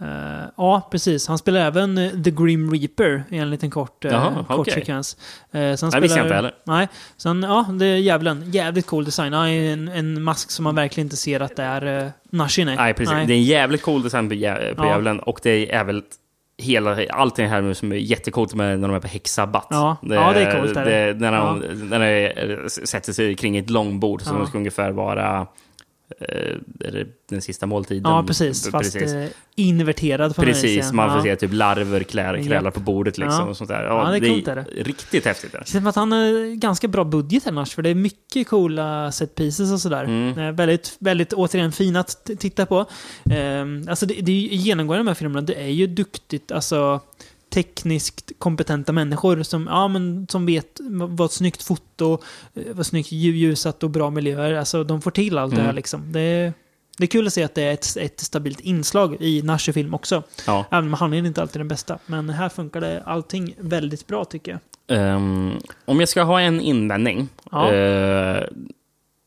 Eh, 0.01 0.45
ja, 0.57 0.87
precis. 0.91 1.27
Han 1.27 1.37
spelar 1.37 1.59
även 1.59 1.97
eh, 1.97 2.09
The 2.23 2.31
Grim 2.31 2.71
Reaper 2.71 3.23
i 3.29 3.37
en 3.37 3.49
liten 3.49 3.69
kort, 3.69 4.05
uh, 4.05 4.11
Jaha, 4.11 4.45
kort 4.47 4.59
okej. 4.59 4.73
sekvens. 4.73 5.17
Uh, 5.55 5.75
så 5.75 5.85
han 5.85 5.91
Det 5.91 5.99
visste 5.99 6.17
jag 6.19 6.25
inte 6.25 6.35
heller. 6.35 6.51
Nej, 6.63 6.87
så 7.17 7.29
han, 7.29 7.43
ja, 7.43 7.65
det 7.79 7.85
är 7.85 7.95
djävulen. 7.97 8.51
Jävligt 8.51 8.85
cool 8.87 9.05
design. 9.05 9.33
Är 9.33 9.47
en, 9.47 9.87
en 9.87 10.21
mask 10.23 10.51
som 10.51 10.63
man 10.63 10.75
verkligen 10.75 11.05
inte 11.05 11.17
ser 11.17 11.39
att 11.39 11.55
det 11.55 11.63
är 11.63 12.03
uh, 12.03 12.09
Nashi. 12.31 12.65
Nej, 12.65 12.75
Nej, 12.75 12.93
precis. 12.93 13.13
Det 13.13 13.33
är 13.33 13.37
en 13.37 13.43
jävligt 13.43 13.81
cool 13.81 14.03
design 14.03 14.29
på, 14.29 14.35
jä- 14.35 14.75
på 14.75 14.83
Ja. 14.83 14.89
djävulen 14.89 15.19
och 15.19 15.39
det 15.43 15.49
är 15.49 15.57
jävligt 15.67 16.15
Hela, 16.61 16.97
allting 17.09 17.47
här 17.47 17.61
nu 17.61 17.73
som 17.75 17.91
är 17.91 17.95
jättecoolt 17.95 18.53
med 18.53 18.79
när 18.79 18.87
de 18.87 18.95
är 18.95 18.99
på 18.99 19.07
häxsabbat. 19.07 19.67
Ja. 19.69 19.97
Ja, 20.01 20.31
det 20.33 20.41
är 20.43 20.59
coolt, 20.59 20.73
det 20.73 20.81
är 20.95 21.13
det. 21.13 21.19
när 21.19 21.31
de, 21.31 21.59
när 21.89 21.99
de 22.63 22.69
sätter 22.69 23.13
sig 23.13 23.35
kring 23.35 23.57
ett 23.57 23.69
långbord 23.69 24.21
som 24.21 24.37
Ja. 24.39 24.45
ska 24.45 24.57
ungefär 24.57 24.91
vara 24.91 25.15
det 25.15 25.45
den 27.29 27.41
sista 27.41 27.65
måltiden. 27.65 28.11
Ja, 28.11 28.23
precis. 28.27 28.69
Fast 28.69 28.95
eh, 28.95 29.25
inverterad 29.55 30.35
på 30.35 30.41
Precis, 30.41 30.85
ja. 30.85 30.93
man 30.93 31.09
får 31.09 31.27
ja. 31.27 31.35
se 31.35 31.39
typ 31.39 31.53
larver 31.53 32.03
klä, 32.03 32.43
krälar 32.43 32.63
Japp. 32.63 32.73
på 32.73 32.79
bordet 32.79 33.17
liksom. 33.17 33.39
Ja. 33.39 33.49
Och 33.49 33.57
sånt 33.57 33.69
där. 33.69 33.83
Ja, 33.83 34.09
det 34.09 34.17
är 34.17 34.21
det 34.21 34.29
coolt, 34.29 34.47
är 34.47 34.55
det. 34.55 34.65
Riktigt 34.75 35.25
häftigt. 35.25 35.51
Det. 35.51 35.57
Känns 35.57 35.71
som 35.71 35.87
att 35.87 35.95
han 35.95 36.11
har 36.11 36.55
ganska 36.55 36.87
bra 36.87 37.03
budget 37.03 37.47
annars, 37.47 37.75
för 37.75 37.81
det 37.81 37.89
är 37.89 37.95
mycket 37.95 38.47
coola 38.47 39.11
set 39.11 39.35
pieces 39.35 39.71
och 39.71 39.81
sådär. 39.81 40.03
Mm. 40.03 40.39
Eh, 40.39 40.51
väldigt, 40.51 40.97
väldigt, 40.99 41.33
återigen, 41.33 41.71
fina 41.71 41.99
att 41.99 42.29
titta 42.39 42.65
på. 42.65 42.79
Eh, 43.29 43.89
alltså 43.89 44.05
det, 44.05 44.13
det 44.13 44.31
är 44.31 44.35
ju 44.35 44.47
genomgående 44.55 45.01
i 45.01 45.03
de 45.03 45.07
här 45.07 45.15
filmerna, 45.15 45.41
det 45.41 45.53
är 45.53 45.71
ju 45.71 45.87
duktigt, 45.87 46.51
alltså 46.51 47.01
tekniskt 47.49 48.31
kompetenta 48.37 48.91
människor 48.91 49.43
som, 49.43 49.67
ja, 49.71 49.87
men, 49.87 50.27
som 50.29 50.45
vet 50.45 50.79
vad 50.89 51.25
ett 51.25 51.31
snyggt 51.31 51.63
foto, 51.63 52.13
eh, 52.55 52.63
vad 52.71 52.85
snyggt 52.85 53.11
lju- 53.11 53.31
ljusat 53.35 53.83
och 53.83 53.89
bra 53.89 54.09
miljöer. 54.09 54.53
Alltså 54.53 54.83
de 54.83 55.01
får 55.01 55.11
till 55.11 55.37
allt 55.37 55.51
det 55.55 55.61
här 55.61 55.63
Mm. 55.63 55.75
liksom. 55.75 56.11
Det 56.11 56.19
är, 56.21 56.53
det 56.97 57.03
är 57.03 57.07
kul 57.07 57.27
att 57.27 57.33
se 57.33 57.43
att 57.43 57.55
det 57.55 57.61
är 57.63 57.73
ett, 57.73 57.97
ett 57.97 58.19
stabilt 58.19 58.59
inslag 58.59 59.17
i 59.19 59.41
Nashi-film 59.41 59.93
också. 59.93 60.23
Ja. 60.47 60.65
Även 60.71 60.85
om 60.87 60.93
handlingen 60.93 61.25
inte 61.25 61.41
alltid 61.41 61.55
är 61.55 61.59
den 61.59 61.67
bästa. 61.67 61.99
Men 62.05 62.29
här 62.29 62.49
funkar 62.49 62.81
det 62.81 63.03
allting 63.05 63.55
väldigt 63.59 64.07
bra 64.07 64.25
tycker 64.25 64.51
jag. 64.51 64.59
Ehm, 64.99 65.51
om 65.85 65.99
jag 65.99 66.09
ska 66.09 66.23
ha 66.23 66.41
en 66.41 66.61
invändning. 66.61 67.27
Ja. 67.51 67.71
eh, 67.73 68.43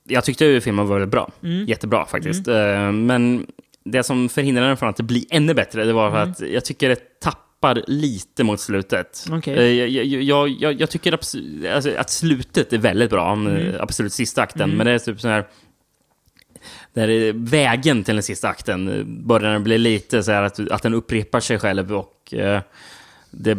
jag 0.09 0.25
tyckte 0.25 0.61
filmen 0.61 0.87
var 0.87 0.95
väldigt 0.95 1.11
bra. 1.11 1.31
Mm. 1.43 1.67
Jättebra 1.67 2.07
faktiskt. 2.07 2.49
Eh, 2.49 2.93
men 2.93 3.47
det 3.85 4.03
som 4.03 4.29
förhindrade 4.29 4.69
den 4.69 4.77
från 4.77 4.89
att 4.89 5.01
bli 5.01 5.27
ännu 5.31 5.55
bättre, 5.55 5.85
det 5.85 5.93
var 5.93 6.09
Mm. 6.09 6.31
att 6.31 6.41
jag 6.41 6.65
tycker 6.65 6.89
det 6.89 7.21
tappar 7.21 7.39
lite 7.87 8.45
mot 8.45 8.61
slutet. 8.61 9.27
Okej. 9.31 9.55
Eh, 9.59 9.89
jag, 9.89 10.05
jag, 10.23 10.49
jag, 10.49 10.81
jag, 10.81 10.91
tycker 10.91 11.13
alltså, 11.13 11.91
att 11.97 12.11
slutet 12.11 12.73
är 12.73 12.79
väldigt 12.79 13.11
bra, 13.11 13.33
Mm. 13.33 13.57
mm. 13.57 13.77
absolut 13.81 14.13
sista 14.13 14.43
akten, 14.43 14.71
men 14.71 14.87
det 14.87 14.93
är 14.93 14.99
typ 14.99 15.21
sån 15.21 15.31
här 15.31 15.47
där 16.93 17.09
är 17.11 17.33
vägen 17.33 18.05
till 18.05 18.15
den 18.15 18.23
sista 18.23 18.49
akten 18.49 18.89
eh, 18.89 19.05
börjar 19.05 19.59
bli 19.59 19.79
lite 19.79 20.23
så 20.23 20.33
här 20.33 20.43
att, 20.43 20.71
att 20.71 20.83
den 20.83 20.95
upprepar 20.95 21.41
sig 21.41 21.59
själv 21.59 21.93
och 21.97 22.35
eh, 22.35 22.61
det, 23.31 23.59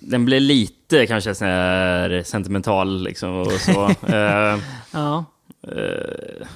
den 0.00 0.24
blir 0.24 0.40
lite 0.40 1.06
kanske 1.06 1.34
så 1.34 1.44
här 1.44 2.22
sentimental 2.22 3.02
liksom 3.02 3.34
och 3.40 3.52
så. 3.52 3.84
eh, 4.06 4.58
Ja. 4.92 5.24
eh, 5.68 6.46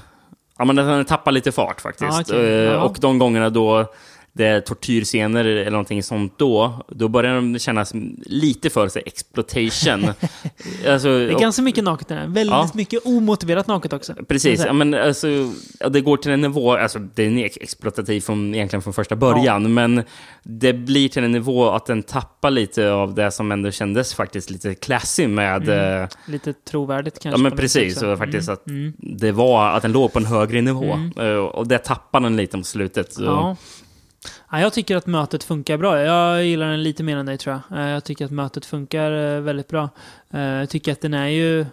ja, 0.58 0.64
men 0.64 0.76
den 0.76 1.04
tappar 1.04 1.32
lite 1.32 1.52
fart 1.52 1.80
faktiskt. 1.80 2.20
Okej. 2.20 2.46
Eh, 2.46 2.72
Ja. 2.72 2.82
Och 2.82 2.96
de 3.00 3.18
gångerna 3.18 3.50
då 3.50 3.92
det 4.32 4.44
är 4.46 4.60
tortyrscener 4.60 5.44
eller 5.44 5.70
någonting 5.70 6.02
sånt 6.02 6.38
då, 6.38 6.86
då 6.88 7.08
börjar 7.08 7.34
de 7.34 7.58
kännas 7.58 7.92
lite 8.26 8.70
för 8.70 8.88
sig 8.88 9.02
exploitation. 9.06 10.04
alltså, 10.88 11.08
Det 11.08 11.32
är 11.32 11.38
ganska 11.40 11.62
mycket 11.62 11.84
naket 11.84 12.08
den 12.08 12.18
här. 12.18 12.26
Väldigt 12.26 12.46
Ja. 12.52 12.70
mycket 12.74 13.06
omotiverat 13.06 13.66
naket 13.66 13.92
också. 13.92 14.14
Precis, 14.28 14.60
Så 14.60 14.66
ja, 14.66 14.72
men 14.72 14.94
alltså, 14.94 15.28
ja, 15.80 15.88
det 15.88 16.00
går 16.00 16.16
till 16.16 16.30
en 16.32 16.40
nivå, 16.40 16.72
alltså 16.76 16.98
det 16.98 17.22
är 17.22 17.44
ex- 17.44 17.58
exploitativ 17.60 18.20
från, 18.20 18.54
egentligen 18.54 18.82
från 18.82 18.92
första 18.92 19.16
början, 19.16 19.74
men 19.74 20.02
det 20.42 20.72
blir 20.72 21.08
till 21.08 21.24
en 21.24 21.32
nivå 21.32 21.70
att 21.70 21.86
den 21.86 22.02
tappar 22.02 22.50
lite 22.50 22.90
av 22.92 23.14
det 23.14 23.30
som 23.30 23.52
ändå 23.52 23.70
kändes 23.70 24.14
faktiskt 24.14 24.50
lite 24.50 24.74
classy 24.74 25.26
med, 25.28 25.68
Mm. 25.68 26.02
eh, 26.02 26.08
Lite 26.26 26.52
trovärdigt 26.52 27.18
kanske. 27.18 27.38
ja 27.38 27.42
men 27.42 27.58
precis, 27.58 28.02
och 28.02 28.18
faktiskt 28.18 28.48
att 28.48 28.66
Mm. 28.66 28.92
det 28.98 29.32
var 29.32 29.68
att 29.70 29.82
den 29.82 29.92
låg 29.92 30.12
på 30.12 30.18
en 30.18 30.26
högre 30.26 30.60
nivå, 30.60 30.92
Mm. 30.92 31.12
Eh, 31.18 31.36
och 31.36 31.66
det 31.68 31.78
tappar 31.78 32.20
den 32.20 32.36
lite 32.36 32.56
mot 32.56 32.66
slutet. 32.66 33.12
Så. 33.12 33.24
Ja. 33.24 33.56
Ja, 34.50 34.60
jag 34.60 34.72
tycker 34.72 34.96
att 34.96 35.06
mötet 35.06 35.44
funkar 35.44 35.76
bra. 35.76 36.00
Jag 36.00 36.44
gillar 36.44 36.70
den 36.70 36.82
lite 36.82 37.02
mer 37.02 37.16
än 37.16 37.26
dig 37.26 37.38
tror 37.38 37.60
jag. 37.70 37.78
Eh, 37.78 37.88
jag 37.88 38.04
tycker 38.04 38.24
att 38.24 38.30
mötet 38.30 38.66
funkar 38.66 39.12
eh, 39.12 39.40
väldigt 39.40 39.68
bra. 39.68 39.88
Eh, 40.30 40.40
jag 40.40 40.70
tycker 40.70 40.92
att 40.92 41.00
den 41.00 41.14
är 41.14 41.26
ju 41.26 41.66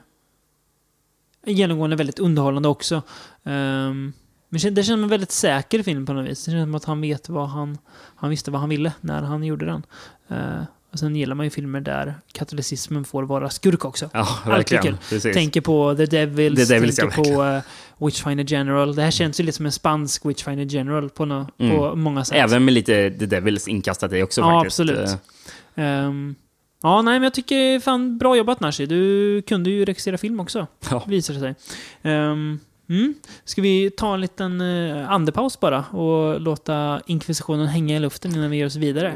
genomgående 1.46 1.96
väldigt 1.96 2.20
underhållande 2.20 2.70
också. 2.70 3.02
Ehm, 3.44 4.14
men 4.50 4.60
det 4.60 4.60
känns 4.60 4.88
som 4.88 5.04
en 5.04 5.10
väldigt 5.10 5.32
säker 5.32 5.84
film 5.84 6.06
på 6.06 6.14
något 6.14 6.30
vis. 6.30 6.46
Det 6.46 6.52
känns 6.52 6.64
som 6.64 6.76
att 6.76 6.86
han 6.86 7.02
vet 7.02 7.30
vad 7.30 7.50
han... 7.50 7.78
Han 8.16 8.30
visste 8.30 8.52
vad 8.52 8.60
han 8.62 8.70
ville 8.70 8.94
när 9.02 9.22
han 9.22 9.44
gjorde 9.44 9.66
den. 9.66 9.84
Eh, 10.96 10.98
Och 10.98 11.00
sen 11.00 11.16
gillar 11.16 11.36
man 11.36 11.46
ju 11.46 11.50
filmer 11.50 11.80
där 11.82 12.16
katolicismen 12.32 13.06
får 13.06 13.24
vara 13.24 13.50
skurk 13.50 13.86
också. 13.86 14.10
Ja, 14.14 14.28
verkligen. 14.46 14.98
Tänker 15.34 15.62
på 15.62 15.96
The 15.96 16.06
Devils, 16.06 16.68
The 16.68 16.74
Devils, 16.74 16.96
tänker 16.96 17.24
på 17.24 17.44
uh, 17.44 17.60
Witchfinder 18.08 18.46
General. 18.48 18.96
Det 18.96 19.02
här 19.02 19.12
känns 19.12 19.40
ju 19.40 19.44
lite 19.44 19.56
som 19.58 19.66
en 19.66 19.72
spansk 19.72 20.26
Witchfinder 20.26 20.66
General 20.66 21.10
på, 21.10 21.26
no 21.26 21.48
Mm. 21.60 21.78
på 21.78 21.96
många 21.96 22.26
sätt. 22.26 22.38
Även 22.38 22.66
med 22.66 22.74
lite 22.74 23.12
The 23.12 23.26
Devils 23.26 23.68
inkastat 23.68 24.14
i 24.14 24.24
också 24.24 24.42
Ja, 24.42 24.60
faktiskt. 24.62 24.80
absolut. 24.80 25.10
Eh, 25.10 25.16
Ehm, 25.86 26.36
ja, 26.84 27.02
nej, 27.02 27.14
men 27.14 27.24
jag 27.24 27.34
tycker 27.34 27.80
fan 27.80 28.18
bra 28.18 28.38
jobbat 28.38 28.60
Nashi. 28.60 28.86
Du 28.86 29.42
kunde 29.42 29.70
ju 29.70 29.86
regissera 29.86 30.18
film 30.18 30.40
också, 30.40 30.68
Ja. 30.92 31.04
visar 31.08 31.34
det 31.34 31.40
sig. 31.40 31.56
Um, 32.14 32.60
mm. 32.90 33.14
Ska 33.46 33.62
vi 33.62 33.90
ta 33.92 34.14
en 34.14 34.22
liten 34.22 34.62
uh, 34.62 35.12
andepaus 35.12 35.60
bara 35.60 35.80
och 35.84 36.42
låta 36.42 37.02
inkvisitionen 37.06 37.68
hänga 37.68 37.96
i 37.96 38.00
luften 38.00 38.36
innan 38.36 38.50
vi 38.50 38.58
ger 38.58 38.66
oss 38.66 38.76
vidare? 38.76 39.14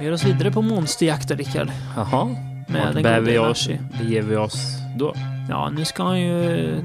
Vi 0.00 0.06
ger 0.06 0.12
oss 0.12 0.24
vidare 0.24 0.50
på 0.52 0.62
monsterjakter, 0.62 1.36
Rickard. 1.36 1.70
Jaha, 1.96 2.24
Med 2.68 2.94
vart 2.94 3.02
bär 3.02 3.20
vi 3.20 3.38
oss, 3.38 3.68
beger 3.98 4.22
vi 4.22 4.36
oss 4.36 4.54
då? 4.98 5.14
Ja, 5.48 5.70
nu 5.70 5.84
ska 5.84 6.02
han 6.02 6.20
ju, 6.20 6.74
eh, 6.74 6.82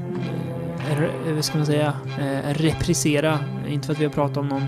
re- 0.99 1.33
vad 1.35 1.45
ska 1.45 1.57
man 1.57 1.65
säga, 1.65 1.93
eh, 2.19 2.53
reprisera, 2.53 3.39
inte 3.67 3.85
för 3.85 3.93
att 3.93 3.99
vi 3.99 4.05
har 4.05 4.11
pratat 4.11 4.37
om 4.37 4.47
någon 4.47 4.65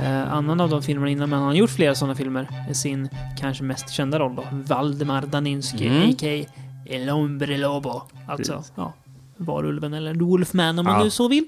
eh, 0.00 0.32
annan 0.34 0.60
av 0.60 0.70
de 0.70 0.82
filmerna 0.82 1.10
innan, 1.10 1.30
men 1.30 1.38
han 1.38 1.48
har 1.48 1.54
gjort 1.54 1.70
flera 1.70 1.94
sådana 1.94 2.14
filmer. 2.14 2.48
Sin 2.74 3.08
kanske 3.38 3.64
mest 3.64 3.90
kända 3.90 4.18
roll 4.18 4.34
då, 4.36 4.44
Valdemar 4.50 5.22
Daninsky, 5.26 5.86
Mm. 5.88 6.10
a.k.a. 6.10 6.44
El 6.86 7.08
Hombre 7.08 7.58
Lobo. 7.58 8.02
Alltså, 8.28 8.52
Precis. 8.52 8.72
ja, 8.76 8.92
varulven 9.36 9.94
eller 9.94 10.14
Wolfman 10.14 10.78
om 10.78 10.84
man 10.84 10.98
Ja. 10.98 11.04
nu 11.04 11.10
så 11.10 11.28
vill. 11.28 11.44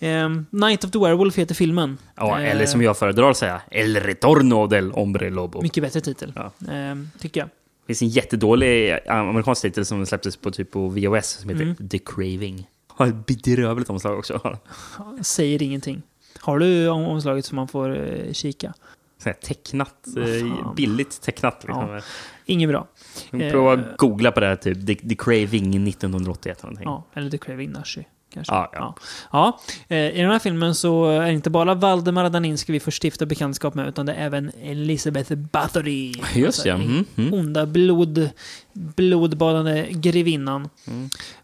Ehm, 0.00 0.46
Night 0.50 0.84
of 0.84 0.90
the 0.90 0.98
Werewolf 0.98 1.36
heter 1.38 1.54
filmen. 1.54 1.98
Ja, 2.16 2.40
eller 2.40 2.66
som 2.66 2.82
jag 2.82 2.98
föredrar 2.98 3.30
att 3.30 3.36
säga, 3.36 3.60
El 3.70 3.96
Retorno 3.96 4.66
del 4.66 4.90
Hombre 4.90 5.30
Lobo. 5.30 5.62
Mycket 5.62 5.82
bättre 5.82 6.00
titel, 6.00 6.32
Ja. 6.36 6.52
ehm, 6.72 7.08
tycker 7.18 7.40
jag. 7.40 7.48
Det 7.48 7.94
finns 7.94 8.02
en 8.02 8.08
jättedålig 8.08 8.90
eh, 8.90 8.98
amerikansk 9.06 9.62
titel 9.62 9.84
som 9.84 10.06
släpptes 10.06 10.36
på 10.36 10.50
typ 10.50 10.70
på 10.70 10.88
VOS 10.88 11.26
som 11.26 11.50
heter 11.50 11.62
Mm. 11.62 11.88
The 11.88 11.98
Craving. 11.98 12.68
Har 12.88 13.06
ett 13.06 13.26
bedrövligt 13.26 13.90
omslag 13.90 14.18
också. 14.18 14.58
Säger 15.22 15.62
ingenting. 15.62 16.02
Har 16.40 16.58
du 16.58 16.88
om- 16.88 17.04
omslaget 17.06 17.44
som 17.44 17.56
man 17.56 17.68
får 17.68 17.96
eh, 18.10 18.32
kika? 18.32 18.74
Så 19.22 19.28
här 19.28 19.32
tecknat, 19.34 19.94
fan. 20.14 20.74
billigt 20.76 21.20
tecknat. 21.22 21.64
Liksom. 21.66 21.88
Ja. 21.94 22.00
Inget 22.46 22.68
bra. 22.68 22.86
Prova 23.30 23.72
att 23.72 23.96
googla 23.96 24.32
på 24.32 24.40
det 24.40 24.46
här, 24.46 24.56
typ 24.56 24.86
The, 24.86 24.94
The 24.94 25.14
Craving 25.14 25.88
1981 25.88 26.64
eller. 26.64 26.82
Ja, 26.82 27.04
eller 27.14 27.30
The 27.30 27.38
Craving 27.38 27.70
Nashi. 27.70 28.04
Kanske. 28.34 28.54
Ja, 28.54 28.70
ja. 28.72 28.94
Ja. 29.32 29.58
Ja. 29.88 29.96
Eh, 29.96 30.18
I 30.18 30.20
den 30.22 30.30
här 30.30 30.38
filmen 30.38 30.74
så 30.74 31.08
är 31.10 31.20
det 31.20 31.32
inte 31.32 31.50
bara 31.50 31.74
Valdemar 31.74 32.28
Daninski 32.30 32.72
vi 32.72 32.80
får 32.80 32.92
stifta 33.04 33.26
bekantskap 33.26 33.74
med, 33.74 33.88
utan 33.88 34.06
det 34.06 34.12
är 34.12 34.26
även 34.26 34.50
Elizabeth 34.62 35.34
Bathory. 35.34 36.12
Just 36.34 36.66
ja. 36.66 36.72
den 36.72 36.82
Mm, 36.82 37.04
mm. 37.16 37.34
Onda 37.34 37.66
blod, 37.66 38.30
blodbadande 38.72 39.86
grevinnan. 39.90 40.68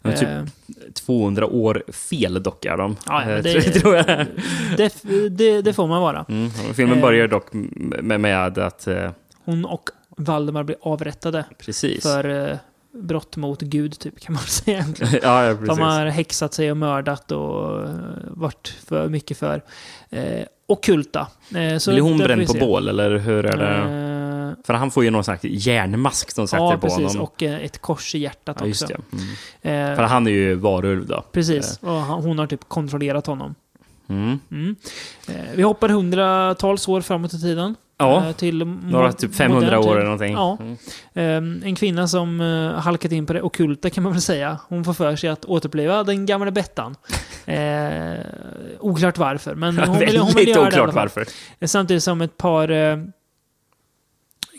Men 0.01 0.15
typ 0.17 0.29
Eh, 0.29 0.43
200 0.93 1.45
år 1.47 1.83
fel 1.91 2.43
dock 2.43 2.65
är 2.65 2.77
de. 2.77 2.95
Ja, 3.05 3.23
ja, 3.23 3.31
Eh, 3.31 3.43
det- 3.43 3.61
tror 3.81 3.95
jag. 3.95 4.25
det, 4.77 4.93
det, 5.29 5.61
det 5.61 5.73
får 5.73 5.87
man 5.87 6.01
vara. 6.01 6.25
Mm. 6.29 6.49
Filmen 6.73 6.97
Eh. 6.97 7.01
börjar 7.01 7.27
dock 7.27 7.47
med, 7.53 8.19
med 8.19 8.57
att... 8.57 8.87
Eh, 8.87 9.11
Hon 9.45 9.65
och 9.65 9.89
Valdemar 10.17 10.63
blir 10.63 10.77
avrättade 10.81 11.45
precis. 11.65 12.03
för 12.03 12.57
brott 12.95 13.37
mot 13.37 13.61
Gud, 13.61 13.99
typ, 13.99 14.19
kan 14.19 14.33
man 14.33 14.43
säga 14.47 14.77
egentligen. 14.77 15.19
ja, 15.23 15.43
ja. 15.45 15.53
De 15.53 15.79
har 15.79 16.05
häxat 16.05 16.53
sig 16.53 16.71
och 16.71 16.77
mördat 16.77 17.31
och 17.31 17.83
eh, 17.83 17.89
varit 18.27 18.67
för 18.87 19.09
mycket 19.09 19.37
för 19.37 19.63
eh, 20.09 20.45
ockulta. 20.67 21.27
Eh, 21.55 21.77
så 21.77 21.91
Blir 21.91 22.01
hon 22.01 22.17
bränd 22.17 22.47
på 22.47 22.53
bål 22.53 22.87
eller 22.87 23.17
hur 23.17 23.45
är 23.45 23.57
det? 23.57 23.75
Eh, 24.57 24.65
För 24.65 24.73
han 24.73 24.91
får 24.91 25.03
ju 25.03 25.09
någon 25.09 25.23
slags 25.23 25.43
järnmask 25.43 26.31
som 26.31 26.47
sätter 26.47 26.63
ja, 26.63 26.71
på 26.71 26.81
precis. 26.81 27.07
honom. 27.07 27.21
Och 27.21 27.43
eh, 27.43 27.65
ett 27.65 27.81
kors 27.81 28.15
i 28.15 28.19
hjärtat 28.19 28.57
ja, 28.59 28.67
också. 28.67 28.87
Mm. 28.91 29.91
Eh, 29.91 29.95
För 29.95 30.03
han 30.03 30.27
är 30.27 30.31
ju 30.31 30.55
varulv 30.55 31.07
då. 31.07 31.23
Precis. 31.31 31.79
Och 31.81 31.91
han, 31.91 32.23
hon 32.23 32.39
har 32.39 32.47
typ 32.47 32.69
kontrollerat 32.69 33.27
honom. 33.27 33.55
Mm. 34.09 34.39
Mm. 34.51 34.75
Eh, 35.27 35.35
vi 35.55 35.63
hoppar 35.63 35.89
hundratals 35.89 36.87
år 36.87 37.01
framåt 37.01 37.33
i 37.33 37.41
tiden. 37.41 37.75
Ja, 37.97 38.25
Eh, 38.25 38.31
till 38.31 38.65
några 38.65 39.13
typ 39.13 39.35
500 39.35 39.77
modern 39.77 39.89
år 39.89 39.95
eller 39.95 40.03
någonting. 40.03 40.33
Ja. 40.33 40.57
Mm. 41.13 41.61
Eh, 41.61 41.67
en 41.67 41.75
kvinna 41.75 42.07
som 42.07 42.41
uh, 42.41 42.73
halkat 42.73 43.11
in 43.11 43.25
på 43.25 43.33
det 43.33 43.41
ockulta 43.41 43.89
kan 43.89 44.03
man 44.03 44.11
väl 44.11 44.21
säga. 44.21 44.59
Hon 44.67 44.83
får 44.83 44.93
för 44.93 45.15
sig 45.15 45.29
att 45.29 45.45
återuppleva 45.45 46.03
den 46.03 46.25
gamla 46.25 46.51
Bettan. 46.51 46.95
Eh, 47.47 48.17
oklart 48.79 49.17
varför, 49.17 49.55
men 49.55 49.77
hon 49.77 49.99
vill, 49.99 50.17
hon 50.17 50.31
vill 50.35 50.47
göra 50.47 50.61
det 50.61 50.67
oklart 50.67 50.85
fall. 50.85 50.95
varför. 50.95 51.25
Eh, 51.59 51.67
Samtidigt 51.67 52.03
som 52.03 52.21
ett 52.21 52.37
par 52.37 52.69
eh, 52.71 52.97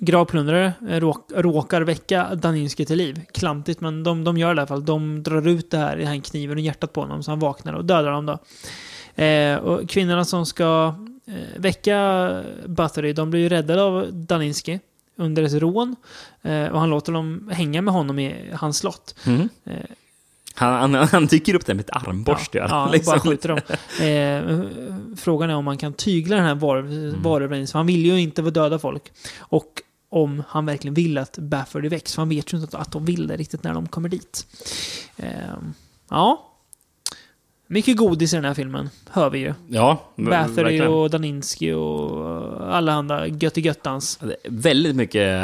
gravplundrare 0.01 0.73
eh, 0.89 1.01
råk, 1.01 1.31
råkar 1.35 1.83
väcka 1.83 2.35
Daninski 2.35 2.85
till 2.85 2.99
liv. 2.99 3.21
Klantigt, 3.35 3.81
men 3.81 4.03
de, 4.05 4.25
de 4.25 4.37
gör 4.39 4.49
det 4.55 4.59
i 4.59 4.61
alla 4.61 4.67
fall. 4.67 4.85
De 4.85 5.23
drar 5.23 5.49
ut 5.49 5.71
det 5.71 5.79
här, 5.79 5.97
den 5.97 6.07
här 6.07 6.21
kniven 6.21 6.57
och 6.57 6.63
hjärtat 6.63 6.93
på 6.93 7.01
honom 7.01 7.23
så 7.23 7.31
han 7.31 7.39
vaknar 7.39 7.73
och 7.73 7.85
dödar 7.85 8.11
dem 8.11 8.27
då. 8.27 8.39
Eh, 9.23 9.57
och 9.57 9.89
kvinnorna 9.89 10.25
som 10.25 10.47
ska 10.47 10.95
eh, 11.27 11.35
väcka 11.61 12.43
Bathory, 12.67 13.13
de 13.13 13.31
blir 13.31 13.41
ju 13.41 13.49
räddade 13.49 13.83
av 13.83 14.13
Daninski 14.13 14.81
under 15.17 15.43
ett 15.43 15.53
rån. 15.55 15.97
Eh, 16.43 16.67
och 16.67 16.81
han 16.81 16.91
låter 16.91 17.13
dem 17.13 17.51
hänga 17.53 17.83
med 17.83 17.95
honom 17.95 18.19
i 18.19 18.51
hans 18.55 18.79
slott. 18.79 19.15
Mm. 19.27 19.49
Eh, 19.65 19.77
Han, 20.55 20.95
han, 20.95 21.09
han 21.09 21.27
dyker 21.27 21.55
upp 21.55 21.67
där 21.67 21.75
med 21.75 21.85
ett 21.85 21.97
armborst. 22.07 22.55
Ja, 22.55 22.67
ja 22.69 22.91
liksom. 22.93 23.11
bara 23.13 23.21
skjuter 23.21 23.49
dem. 23.49 23.59
Eh, 24.07 24.71
frågan 25.17 25.51
är 25.51 25.55
om 25.55 25.65
man 25.65 25.79
kan 25.79 25.93
tygla 25.93 26.37
den 26.37 26.45
här 26.45 26.55
var- 26.55 26.79
Mm. 26.79 27.23
varulven. 27.23 27.67
för 27.67 27.79
Han 27.79 27.87
vill 27.87 28.07
ju 28.07 28.21
inte 28.21 28.43
döda 28.43 28.79
folk. 28.79 29.03
Och 29.39 29.83
om 30.09 30.43
han 30.49 30.67
verkligen 30.67 30.95
vill 30.95 31.19
att 31.19 31.39
Bafferty 31.39 31.89
väcks. 31.89 32.15
För 32.15 32.23
han 32.23 32.29
vet 32.29 32.53
ju 32.53 32.57
inte 32.59 32.79
att 32.79 32.93
de 32.93 33.05
vill 33.05 33.27
det 33.27 33.37
riktigt 33.37 33.63
när 33.65 33.75
de 33.75 33.89
kommer 33.89 34.09
dit. 34.09 34.47
Eh, 35.17 35.31
ja. 36.11 36.53
Mycket 37.69 37.97
godis 37.97 38.33
i 38.33 38.37
den 38.37 38.45
här 38.45 38.55
filmen, 38.55 38.91
hör 39.11 39.31
vi 39.31 39.39
ju. 39.39 39.55
Ja, 39.69 40.13
Bathory 40.17 40.63
verkligen. 40.63 40.87
och 40.89 41.11
Daninski 41.11 41.73
och 41.73 42.75
alla 42.77 42.93
andra 42.93 43.27
göttigöttans. 43.27 44.21
Väldigt 44.45 44.97
mycket 44.97 45.41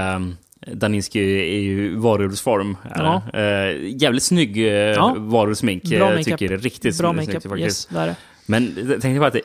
Daninski 0.72 1.20
är 1.56 1.60
ju 1.60 1.96
varulvsform. 1.96 2.76
Ja. 2.94 3.22
Eh, 3.34 3.76
jävligt 4.02 4.22
snygg 4.22 4.56
uh, 4.56 4.64
Ja. 4.72 5.14
varulvsmink. 5.18 5.82
Bra 5.84 6.08
makeup. 6.10 6.24
tycker 6.24 6.48
det 6.48 6.54
är 6.54 6.58
riktigt 6.58 6.98
Bra 6.98 7.12
makeup, 7.12 7.42
faktiskt. 7.42 7.60
yes, 7.60 7.86
det 7.86 7.98
är 7.98 8.06
det. 8.06 8.16
Men 8.46 8.74
jag 8.76 9.00
tänkte 9.00 9.20
bara 9.20 9.26
att 9.26 9.32
det, 9.32 9.40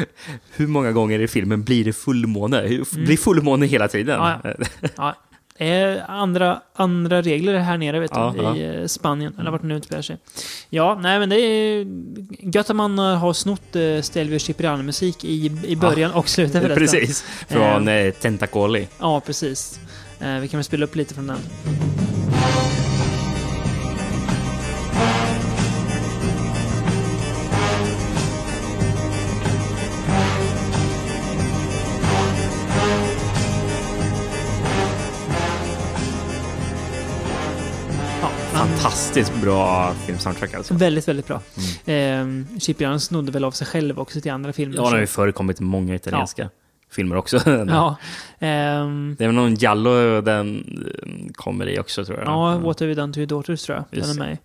hur 0.56 0.66
många 0.66 0.92
gånger 0.92 1.18
i 1.20 1.28
filmen 1.28 1.62
blir 1.64 1.84
det 1.84 1.92
fullmåne? 1.92 2.62
Blir 2.92 3.16
fullmåne 3.16 3.66
hela 3.66 3.88
tiden? 3.88 4.20
Mm. 4.20 4.38
Ja, 4.44 4.66
Ja, 4.96 5.14
det 5.58 5.68
är 5.68 6.04
andra, 6.08 6.60
andra 6.74 7.22
regler 7.22 7.58
här 7.58 7.78
nere 7.78 8.00
vet 8.00 8.14
du, 8.14 8.20
Ja, 8.20 8.34
ja. 8.36 8.56
i 8.56 8.80
eh, 8.80 8.86
Spanien, 8.86 9.36
eller 9.40 9.50
vart 9.50 9.60
det 9.60 9.66
nu 9.66 9.76
utspelar 9.76 10.02
sig. 10.02 10.18
Ja, 10.70 10.98
nej 11.02 11.18
men 11.18 11.28
det 11.28 11.36
är 11.40 11.86
gött 12.40 12.70
att 12.70 12.76
man 12.76 12.98
eh, 12.98 13.04
har 13.04 13.32
snott 13.32 13.76
uh, 13.76 14.00
Stelvio 14.00 14.38
Cipriano-musik 14.38 15.24
i, 15.24 15.52
i 15.66 15.76
början 15.76 16.12
och 16.12 16.28
slutet 16.28 16.62
förresten. 16.62 17.00
Precis, 17.00 17.24
från 17.48 17.88
eh, 17.88 18.12
Tentacoli. 18.12 18.88
Ja, 18.98 19.20
precis. 19.20 19.80
Eh, 20.20 20.34
vi 20.34 20.48
kan 20.48 20.58
väl 20.58 20.64
spela 20.64 20.84
upp 20.84 20.96
lite 20.96 21.14
från 21.14 21.26
den. 21.26 21.38
Fantastiskt 39.16 39.42
bra 39.42 39.94
filmsoundtrack 39.94 40.54
alltså. 40.54 40.74
Väldigt, 40.74 41.08
väldigt 41.08 41.26
bra. 41.26 41.40
Mm. 41.86 42.46
Eh, 42.52 42.58
Cipriano 42.58 42.98
snodde 42.98 43.32
väl 43.32 43.44
av 43.44 43.50
sig 43.50 43.66
själv 43.66 43.98
också 43.98 44.20
till 44.20 44.32
andra 44.32 44.52
filmer. 44.52 44.76
Ja, 44.76 44.82
det 44.82 44.90
har 44.90 44.98
ju 44.98 45.06
förekommit 45.06 45.60
många 45.60 45.94
italienska 45.94 46.50
filmer 46.90 47.16
också. 47.16 47.36
ja. 47.68 47.96
Ehm, 48.38 49.16
Det 49.18 49.24
är 49.24 49.28
väl 49.28 49.34
någon 49.34 49.54
Giallo 49.54 50.20
den 50.20 50.64
eh, 50.96 51.32
kommer 51.34 51.68
i 51.68 51.78
också 51.78 52.04
tror 52.04 52.18
jag. 52.18 52.26
Ja, 52.26 52.58
What 52.58 52.80
Have 52.80 52.92
You 52.92 53.00
Done 53.00 53.12
To 53.12 53.18
Your 53.18 53.26
Daughters 53.26 53.62
tror 53.62 53.76
jag. 53.78 53.98
Just 53.98 54.18
Den 54.18 54.22
är 54.22 54.28
med. 54.28 54.38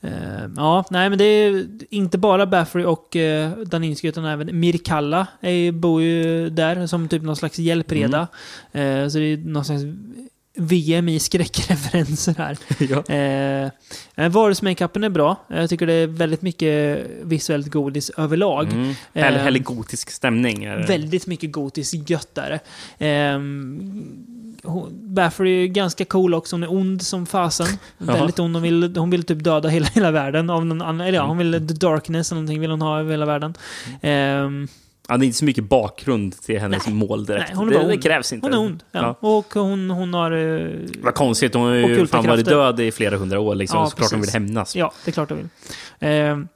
Eh, 0.00 0.50
ja, 0.56 0.84
nej 0.90 1.10
men 1.10 1.18
det 1.18 1.24
är 1.24 1.66
inte 1.90 2.18
bara 2.18 2.46
Baffery 2.46 2.84
och 2.84 3.16
uh, 3.16 3.64
Daninski 3.64 4.08
utan 4.08 4.24
även 4.24 4.60
Mirkalla 4.60 5.26
är, 5.40 5.72
bor 5.72 6.02
ju 6.02 6.50
där 6.50 6.86
som 6.86 7.08
typ 7.08 7.22
någon 7.22 7.36
slags 7.36 7.58
hjälpreda. 7.58 8.28
Eh, 8.72 9.08
så 9.08 9.18
det 9.18 9.24
är 9.24 9.36
någon 9.36 9.64
slags 9.64 9.82
VM 10.56 11.08
i 11.08 11.18
skräckreferenser 11.18 12.34
här. 12.38 12.58
ja. 12.78 13.14
Eh, 14.16 14.28
Varusmakeupen 14.28 15.04
är 15.04 15.08
bra. 15.08 15.36
Jag 15.48 15.70
tycker 15.70 15.86
det 15.86 15.92
är 15.92 16.06
väldigt 16.06 16.42
mycket 16.42 17.06
visuellt 17.22 17.66
godis 17.66 18.10
överlag. 18.10 18.72
Mm. 18.72 18.94
Eh, 19.12 19.24
härlig 19.24 19.64
gotisk 19.64 20.10
stämning. 20.10 20.64
det. 20.64 20.84
Väldigt 20.88 21.26
mycket 21.26 21.52
gotiskt 21.52 22.10
gött 22.10 22.34
där. 22.34 22.60
Ehm, 22.98 24.04
hon- 24.62 25.14
Baffery 25.14 25.62
är 25.64 25.66
ganska 25.66 26.04
cool 26.04 26.34
också. 26.34 26.56
Hon 26.56 26.62
är 26.62 26.72
ond 26.72 27.02
som 27.02 27.26
fasen. 27.26 27.66
Väldigt 27.98 28.38
ond. 28.38 28.56
Hon 28.56 28.62
vill, 28.62 28.96
hon 28.96 29.10
vill 29.10 29.22
typ 29.24 29.44
döda 29.44 29.68
hela, 29.68 29.86
hela 29.86 30.10
världen. 30.10 30.50
Av 30.50 30.66
någon 30.66 30.82
annan, 30.82 31.00
eller 31.06 31.18
ja, 31.18 31.26
hon 31.26 31.38
vill 31.38 31.52
the 31.68 31.74
darkness 31.74 32.32
eller 32.32 32.40
någonting 32.40 32.60
vill 32.60 32.70
hon 32.70 32.82
ha 32.82 33.00
över 33.00 33.10
hela 33.10 33.26
världen. 33.26 33.54
Ehm, 34.00 34.68
Ja, 35.08 35.16
det 35.16 35.24
är 35.24 35.26
inte 35.26 35.38
så 35.38 35.44
mycket 35.44 35.64
bakgrund 35.64 36.40
till 36.42 36.60
hennes 36.60 36.86
mål 36.88 37.26
direkt. 37.26 37.52
nej, 37.56 37.66
det, 37.70 37.86
det 37.86 37.96
krävs 37.98 38.32
inte. 38.32 38.46
hon 38.46 38.54
är 38.54 38.58
ond. 38.58 38.82
Ja. 38.92 39.00
Ja. 39.20 39.28
Och 39.28 39.54
hon, 39.54 39.90
hon 39.90 40.14
har... 40.14 40.32
eh, 40.32 40.70
Vad 41.02 41.14
konstigt, 41.14 41.54
hon 41.54 41.62
har 41.66 41.74
ju 41.74 42.06
fan 42.06 42.26
varit 42.26 42.46
död 42.46 42.80
i 42.80 42.92
flera 42.92 43.16
hundra 43.16 43.40
år 43.40 43.54
liksom. 43.54 43.78
Ja, 43.80 43.90
så 43.90 43.96
klart 43.96 44.10
hon 44.10 44.20
vill 44.20 44.30
hämnas. 44.30 44.76
Ja, 44.76 44.92
det 45.04 45.10
är 45.10 45.12
klart 45.12 45.28
hon 45.30 45.38
vill. 45.38 45.48
Ehm, 46.00 46.48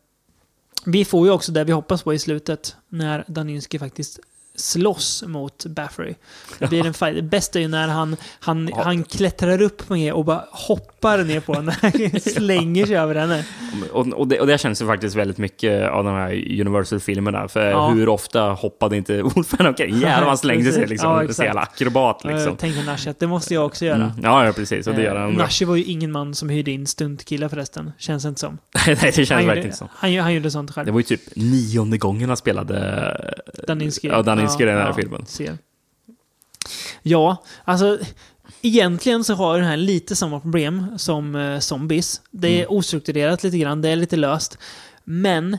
vi 0.85 1.05
får 1.05 1.27
ju 1.27 1.33
också 1.33 1.53
det 1.53 1.65
vi 1.65 1.73
hoppas 1.73 2.03
på 2.03 2.15
i 2.15 2.19
slutet. 2.19 2.77
När 2.89 3.25
Daninski 3.27 3.79
faktiskt 3.79 4.19
slåss 4.55 5.25
mot 5.27 5.67
Baffery. 5.67 6.15
Det 6.59 6.67
blir 6.67 6.87
en 6.87 6.95
fight. 6.95 7.15
Det 7.17 7.23
bästa 7.23 7.59
är 7.59 7.63
ju 7.63 7.69
när 7.69 7.89
han, 7.89 8.17
han, 8.41 8.71
han 8.77 9.05
klättrar 9.05 9.63
upp 9.63 9.89
med 9.89 10.13
och 10.13 10.25
bara 10.25 10.45
hoppar 10.51 10.90
ner 11.03 11.41
på 11.41 11.55
henne. 11.55 11.73
Slänger 12.21 12.87
sig 12.87 12.97
över 12.97 13.15
henne. 13.15 13.45
Och, 13.93 14.07
och, 14.07 14.29
det, 14.29 14.41
och 14.41 14.47
det 14.47 14.59
känns 14.59 14.83
ju 14.83 14.87
faktiskt 14.87 15.17
väldigt 15.17 15.39
mycket 15.39 15.89
av 15.91 16.05
de 16.05 16.15
här 16.15 16.61
Universal-filmerna. 16.61 17.49
För 17.49 17.71
Ja. 17.71 17.89
hur 17.89 18.09
ofta 18.09 18.43
hoppade 18.53 18.97
inte 18.97 19.23
Wolfen 19.35 19.67
omkring? 19.67 19.95
Jävlar 19.95 20.19
vad 20.21 20.29
han 20.29 20.39
slängde 20.39 20.73
sig 20.73 20.87
liksom. 20.87 21.11
Ja, 21.39 21.45
jävla 21.45 21.61
akrobat 21.61 22.21
Jag 22.25 22.33
liksom. 22.35 22.57
tänkte 22.57 22.83
Nashi 22.83 23.11
att 23.11 23.19
det 23.19 23.27
måste 23.27 23.55
jag 23.55 23.67
också 23.67 23.85
göra. 23.85 23.97
Mm. 24.05 24.11
Ja, 24.23 24.47
ja, 24.47 24.53
precis. 24.53 24.87
Och 24.87 24.95
det 24.95 25.03
gör 25.03 25.15
Eh, 25.17 25.21
han. 25.21 25.33
Nashi 25.33 25.65
var 25.65 25.77
ju 25.77 25.85
ingen 25.85 26.13
man 26.13 26.35
som 26.35 26.49
hyrde 26.49 26.71
in 26.71 26.87
stuntkillar 26.87 27.49
förresten. 27.49 27.93
Känns 27.99 28.25
inte 28.25 28.41
som. 28.41 28.59
Nej, 28.87 28.97
det 29.01 29.13
känns 29.13 29.31
han, 29.31 29.47
verkligen 29.47 29.65
gjorde, 29.67 29.77
så. 29.77 29.89
han, 29.95 30.19
han 30.19 30.35
gjorde 30.35 30.51
sånt 30.51 30.71
själv. 30.71 30.87
Det 30.87 30.93
var 30.93 30.99
ju 31.01 31.05
typ 31.05 31.21
nionde 31.37 31.99
gången 31.99 32.29
han 32.29 32.37
spelade 32.37 33.35
Daninski. 33.67 34.09
Ja, 34.09 34.23
Daninski 34.23 34.63
i 34.63 34.67
den 34.67 34.79
här 34.79 34.93
filmen. 34.93 35.27
Ser. 35.27 35.59
Ja, 37.03 37.43
alltså... 37.65 37.99
egentligen 38.63 39.25
så 39.25 39.35
har 39.35 39.59
den 39.59 39.67
här 39.67 39.77
lite 39.77 40.17
samma 40.17 40.41
problem 40.41 40.87
som 40.97 41.35
eh, 41.37 41.59
Zombies. 41.59 42.21
Det 42.31 42.49
är 42.49 42.65
Mm. 42.65 42.77
ostrukturerat 42.77 43.43
lite 43.43 43.59
grann, 43.59 43.83
det 43.83 43.89
är 43.89 43.97
lite 43.97 44.17
löst. 44.17 44.59
Men 45.05 45.59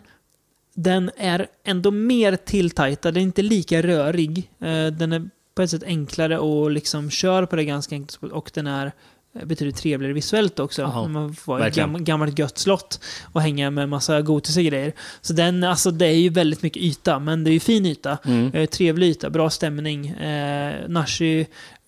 den 0.76 1.12
är 1.18 1.48
ändå 1.64 1.92
mer 1.92 2.36
tilltajtad, 2.36 3.14
den 3.14 3.22
är 3.22 3.26
inte 3.26 3.42
lika 3.42 3.82
rörig. 3.82 4.52
Eh, 4.60 4.86
den 4.88 5.12
är 5.14 5.30
på 5.56 5.62
ett 5.62 5.70
sätt 5.70 5.84
enklare 5.84 6.40
och 6.40 6.72
liksom 6.72 7.10
kör 7.10 7.46
på 7.46 7.56
det 7.56 7.64
ganska 7.64 7.96
enkelt 7.96 8.34
och 8.34 8.52
den 8.54 8.68
är 8.68 8.92
eh, 9.36 9.46
betydligt 9.46 9.76
trevligare 9.78 10.14
visuellt 10.14 10.60
också. 10.60 10.82
När 10.88 11.08
man 11.08 11.36
får 11.36 11.66
ett 11.66 11.76
gam, 11.76 12.04
gammalt 12.04 12.40
gött 12.40 12.58
slott 12.58 13.00
och 13.32 13.42
hänga 13.42 13.70
med 13.72 13.90
massa 13.90 14.22
gotiska 14.22 14.62
grejer. 14.62 14.94
Så 15.22 15.34
den, 15.34 15.64
alltså 15.64 15.92
det 15.92 16.06
är 16.06 16.16
ju 16.16 16.30
väldigt 16.30 16.62
mycket 16.64 16.84
yta, 16.84 17.20
men 17.20 17.44
det 17.44 17.50
är 17.50 17.54
ju 17.54 17.60
fin 17.60 17.86
yta. 17.86 18.18
Mm. 18.26 18.52
Eh, 18.54 18.66
trevlig 18.66 19.08
yta, 19.08 19.30
bra 19.30 19.50
stämning. 19.50 20.08
Eh, 20.08 20.90
Nashi, 20.90 21.48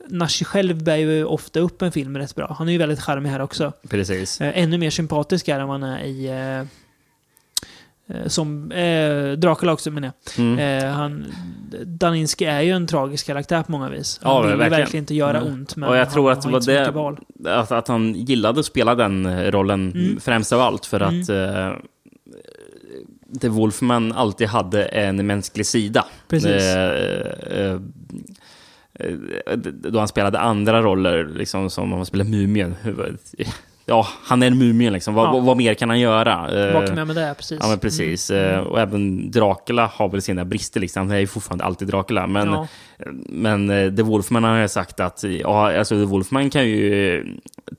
Nashi 0.09 0.45
själv 0.45 0.83
bär 0.83 0.95
ju 0.95 1.25
ofta 1.25 1.59
upp 1.59 1.81
en 1.81 1.91
film 1.91 2.17
rätt 2.17 2.35
bra. 2.35 2.55
Han 2.59 2.67
är 2.67 2.71
ju 2.71 2.77
väldigt 2.77 3.01
charmig 3.01 3.29
här 3.29 3.39
också. 3.41 3.71
Precis. 3.89 4.41
Eh, 4.41 4.51
ännu 4.63 4.77
mer 4.77 4.89
sympatisk 4.89 5.47
är 5.47 5.59
än 5.59 5.67
vad 5.67 5.81
han 5.81 5.89
är 5.89 6.03
i... 6.03 6.25
Eh, 6.27 6.59
eh, 8.17 8.27
som 8.27 8.71
eh, 8.71 9.31
Dracula 9.31 9.73
också 9.73 9.91
menar 9.91 10.11
jag. 10.35 10.45
Mm. 10.45 10.83
Eh, 10.83 10.91
han, 10.91 11.25
Daninski 11.85 12.45
är 12.45 12.61
ju 12.61 12.71
en 12.71 12.87
tragisk 12.87 13.25
karaktär 13.27 13.63
på 13.63 13.71
många 13.71 13.89
vis. 13.89 14.19
Han 14.23 14.33
Ja, 14.35 14.41
vill 14.41 14.49
verkligen. 14.57 14.71
verkligen 14.81 15.03
inte 15.03 15.15
göra 15.15 15.37
Mm. 15.41 15.53
ont, 15.53 15.75
men 15.75 15.89
och 15.89 15.95
jag 15.95 16.05
han 16.05 16.13
tror 16.13 16.31
att 16.31 16.41
det 16.65 16.79
har 16.85 16.91
var 16.91 17.19
det, 17.27 17.55
att, 17.59 17.71
att 17.71 17.87
han 17.87 18.13
gillade 18.13 18.59
att 18.59 18.65
spela 18.65 18.95
den 18.95 19.51
rollen 19.51 19.91
Mm. 19.91 20.19
främst 20.19 20.53
av 20.53 20.61
allt 20.61 20.85
för 20.85 20.99
att 20.99 21.29
eh, 21.29 21.71
The 23.41 23.47
Wolfman 23.49 24.11
alltid 24.11 24.47
hade 24.47 24.85
en 24.85 25.27
mänsklig 25.27 25.65
sida. 25.65 26.05
Precis. 26.27 26.63
Eh, 26.63 27.79
då 29.89 29.99
han 29.99 30.07
spelade 30.07 30.39
andra 30.39 30.81
roller, 30.81 31.25
liksom 31.25 31.69
som 31.69 31.83
om 31.83 31.91
han 31.97 32.05
spelade 32.05 32.29
Mumien. 32.29 32.75
Ja, 33.85 34.07
han 34.23 34.43
är 34.43 34.47
en 34.47 34.57
mumien 34.57 34.93
liksom. 34.93 35.13
Vad, 35.13 35.35
Ja. 35.35 35.39
vad, 35.39 35.57
mer 35.57 35.73
kan 35.73 35.89
han 35.89 35.99
göra? 35.99 36.31
Eh, 36.67 36.73
Vad 36.73 36.87
kan 36.87 36.95
man 36.95 37.07
med 37.07 37.15
det? 37.15 37.33
Precis. 37.37 37.59
Ja, 37.61 37.67
men 37.69 37.79
precis. 37.79 38.31
Eh, 38.31 38.59
Och 38.59 38.79
även 38.79 39.31
Dracula 39.31 39.85
har 39.93 40.09
väl 40.09 40.21
sina 40.21 40.45
brister. 40.45 40.79
Liksom. 40.79 41.07
Han 41.07 41.11
är 41.15 41.19
ju 41.19 41.27
fortfarande 41.27 41.63
alltid 41.63 41.87
Dracula. 41.87 42.27
Men, 42.27 42.47
Ja. 42.51 42.67
men 43.29 43.69
eh, 43.69 43.95
The 43.95 44.01
Wolfman 44.03 44.43
har 44.43 44.57
jag 44.57 44.71
sagt 44.71 44.99
att 44.99 45.23
ja, 45.23 45.77
alltså 45.77 45.95
The 45.95 46.05
Wolfman 46.05 46.49
kan 46.49 46.65
ju 46.69 47.15
eh, 47.19 47.23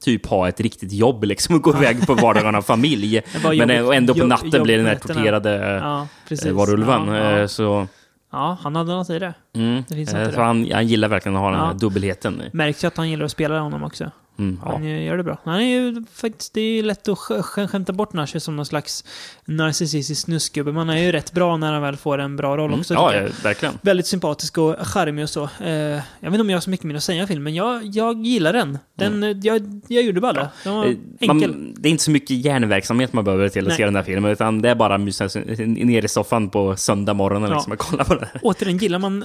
typ 0.01 0.27
ha 0.27 0.49
ett 0.49 0.61
riktigt 0.61 0.93
jobb 0.93 1.25
liksom, 1.25 1.55
och 1.57 1.63
gå 1.63 1.77
iväg 1.77 2.07
på 2.07 2.15
vardagen 2.15 2.55
och 2.55 2.65
familj. 2.67 3.23
Men 3.59 3.71
eh, 3.71 3.97
ändå 3.97 4.15
på 4.15 4.27
natten 4.27 4.63
blir 4.63 4.77
den 4.77 4.87
här 4.87 4.95
torterade 4.97 5.81
Ja, 5.83 6.07
eh, 6.47 6.53
varulven. 6.53 7.09
Eh, 7.15 7.47
Så, 7.47 7.87
ja, 8.35 8.59
han 8.63 8.77
hade 8.77 8.93
något 8.93 9.11
i 9.11 9.19
det. 9.19 9.35
mm, 9.55 9.85
Det 9.89 9.95
finns 9.95 10.15
eh, 10.15 10.29
det. 10.29 10.37
han, 10.43 10.71
han 10.73 10.87
gillar 10.87 11.09
verkligen 11.09 11.37
att 11.37 11.43
ha 11.43 11.51
den 11.51 11.59
Ja. 11.61 11.67
här 11.67 11.75
dubbelheten. 11.75 12.43
Märks 12.53 12.85
ju 12.85 12.89
att 12.89 12.97
han 12.97 13.11
gillar 13.11 13.25
att 13.25 13.31
spela 13.31 13.61
honom 13.61 13.83
också. 13.85 14.11
Mm, 14.39 14.59
ja. 14.65 14.73
Han 14.73 14.85
gör 15.05 15.17
det 15.17 15.23
bra. 15.23 15.39
Han 15.45 15.55
är 15.61 15.65
ju 15.81 16.05
faktiskt, 16.15 16.55
det 16.55 16.61
är 16.61 16.83
lätt 16.83 17.09
att 17.09 17.19
sk- 17.19 17.43
sk- 17.43 17.67
skämta 17.67 17.93
bort 17.93 18.13
Nashi 18.13 18.41
som 18.41 18.57
någon 18.57 18.67
slags 18.67 19.05
narcissistisk 19.45 20.21
snuskgubbe. 20.23 20.73
Man 20.73 20.91
är 20.91 20.97
ju 20.99 21.13
rätt 21.13 21.33
bra 21.33 21.57
när 21.57 21.73
han 21.73 21.83
väl 21.83 21.97
får 21.97 22.19
en 22.19 22.37
bra 22.37 22.57
roll 22.57 22.69
Mm, 22.69 22.81
också. 22.81 22.95
ja, 22.95 23.09
tycker 23.09 23.21
jag. 23.23 23.31
ja, 23.31 23.35
verkligen. 23.43 23.75
Väldigt 23.83 24.07
sympatisk 24.07 24.59
och 24.59 24.77
charmig 24.79 25.23
och 25.23 25.31
så. 25.31 25.43
Eh, 25.61 25.69
jag 25.71 26.01
vet 26.21 26.25
inte 26.33 26.41
om 26.41 26.51
jag 26.51 26.57
har 26.57 26.61
så 26.61 26.71
mycket 26.71 26.87
mer 26.87 26.95
att 26.95 27.03
säga 27.03 27.23
om 27.23 27.29
filmen, 27.29 27.43
men 27.45 27.55
jag, 27.55 27.85
jag 27.85 28.27
gillar 28.27 28.53
den. 28.53 28.79
den 28.99 29.23
eh, 29.23 29.37
jag, 29.43 29.81
jag 29.89 30.03
gjorde 30.03 30.21
bara 30.21 30.49
var 30.65 30.85
Eh, 30.87 30.93
enkel. 31.21 31.51
Man, 31.55 31.75
det 31.79 31.89
är 31.89 31.91
inte 31.91 32.05
så 32.05 32.11
mycket 32.11 32.37
hjärnverksamhet 32.45 33.13
man 33.13 33.25
behöver 33.25 33.49
till 33.49 33.63
att 33.65 33.69
Nej. 33.69 33.77
se 33.77 33.85
den 33.85 33.97
här 33.97 34.03
filmen, 34.03 34.31
utan 34.31 34.63
det 34.63 34.69
är 34.71 34.75
bara 34.75 34.95
att 34.95 35.01
mysa 35.01 35.29
ner 35.67 36.05
i 36.05 36.09
soffan 36.09 36.51
på 36.51 36.77
söndag 36.77 37.15
morgonen 37.15 37.49
Ja. 37.51 37.55
liksom, 37.57 37.73
och 37.73 37.79
kolla 37.79 38.05
på 38.05 38.15
den. 38.15 38.29
Återigen, 38.43 38.79
gillar 38.79 38.99
man 38.99 39.25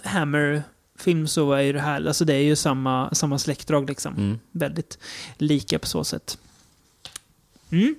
Hammer-film 1.00 1.28
så 1.28 1.54
är 1.54 1.62
ju 1.62 1.74
det 1.74 1.80
här, 1.80 2.08
alltså 2.08 2.26
det 2.26 2.34
är 2.34 2.44
ju 2.44 2.56
samma, 2.56 3.10
samma 3.14 3.38
släktdrag 3.40 3.90
liksom. 3.90 4.16
Mm. 4.16 4.40
Väldigt 4.52 4.98
lika 5.38 5.80
på 5.80 5.88
så 5.88 6.04
sätt. 6.04 6.38
Mm. 7.72 7.96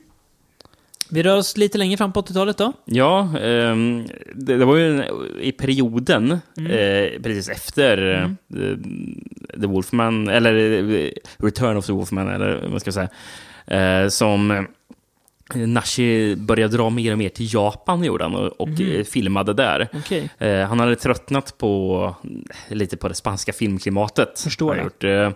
Vi 1.11 1.23
rör 1.23 1.37
oss 1.37 1.57
lite 1.57 1.79
längre 1.79 1.97
fram 1.97 2.13
på 2.13 2.23
80-talet 2.23 2.57
då. 2.59 2.73
Ja, 2.85 3.39
ehm, 3.39 4.07
det, 4.35 4.57
det 4.57 4.65
var 4.65 4.77
ju 4.77 5.05
i 5.41 5.53
perioden 5.53 6.41
Mm. 6.57 6.73
eh, 6.73 7.23
precis 7.23 7.49
efter 7.49 8.23
eh, 8.23 8.77
The 9.61 9.67
Wolfman, 9.67 10.29
eller 10.29 10.55
eh, 10.95 11.11
Return 11.39 11.77
of 11.77 11.87
the 11.87 11.93
Wolfman, 11.93 12.29
eller 12.29 12.69
vad 12.69 12.81
ska 12.81 12.93
säga, 12.93 13.09
eh, 13.67 14.09
som 14.09 14.51
eh, 14.51 14.63
Nashi 15.55 16.37
började 16.37 16.77
dra 16.77 16.91
mer 16.91 17.13
och 17.13 17.19
mer 17.19 17.29
till 17.29 17.55
Japan, 17.55 18.05
gjorde 18.05 18.25
han, 18.25 18.35
och, 18.35 18.61
och 18.61 18.81
eh, 18.81 19.05
filmade 19.05 19.53
där. 19.55 19.89
Okej. 19.93 20.31
Eh, 20.39 20.61
han 20.69 20.81
hade 20.81 20.97
tröttnat 20.97 21.59
på 21.59 22.15
lite 22.69 22.97
på 22.97 23.09
det 23.09 23.15
spanska 23.15 23.53
filmklimatet. 23.53 24.41
Förstår 24.41 24.77
jag. 24.77 24.85
Gjort. 24.85 25.05
Eh, 25.05 25.31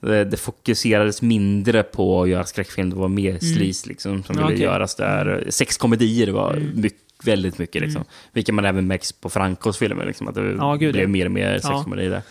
det, 0.00 0.24
det 0.24 0.36
fokuserades 0.36 1.22
mindre 1.22 1.82
på 1.82 2.22
att 2.22 2.28
göra 2.28 2.44
skräckfilm. 2.44 2.90
Det 2.90 2.96
var 2.96 3.08
mer 3.08 3.38
sleaze 3.38 3.88
liksom, 3.88 4.22
som 4.22 4.36
Mm. 4.36 4.42
Ja, 4.44 4.48
ville. 4.48 4.64
Mm. 4.64 4.74
göras 4.74 4.94
där. 4.94 5.44
Sexkomedier 5.48 6.28
var 6.28 6.54
mycket, 6.74 6.98
väldigt 7.24 7.58
mycket. 7.58 7.82
Liksom. 7.82 8.04
Vilket 8.32 8.54
man 8.54 8.64
även 8.64 8.86
märks 8.86 9.12
på 9.12 9.28
Francos 9.28 9.78
filmer. 9.78 10.06
Liksom, 10.06 10.28
att 10.28 10.34
det 10.34 10.54
Ja, 10.58 10.76
blev 10.76 10.96
ja. 10.96 11.08
mer 11.08 11.24
och 11.24 11.32
mer 11.32 11.58
sexkomedier 11.58 12.10
där. 12.10 12.22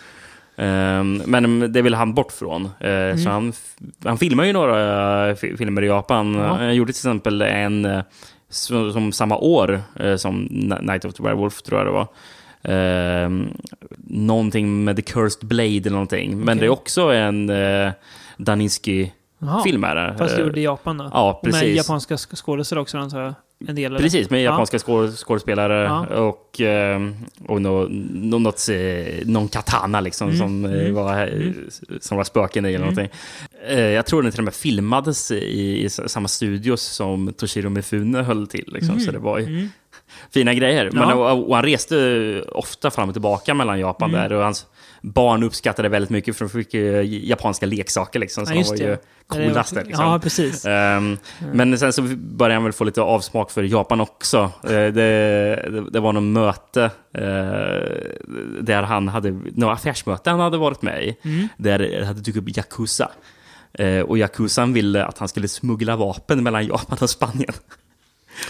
Ehm, 0.58 1.22
men 1.26 1.72
det 1.72 1.82
ville 1.82 1.96
han 1.96 2.14
bort 2.14 2.32
från. 2.32 2.64
Eh, 2.80 2.90
Mm. 2.90 3.18
Så 3.18 3.30
han, 3.30 3.52
han 4.04 4.18
filmar 4.18 4.44
ju 4.44 4.52
några 4.52 5.28
eh, 5.30 5.34
fi- 5.36 5.56
filmer 5.56 5.82
i 5.82 5.86
Japan. 5.86 6.34
Ja. 6.34 6.46
Han 6.56 6.74
gjorde 6.74 6.92
till 6.92 6.98
exempel 7.00 7.42
en 7.42 7.84
eh, 7.84 8.00
som, 8.48 8.92
som 8.92 9.12
samma 9.12 9.36
år 9.36 9.80
eh, 10.00 10.16
som 10.16 10.42
Night 10.82 11.04
of 11.04 11.14
the 11.14 11.22
Werewolf, 11.22 11.62
tror 11.62 11.78
jag 11.80 11.86
det 11.86 11.92
var. 11.92 12.06
Ehm, 12.62 13.48
någonting 14.06 14.84
med 14.84 14.96
The 14.96 15.02
Cursed 15.02 15.48
Blade 15.48 15.76
eller 15.76 15.90
någonting. 15.90 16.30
Men 16.38 16.42
Okej. 16.48 16.60
det 16.60 16.66
är 16.66 16.70
också 16.70 17.02
en 17.12 17.50
uh, 17.50 17.92
det. 19.94 20.14
Fast 20.18 20.34
Eh, 20.38 20.40
gjorde 20.44 20.60
i 20.60 20.64
Japan 20.64 20.98
då? 20.98 21.10
Ja, 21.12 21.30
Och 21.30 21.44
med 21.46 21.52
precis. 21.52 21.76
japanska 21.76 22.14
sk- 22.16 22.36
skådespelare 22.36 22.82
också 22.82 22.98
antar 22.98 23.20
jag? 23.20 23.34
En 23.66 23.74
del 23.74 23.84
eller? 23.84 23.98
Precis, 23.98 24.30
med 24.30 24.40
Ja. 24.42 24.50
japanska 24.50 24.78
skåd, 24.78 25.14
skådespelare 25.18 25.84
Ja. 25.84 26.06
och, 26.20 26.60
eh, 26.60 27.00
och 27.46 27.62
nå, 27.62 27.86
nå, 28.10 28.38
något, 28.38 28.68
eh, 28.68 29.26
någon 29.26 29.48
katana 29.48 30.00
liksom, 30.00 30.26
Mm, 30.28 30.38
som, 30.38 30.64
eh, 30.64 30.72
mm, 30.80 30.94
var, 30.94 31.26
eh, 31.26 31.52
som 32.00 32.16
var 32.16 32.24
spöken 32.24 32.64
i 32.64 32.68
eller 32.68 32.78
Mm. 32.78 32.94
någonting. 32.94 33.18
Jag 33.94 34.06
tror 34.06 34.22
den 34.22 34.30
till 34.32 34.40
och 34.40 34.44
med 34.44 34.54
filmades 34.54 35.30
i, 35.30 35.84
i 35.84 35.88
samma 35.90 36.28
studios 36.28 36.82
som 36.82 37.32
Toshiro 37.32 37.68
Mifune 37.68 38.22
höll 38.22 38.46
till. 38.46 38.64
Liksom, 38.72 39.00
Så 39.00 39.10
det 39.10 39.18
var 39.18 39.38
ju 39.38 39.44
Mm. 39.46 39.68
fina 40.34 40.54
grejer. 40.54 40.90
Men, 40.92 41.08
Ja. 41.08 41.14
och, 41.32 41.48
och 41.48 41.54
han 41.54 41.64
reste 41.64 42.42
ofta 42.52 42.90
fram 42.90 43.08
och 43.08 43.14
tillbaka 43.14 43.54
mellan 43.54 43.80
Japan 43.80 44.10
Mm. 44.10 44.20
där 44.30 44.36
och 44.36 44.44
hans 44.44 44.66
barn 45.02 45.42
uppskattade 45.42 45.88
väldigt 45.88 46.10
mycket 46.10 46.36
för 46.36 46.44
de 46.44 46.50
fick 46.50 46.74
ju 46.74 47.02
japanska 47.02 47.66
leksaker 47.66 48.18
liksom, 48.18 48.46
så 48.46 48.54
Ja, 48.54 48.62
de 48.62 48.68
var 48.68 48.76
ju 48.76 48.96
coolaste. 49.26 49.84
Liksom. 49.84 50.04
Ja, 50.04 50.18
precis. 50.22 50.64
Ehm, 50.66 51.16
Men 51.52 51.78
sen 51.78 51.92
så 51.92 52.02
började 52.16 52.54
han 52.54 52.64
väl 52.64 52.72
få 52.72 52.84
lite 52.84 53.00
avsmak 53.02 53.50
för 53.50 53.62
Japan 53.62 54.00
också. 54.00 54.38
Eh, 54.64 54.70
det, 54.70 54.90
det, 54.90 55.90
det 55.90 56.00
var 56.00 56.12
något 56.12 56.22
möte 56.22 56.82
eh, 57.14 57.22
där 58.62 58.82
han 58.82 59.08
hade, 59.08 59.30
något 59.30 59.78
affärsmöte 59.78 60.30
han 60.30 60.40
hade 60.40 60.58
varit 60.58 60.82
med 60.82 61.04
i, 61.04 61.16
Mm. 61.24 61.48
där 61.56 61.78
det 61.78 62.06
hade 62.06 62.20
dykt 62.20 62.38
upp 62.38 62.56
Yakuza. 62.56 63.10
Eh, 63.74 64.00
och 64.00 64.18
Yakuzan 64.18 64.72
ville 64.72 65.04
att 65.04 65.18
han 65.18 65.28
skulle 65.28 65.48
smuggla 65.48 65.96
vapen 65.96 66.42
mellan 66.42 66.66
Japan 66.66 66.98
och 67.00 67.10
Spanien. 67.10 67.52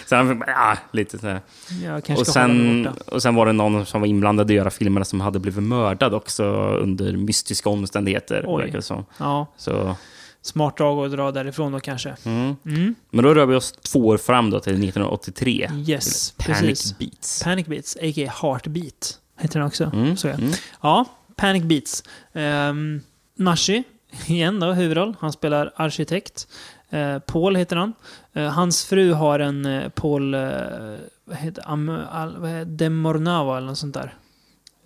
Så 0.06 0.16
han, 0.16 0.44
ja, 0.46 0.76
lite 0.92 1.18
så 1.18 1.26
här. 1.26 1.40
Jag 1.84 2.04
kanske 2.04 2.20
Och 2.20 2.26
sen, 2.26 2.88
och 3.06 3.22
sen 3.22 3.34
var 3.34 3.46
det 3.46 3.52
någon 3.52 3.86
som 3.86 4.00
var 4.00 4.08
inblandad 4.08 4.50
i 4.50 4.54
att 4.54 4.56
göra 4.56 4.70
filmerna 4.70 5.04
som 5.04 5.20
hade 5.20 5.38
blivit 5.38 5.62
mördad 5.64 6.14
också 6.14 6.44
under 6.82 7.12
mystiska 7.16 7.68
omständigheter. 7.70 8.44
Oj. 8.46 8.82
som. 8.82 9.04
Ja, 9.18 9.46
Så, 9.56 9.96
smart 10.42 10.76
drag 10.76 11.04
att 11.06 11.12
dra 11.12 11.30
därifrån 11.32 11.72
då 11.72 11.80
kanske. 11.80 12.16
mm. 12.24 12.56
Mm. 12.66 12.94
Men 13.10 13.24
då 13.24 13.34
rör 13.34 13.46
vi 13.46 13.54
oss 13.54 13.72
två 13.72 14.06
år 14.06 14.18
fram 14.18 14.50
då 14.50 14.60
till 14.60 14.72
1983. 14.72 15.70
Yes, 15.86 16.30
Panic 16.30 16.60
precis. 16.60 16.98
Beats. 16.98 17.42
Panic 17.42 17.66
Beats, 17.66 17.96
a.k.a. 17.96 18.32
Heartbeat. 18.42 19.18
Heter 19.40 19.58
den 19.58 19.66
också. 19.68 19.84
Mm, 19.84 20.16
Så 20.16 20.28
ja. 20.28 20.34
mm. 20.34 20.50
ja, 20.82 21.04
Panic 21.36 21.62
Beats. 21.62 22.02
Um, 22.32 23.00
Nashi, 23.38 23.82
igen 24.26 24.60
då, 24.60 24.72
huvudroll. 24.72 25.16
Han 25.20 25.32
spelar 25.32 25.72
arkitekt. 25.76 26.48
Eh, 26.90 27.18
Paul 27.18 27.56
heter 27.56 27.76
han. 27.76 27.92
Eh, 28.32 28.48
hans 28.48 28.84
fru 28.84 29.12
har 29.12 29.38
en 29.38 29.66
eh, 29.66 29.88
Paul... 29.88 30.34
Eh, 30.34 30.40
vad 31.24 31.36
heter 31.36 31.62
Am, 31.66 31.88
al, 32.10 32.36
vad 32.36 32.50
heter, 32.50 32.64
De 32.64 32.90
Mornava 32.90 33.56
eller 33.56 33.66
något 33.66 33.78
sånt 33.78 33.94
där. 33.94 34.14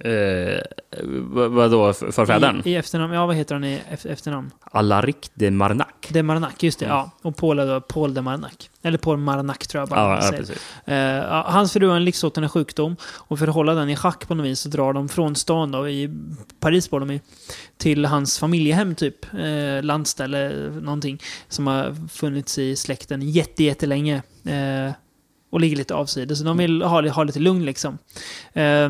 Eh, 0.05 0.61
vad, 1.23 1.51
vadå, 1.51 1.93
för- 1.93 2.11
förfädern? 2.11 2.63
I, 2.65 2.71
I 2.71 2.77
efternamn. 2.77 3.13
Ja, 3.15 3.27
vad 3.27 3.37
heter 3.37 3.55
han 3.55 3.65
i 3.65 3.81
eft- 3.91 4.09
efternamn? 4.13 4.51
Alaric 4.61 5.17
de 5.35 5.51
Marnac. 5.51 5.87
De 6.09 6.23
Marnac, 6.23 6.53
just 6.61 6.79
det. 6.79 6.85
Mm. 6.85 6.97
Ja. 6.97 7.11
Och 7.23 7.37
Paul 7.37 7.59
är 7.59 7.67
då 7.67 7.81
Paul 7.81 8.15
de 8.15 8.23
Marnac. 8.25 8.53
Eller 8.83 8.99
Paul 8.99 9.19
Marnac 9.19 9.59
tror 9.59 9.81
jag 9.83 9.89
bara 9.89 10.01
Ja, 10.01 10.09
man 10.09 10.45
säger. 10.45 10.59
Eh, 10.85 11.25
ja, 11.29 11.45
hans 11.49 11.73
fru 11.73 11.89
har 11.89 11.97
en 11.97 12.05
livshotande 12.05 12.49
sjukdom 12.49 12.97
och 13.05 13.39
för 13.39 13.49
att 13.49 13.55
hålla 13.55 13.75
den 13.75 13.89
i 13.89 13.97
schack 13.97 14.29
på 14.29 14.35
något 14.35 14.47
vis 14.47 14.61
så 14.61 14.69
drar 14.69 14.93
de 14.93 15.09
från 15.09 15.37
stan 15.37 15.71
då, 15.71 15.89
i 15.89 16.11
Paris 16.61 16.91
bor 16.91 17.01
de 17.01 17.11
i, 17.11 17.21
till 17.77 18.05
hans 18.05 18.39
familjehem 18.39 18.95
typ, 18.95 19.35
eh, 19.35 19.83
landställe, 19.83 20.49
någonting, 20.81 21.19
som 21.49 21.67
har 21.67 22.09
funnits 22.09 22.59
i 22.59 22.77
släkten 22.77 23.23
jätte, 23.23 23.65
jättelänge. 23.65 24.23
Eh, 24.45 24.93
och 25.51 25.61
ligger 25.61 25.77
lite 25.77 25.95
avsides. 25.95 26.39
Så 26.39 26.45
de 26.45 26.57
vill 26.57 26.83
ha, 26.83 27.09
ha 27.11 27.25
lite 27.25 27.39
lugn 27.39 27.65
liksom. 27.65 27.99
Eh, 28.53 28.89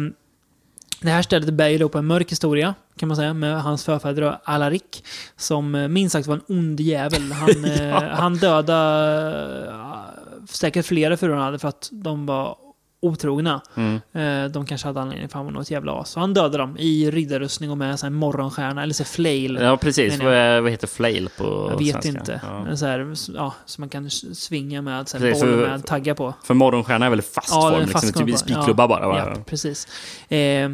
Det 1.02 1.10
här 1.10 1.22
stället 1.22 1.54
bär 1.54 1.68
ju 1.68 1.78
då 1.78 1.88
på 1.88 1.98
en 1.98 2.06
mörk 2.06 2.32
historia, 2.32 2.74
kan 2.96 3.08
man 3.08 3.16
säga, 3.16 3.34
med 3.34 3.62
hans 3.62 3.84
förfäder 3.84 4.38
Alarik. 4.44 5.04
Som 5.36 5.74
eh, 5.74 5.88
minst 5.88 6.12
sagt 6.12 6.26
var 6.26 6.34
en 6.34 6.56
ond 6.56 6.80
jävel. 6.80 7.32
Han, 7.32 7.64
eh, 7.64 7.96
han 7.96 8.34
dödade 8.36 9.66
eh, 9.68 10.44
säkert 10.48 10.86
flera 10.86 11.16
fruar 11.16 11.34
han 11.36 11.44
hade 11.44 11.58
för 11.58 11.68
att 11.68 11.88
de 11.92 12.26
var 12.26 12.56
otrogna. 13.04 13.60
Mm. 13.74 14.00
Eh, 14.12 14.50
de 14.50 14.66
kanske 14.66 14.86
hade 14.88 15.00
anledning 15.00 15.28
för 15.28 15.38
han 15.38 15.44
var 15.46 15.52
något 15.52 15.70
jävla 15.70 15.92
as. 15.92 16.10
Så 16.10 16.20
han 16.20 16.34
dödade 16.34 16.58
dem 16.58 16.76
i 16.78 17.10
riddarrustning 17.10 17.70
och 17.70 17.78
med 17.78 18.04
en 18.04 18.14
morgonstjärna, 18.14 18.82
eller 18.82 18.94
så 18.94 19.04
flail. 19.04 19.58
Ja, 19.62 19.76
precis. 19.76 20.18
Vad, 20.22 20.62
vad 20.62 20.70
heter 20.70 20.86
flail 20.86 21.28
på 21.38 21.68
Jag 21.72 21.78
vet 21.78 21.92
svenska? 21.92 22.08
inte. 22.08 22.40
Ja. 22.68 22.76
Så, 22.76 22.86
här, 22.86 23.14
ja, 23.34 23.54
som 23.66 23.82
man 23.82 23.88
kan 23.88 24.10
svinga 24.10 24.82
med, 24.82 25.08
så 25.08 25.18
här, 25.18 25.24
Precis, 25.24 25.42
boll 25.42 25.52
för- 25.52 25.68
med 25.68 25.86
taggar 25.86 26.14
på. 26.14 26.34
För 26.44 26.54
morgonstjärna 26.54 27.06
är 27.06 27.10
väl 27.10 27.22
fast 27.22 27.48
Ja, 27.50 27.70
form, 27.70 27.80
liksom, 28.02 28.26
typ 28.26 28.38
spikklubba 28.38 28.82
Ja, 28.82 28.88
bara. 28.88 29.08
va? 29.08 29.32
Ja, 29.36 29.42
precis. 29.46 29.88
Eh, 30.28 30.70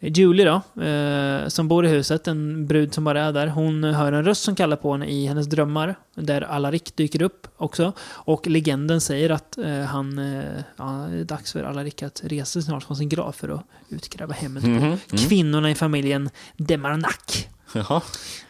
Julie 0.00 0.44
då, 0.44 0.82
eh, 0.82 1.48
som 1.48 1.68
bor 1.68 1.86
i 1.86 1.88
huset, 1.88 2.28
en 2.28 2.66
brud 2.66 2.94
som 2.94 3.04
bara 3.04 3.22
är 3.24 3.32
där, 3.32 3.46
hon 3.46 3.84
hör 3.84 4.12
en 4.12 4.24
röst 4.24 4.42
som 4.42 4.54
kallar 4.56 4.76
på 4.76 4.92
henne 4.92 5.06
i 5.06 5.26
hennes 5.26 5.46
drömmar, 5.46 5.94
där 6.14 6.42
Alarik 6.42 6.96
dyker 6.96 7.22
upp 7.22 7.46
också. 7.56 7.92
Och 8.10 8.46
legenden 8.46 9.00
säger 9.00 9.30
att 9.30 9.58
eh, 9.58 9.80
han, 9.80 10.18
eh, 10.18 10.44
ja, 10.76 11.06
det 11.10 11.18
är 11.18 11.24
dags 11.24 11.52
för 11.52 11.64
Alarik 11.64 12.02
att 12.02 12.20
resa 12.24 12.62
snart 12.62 12.82
från 12.84 12.96
sin 12.96 13.08
grav 13.08 13.32
för 13.32 13.48
att 13.48 13.64
utkräva 13.88 14.34
hämnd 14.34 14.60
på 14.60 14.66
Mhm, 14.66 14.84
mm. 14.84 14.98
kvinnorna 15.28 15.70
i 15.70 15.74
familjen 15.74 16.30
Demarnak. 16.56 17.48
Jaha. 17.72 18.02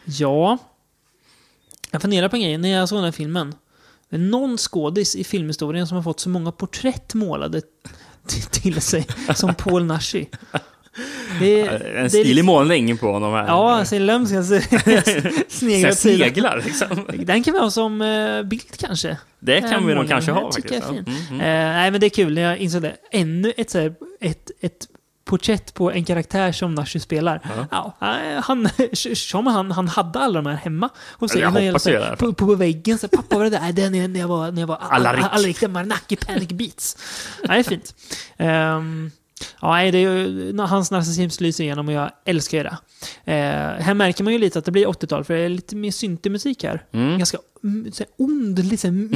Ja, 0.05 0.57
jag 1.91 2.01
funderar 2.01 2.29
på 2.29 2.35
en 2.35 2.41
grej 2.41 2.57
när 2.57 2.69
jag 2.69 2.89
såg 2.89 2.97
den 2.97 3.05
här 3.05 3.11
filmen. 3.11 3.55
Det 4.09 4.15
är 4.15 4.19
någon 4.19 4.57
skådis 4.57 5.15
i 5.15 5.23
filmhistorien 5.23 5.87
som 5.87 5.95
har 5.95 6.03
fått 6.03 6.19
så 6.19 6.29
många 6.29 6.51
porträtt 6.51 7.13
målade 7.13 7.61
till 8.51 8.81
sig 8.81 9.07
som 9.35 9.55
Paul 9.55 9.85
Nashi. 9.85 10.29
Det, 11.39 11.63
det 11.63 11.99
En 11.99 12.09
stilig 12.09 12.45
målning 12.45 12.97
på 12.97 13.11
honom 13.11 13.33
här. 13.33 13.47
Ja, 13.47 13.85
sin 13.85 14.05
lömsk 14.05 14.33
alltså, 14.35 14.59
sneglar 15.49 15.91
sidan. 15.91 15.93
sneglar 15.95 16.61
liksom. 16.65 17.05
Den 17.13 17.43
kan 17.43 17.53
vi 17.53 17.59
ha 17.59 17.71
som 17.71 18.01
uh, 18.01 18.43
bild 18.43 18.77
kanske. 18.79 19.17
Det 19.39 19.61
kan 19.61 19.69
Eh, 19.71 19.77
vi 19.79 19.85
nog 19.85 19.95
målning. 19.95 20.07
kanske 20.07 20.31
ha 20.31 20.51
faktiskt. 20.51 20.83
Ja. 20.87 20.89
Mm, 20.89 21.05
mm. 21.29 21.39
Eh, 21.41 21.73
nej, 21.75 21.91
men 21.91 21.99
det 22.01 22.07
är 22.07 22.09
kul 22.09 22.33
när 22.33 22.41
jag 22.41 22.57
insåg 22.57 22.81
det. 22.81 22.95
Ännu 23.11 23.53
ett, 23.57 23.69
så 23.69 23.79
här, 23.79 23.93
ett, 24.21 24.51
ett 24.61 24.87
porträtt 25.25 25.73
på 25.73 25.91
en 25.91 26.05
karaktär 26.05 26.51
som 26.51 26.75
Nashi 26.75 26.99
spelar. 26.99 27.41
Ja. 27.71 27.93
eh, 28.01 28.43
han, 28.43 28.69
som 29.15 29.47
han, 29.47 29.71
han 29.71 29.87
hade 29.87 30.19
alla 30.19 30.41
de 30.41 30.49
här 30.49 30.55
hemma. 30.55 30.89
hos 31.19 31.31
sig. 31.31 31.41
Jag 31.41 31.51
Han 31.51 31.63
hoppas 31.67 31.83
det 31.83 31.99
fall. 31.99 32.17
på, 32.17 32.33
på 32.33 32.55
väggen. 32.55 32.97
Så 32.97 33.07
Pappa, 33.07 33.37
var 33.37 33.43
det 33.43 33.49
där? 33.49 33.71
Den 33.71 33.95
är 33.95 34.07
när 34.07 34.19
jag 34.19 34.27
var, 34.27 34.51
när 34.51 34.61
jag 34.61 34.67
var 34.67 34.77
Alarik. 34.89 35.25
Alarik 35.31 35.61
Marnaki 35.69 36.15
Panic 36.15 36.49
Beats. 36.49 36.97
Ja, 37.43 37.53
det 37.53 37.59
är 37.59 37.63
fint. 37.63 37.93
Um, 38.37 39.11
Ja, 39.61 39.71
nej, 39.71 39.91
det 39.91 39.97
är 39.97 40.01
ju, 40.01 40.57
hans 40.57 40.91
narcissism 40.91 41.43
lyser 41.43 41.63
igenom 41.63 41.87
och 41.87 41.93
jag 41.93 42.11
älskar 42.25 42.57
ju 42.57 42.63
det. 42.63 42.77
Eh, 43.25 43.83
här 43.83 43.93
märker 43.93 44.23
man 44.23 44.33
ju 44.33 44.39
lite 44.39 44.59
att 44.59 44.65
det 44.65 44.71
blir 44.71 44.85
80-tal, 44.87 45.23
för 45.23 45.33
det 45.33 45.39
är 45.41 45.49
lite 45.49 45.75
mer 45.75 45.91
syntig 45.91 46.31
musik 46.31 46.63
här. 46.63 46.83
Mm. 46.91 47.17
Ganska 47.17 47.37
så 47.93 48.03
här, 48.03 48.07
ond, 48.17 48.59
lite 48.59 48.77
så 48.77 48.87
här, 48.87 49.09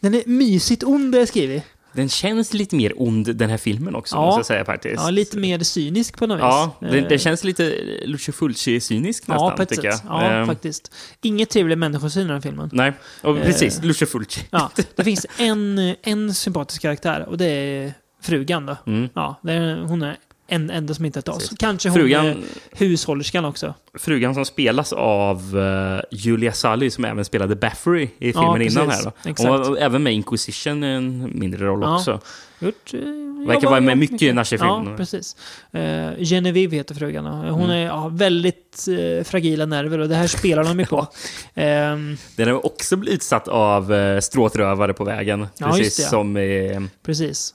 den 0.00 0.14
är 0.14 0.22
mysigt 0.26 0.82
ond 0.84 1.14
har 1.14 1.18
jag 1.20 1.28
skrivit. 1.28 1.62
Den 1.92 2.08
känns 2.08 2.54
lite 2.54 2.76
mer 2.76 2.92
ond 2.96 3.36
den 3.36 3.50
här 3.50 3.56
filmen 3.56 3.94
också, 3.94 4.16
Ja. 4.16 4.24
måste 4.26 4.38
jag 4.38 4.46
säga 4.46 4.64
faktiskt. 4.64 4.94
Ja, 4.96 5.10
lite 5.10 5.38
mer 5.38 5.58
cynisk 5.58 6.18
på 6.18 6.26
något 6.26 6.38
Ja, 6.40 6.76
vis. 6.80 6.90
den, 6.90 7.02
Eh, 7.04 7.08
den 7.08 7.18
känns 7.18 7.44
lite 7.44 7.72
Lucio 8.04 8.32
Fulci-cynisk 8.32 9.22
Ja, 9.26 9.32
nästan, 9.34 9.60
ett 9.62 9.68
tycker 9.68 9.84
jag. 9.88 10.00
Ja, 10.08 10.22
Ehm, 10.22 10.46
faktiskt. 10.46 10.92
Inget 11.22 11.50
trevlig 11.50 11.78
människosyn 11.78 12.22
i 12.22 12.24
den 12.26 12.34
här 12.34 12.40
filmen. 12.40 12.70
Nej, 12.72 12.92
och 13.22 13.36
Eh, 13.38 13.44
precis. 13.44 13.82
Lucio 13.82 14.06
Fulci. 14.06 14.40
Ja, 14.50 14.70
det 14.96 15.04
finns 15.04 15.26
en, 15.38 15.94
en 16.02 16.34
sympatisk 16.34 16.82
karaktär 16.82 17.26
och 17.28 17.38
det 17.38 17.46
är 17.46 17.94
frugan 18.26 18.66
då. 18.66 18.76
Mm. 18.86 19.08
Ja, 19.14 19.40
är, 19.48 19.76
hon 19.88 20.02
är 20.02 20.16
en 20.48 20.70
enda 20.70 20.94
som 20.94 21.04
inte 21.04 21.18
är 21.18 21.30
oss. 21.30 21.38
Precis. 21.38 21.58
Kanske 21.58 21.88
hon 21.88 21.98
Frugan- 21.98 22.26
är 22.26 22.36
hushållerskan 22.72 23.44
också. 23.44 23.74
Frugan 23.98 24.34
som 24.34 24.44
spelas 24.44 24.92
av 24.92 25.56
uh, 25.56 26.00
Julia 26.10 26.52
Sully, 26.52 26.90
som 26.90 27.04
även 27.04 27.24
spelade 27.24 27.56
Baffery 27.56 28.02
i 28.02 28.08
filmen 28.32 28.34
Ja, 28.44 28.62
innan 28.62 28.86
precis. 28.86 29.04
här. 29.04 29.12
Då. 29.24 29.30
Exakt. 29.30 29.48
Hon 29.48 29.60
var 29.70 29.76
även 29.76 30.02
med 30.02 30.12
i 30.12 30.16
Inquisition, 30.16 30.82
en 30.82 31.30
mindre 31.38 31.66
roll 31.66 31.80
Ja. 31.82 31.94
också. 31.96 32.20
Gjort, 32.58 32.94
eh, 32.94 33.00
Verkar 33.46 33.70
vara 33.70 33.80
med 33.80 33.98
mycket 33.98 34.22
i 34.22 34.32
Nashi-film. 34.32 34.68
Ja, 34.90 34.94
precis. 34.96 35.36
Uh, 35.74 36.24
Genevieve 36.24 36.76
heter 36.76 36.94
frugan. 36.94 37.26
och 37.26 37.54
Hon 37.54 37.64
Mm. 37.64 37.76
är 37.76 37.84
ja, 37.86 38.08
väldigt 38.08 38.86
eh, 38.88 39.24
fragila 39.24 39.66
nerver 39.66 39.98
och 39.98 40.08
det 40.08 40.14
här 40.14 40.26
spelar 40.26 40.64
de 40.64 40.80
ju 40.80 40.86
på. 40.86 41.06
Ehm, 41.54 42.16
Den 42.36 42.48
har 42.48 42.66
också 42.66 42.96
blivit 42.96 43.16
utsatt 43.16 43.48
av 43.48 43.92
uh, 43.92 44.20
stråtrövare 44.20 44.92
på 44.94 45.04
vägen. 45.04 45.46
Ja, 45.58 45.66
precis 45.70 46.08
som 46.08 46.36
i... 46.36 46.80
precis. 47.06 47.54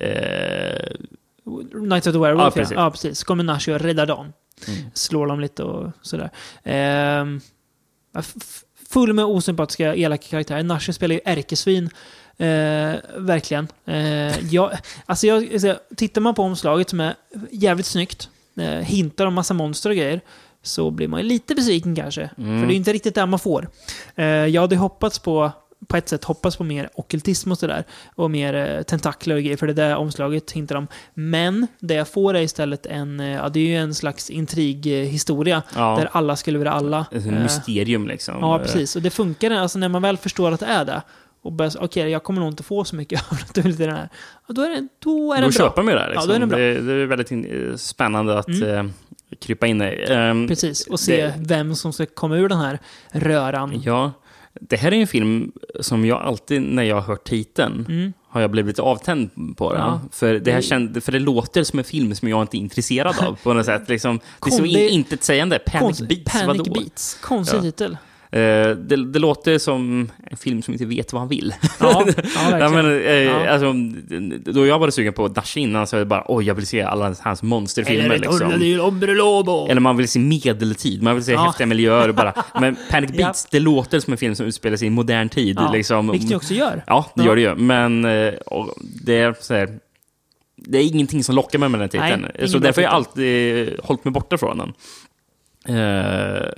Eh, 0.00 0.90
Night 1.74 2.06
of 2.06 2.12
the 2.12 2.18
Werewolf, 2.18 2.56
Ja, 2.56 2.60
precis. 2.60 2.74
ja. 2.76 2.90
precis. 2.90 3.24
Kommer 3.24 3.44
Nashi 3.44 3.72
och 3.72 3.80
räddar 3.80 4.06
dem. 4.06 4.32
Mm. 4.68 4.80
Slår 4.94 5.26
dem 5.26 5.40
lite 5.40 5.62
och 5.62 5.90
sådär. 6.02 6.30
Ehm, 6.64 7.40
full 8.90 9.12
med 9.12 9.24
osympatiska, 9.24 9.94
elaka 9.94 10.26
karaktärer. 10.30 10.62
Nashi 10.62 10.92
spelar 10.92 11.14
ju 11.14 11.20
ärkesvin. 11.24 11.90
Eh, 12.36 12.94
verkligen. 13.16 13.68
Eh, 13.86 14.44
jag, 14.54 14.70
alltså 15.06 15.26
jag, 15.26 15.52
alltså, 15.52 15.78
tittar 15.96 16.20
man 16.20 16.34
på 16.34 16.42
omslaget 16.42 16.90
som 16.90 17.00
är 17.00 17.14
jävligt 17.50 17.86
snyggt, 17.86 18.28
eh, 18.56 18.64
hintar 18.68 19.26
om 19.26 19.34
massa 19.34 19.54
monster 19.54 19.90
och 19.90 19.96
grejer, 19.96 20.20
så 20.62 20.90
blir 20.90 21.08
man 21.08 21.20
ju 21.20 21.26
lite 21.26 21.54
besviken 21.54 21.96
kanske. 21.96 22.30
Mm. 22.38 22.60
För 22.60 22.66
det 22.66 22.74
är 22.74 22.76
inte 22.76 22.92
riktigt 22.92 23.14
det 23.14 23.26
man 23.26 23.38
får. 23.38 23.68
Eh, 24.14 24.26
jag 24.26 24.60
hade 24.62 24.76
hoppats 24.76 25.18
på, 25.18 25.52
på 25.86 25.96
ett 25.96 26.08
sätt, 26.08 26.24
hoppats 26.24 26.56
på 26.56 26.64
mer 26.64 26.90
ockultism 26.94 27.52
och 27.52 27.58
sådär. 27.58 27.84
Och 28.14 28.30
mer 28.30 28.54
eh, 28.54 28.82
tentakler 28.82 29.34
och 29.34 29.42
grejer, 29.42 29.56
för 29.56 29.66
det 29.66 29.72
där 29.72 29.96
omslaget 29.96 30.50
hintar 30.52 30.76
om. 30.76 30.86
Men 31.14 31.66
det 31.80 31.94
jag 31.94 32.08
får 32.08 32.34
är 32.34 32.40
istället 32.40 32.86
en, 32.86 33.20
eh, 33.20 33.26
ja 33.32 33.48
det 33.48 33.60
är 33.60 33.64
ju 33.66 33.76
en 33.76 33.94
slags 33.94 34.30
intrighistoria. 34.30 35.62
ja, 35.76 35.96
Där 35.96 36.08
alla 36.12 36.36
skulle 36.36 36.58
vara 36.58 36.70
alla. 36.72 37.06
ett 37.12 37.26
Eh, 37.26 37.32
mysterium 37.32 38.08
liksom. 38.08 38.34
Ja, 38.40 38.58
precis. 38.58 38.96
Och 38.96 39.02
det 39.02 39.10
funkar 39.10 39.50
alltså 39.50 39.78
när 39.78 39.88
man 39.88 40.02
väl 40.02 40.16
förstår 40.16 40.52
att 40.52 40.60
det 40.60 40.66
är 40.66 40.84
det. 40.84 41.02
Och 41.42 41.52
börjar 41.52 41.72
okej, 41.80 42.08
jag 42.10 42.22
kommer 42.22 42.40
nog 42.40 42.50
inte 42.52 42.62
få 42.62 42.84
så 42.84 42.96
mycket 42.96 43.22
övernaturligt 43.32 43.80
i 43.80 43.84
den 43.86 43.94
här. 43.96 44.08
Och 44.46 44.54
då 44.54 44.62
är 44.62 44.68
det, 44.68 44.88
då 44.98 45.32
är 45.32 45.36
Då 45.36 45.42
bra. 45.42 45.52
köper 45.52 45.82
man 45.82 45.92
ju 45.94 45.98
det 45.98 46.04
här. 46.04 46.12
Ja, 46.14 46.20
Liksom. 46.20 46.28
då 46.28 46.34
är 46.34 46.38
den 46.40 46.48
bra. 46.48 46.58
det, 46.58 46.80
det 46.80 46.92
är 47.02 47.06
väldigt 47.06 47.30
in, 47.30 47.72
spännande 47.78 48.38
att 48.38 48.48
Mm. 48.48 48.86
eh, 48.86 48.92
krypa 49.40 49.66
in 49.66 49.82
i. 49.82 50.06
Ehm, 50.08 50.48
Precis, 50.48 50.86
och 50.86 51.00
se 51.00 51.26
det- 51.26 51.34
vem 51.38 51.74
som 51.74 51.92
ska 51.92 52.06
komma 52.06 52.36
ur 52.36 52.48
den 52.48 52.58
här 52.58 52.78
röran. 53.12 53.82
Ja, 53.84 54.12
det 54.60 54.76
här 54.76 54.92
är 54.92 54.96
en 55.00 55.06
film 55.06 55.52
som 55.80 56.04
jag 56.04 56.22
alltid, 56.22 56.62
när 56.62 56.82
jag 56.82 56.94
har 56.96 57.02
hört 57.02 57.24
titeln, 57.28 57.86
Mm. 57.88 58.12
har 58.28 58.40
jag 58.40 58.50
blivit 58.50 58.78
avtänd 58.78 59.30
på 59.56 59.72
den. 59.72 59.80
Ja. 59.80 60.00
För, 60.12 60.34
det 60.34 60.52
här 60.52 60.60
känd, 60.60 61.04
för 61.04 61.12
det 61.12 61.18
låter 61.18 61.64
som 61.64 61.78
en 61.78 61.84
film 61.84 62.14
som 62.14 62.28
jag 62.28 62.42
inte 62.42 62.56
är 62.56 62.58
intresserad 62.58 63.14
av 63.26 63.38
på 63.42 63.52
något 63.52 63.66
sätt. 63.66 63.88
Liksom, 63.88 64.20
det 64.44 64.50
är 64.50 64.58
så 64.58 64.64
intetsägande. 64.66 65.58
Panic 65.58 66.00
Beats, 66.00 66.32
Panic 66.32 66.46
vadå? 66.58 66.72
Beats. 66.80 67.18
Konstig 67.22 67.58
Ja. 67.58 67.62
titel. 67.62 67.96
Eh, 68.30 68.70
det, 68.76 68.96
det 69.12 69.18
låter 69.18 69.58
som 69.58 70.10
en 70.30 70.36
film 70.36 70.62
som 70.62 70.74
inte 70.74 70.84
vet 70.86 71.12
vad 71.12 71.20
han 71.22 71.28
vill. 71.28 71.54
Ja, 71.80 72.04
ja 72.34 72.58
Ja, 72.58 72.68
men, 72.68 72.86
eh, 72.86 73.12
Ja. 73.12 73.48
alltså, 73.48 73.72
då 74.52 74.66
jag 74.66 74.78
var 74.78 74.90
sugen 74.90 75.12
på 75.12 75.28
Nash 75.28 75.58
innan 75.58 75.86
så 75.86 75.96
var 75.96 75.98
det 75.98 76.06
bara 76.06 76.24
oj, 76.28 76.44
jag 76.44 76.54
vill 76.54 76.66
se 76.66 76.82
alla 76.82 77.14
hans 77.20 77.42
monsterfilmer. 77.42 78.18
Liksom. 78.18 78.52
Eller 78.52 79.80
man 79.80 79.96
vill 79.96 80.08
se 80.08 80.18
medeltid, 80.18 81.02
man 81.02 81.14
vill 81.14 81.24
se 81.24 81.32
Ja. 81.32 81.44
häftiga 81.44 81.66
miljöer. 81.66 82.12
Bara. 82.12 82.34
Men 82.60 82.76
Panic. 82.90 83.10
Beats, 83.12 83.46
det 83.50 83.60
låter 83.60 84.00
som 84.00 84.12
en 84.12 84.18
film 84.18 84.34
som 84.34 84.46
utspelar 84.46 84.76
sig 84.76 84.86
i 84.86 84.90
modern 84.90 85.28
tid. 85.28 85.56
Ja, 85.60 85.72
liksom. 85.72 86.10
Vilket 86.10 86.30
ni 86.30 86.36
också 86.36 86.54
gör. 86.54 86.84
Ja, 86.86 87.06
det 87.14 87.24
gör 87.24 87.36
det 87.36 87.42
ju. 87.42 87.54
Men 87.54 88.04
eh, 88.04 88.34
det 89.04 89.16
är 89.18 89.34
så 89.40 89.54
här, 89.54 89.78
Det 90.56 90.78
är 90.78 90.82
ingenting 90.82 91.24
som 91.24 91.34
lockar 91.34 91.58
mig 91.58 91.68
med 91.68 91.80
den 91.80 91.88
titeln. 91.88 92.26
Nej, 92.38 92.48
så 92.48 92.58
därför 92.58 92.82
har 92.82 92.88
jag 92.88 92.94
alltid 92.94 93.70
hållit 93.84 94.04
mig 94.04 94.12
borta 94.12 94.38
från 94.38 94.58
den. 94.58 94.72
Eh, 95.76 96.48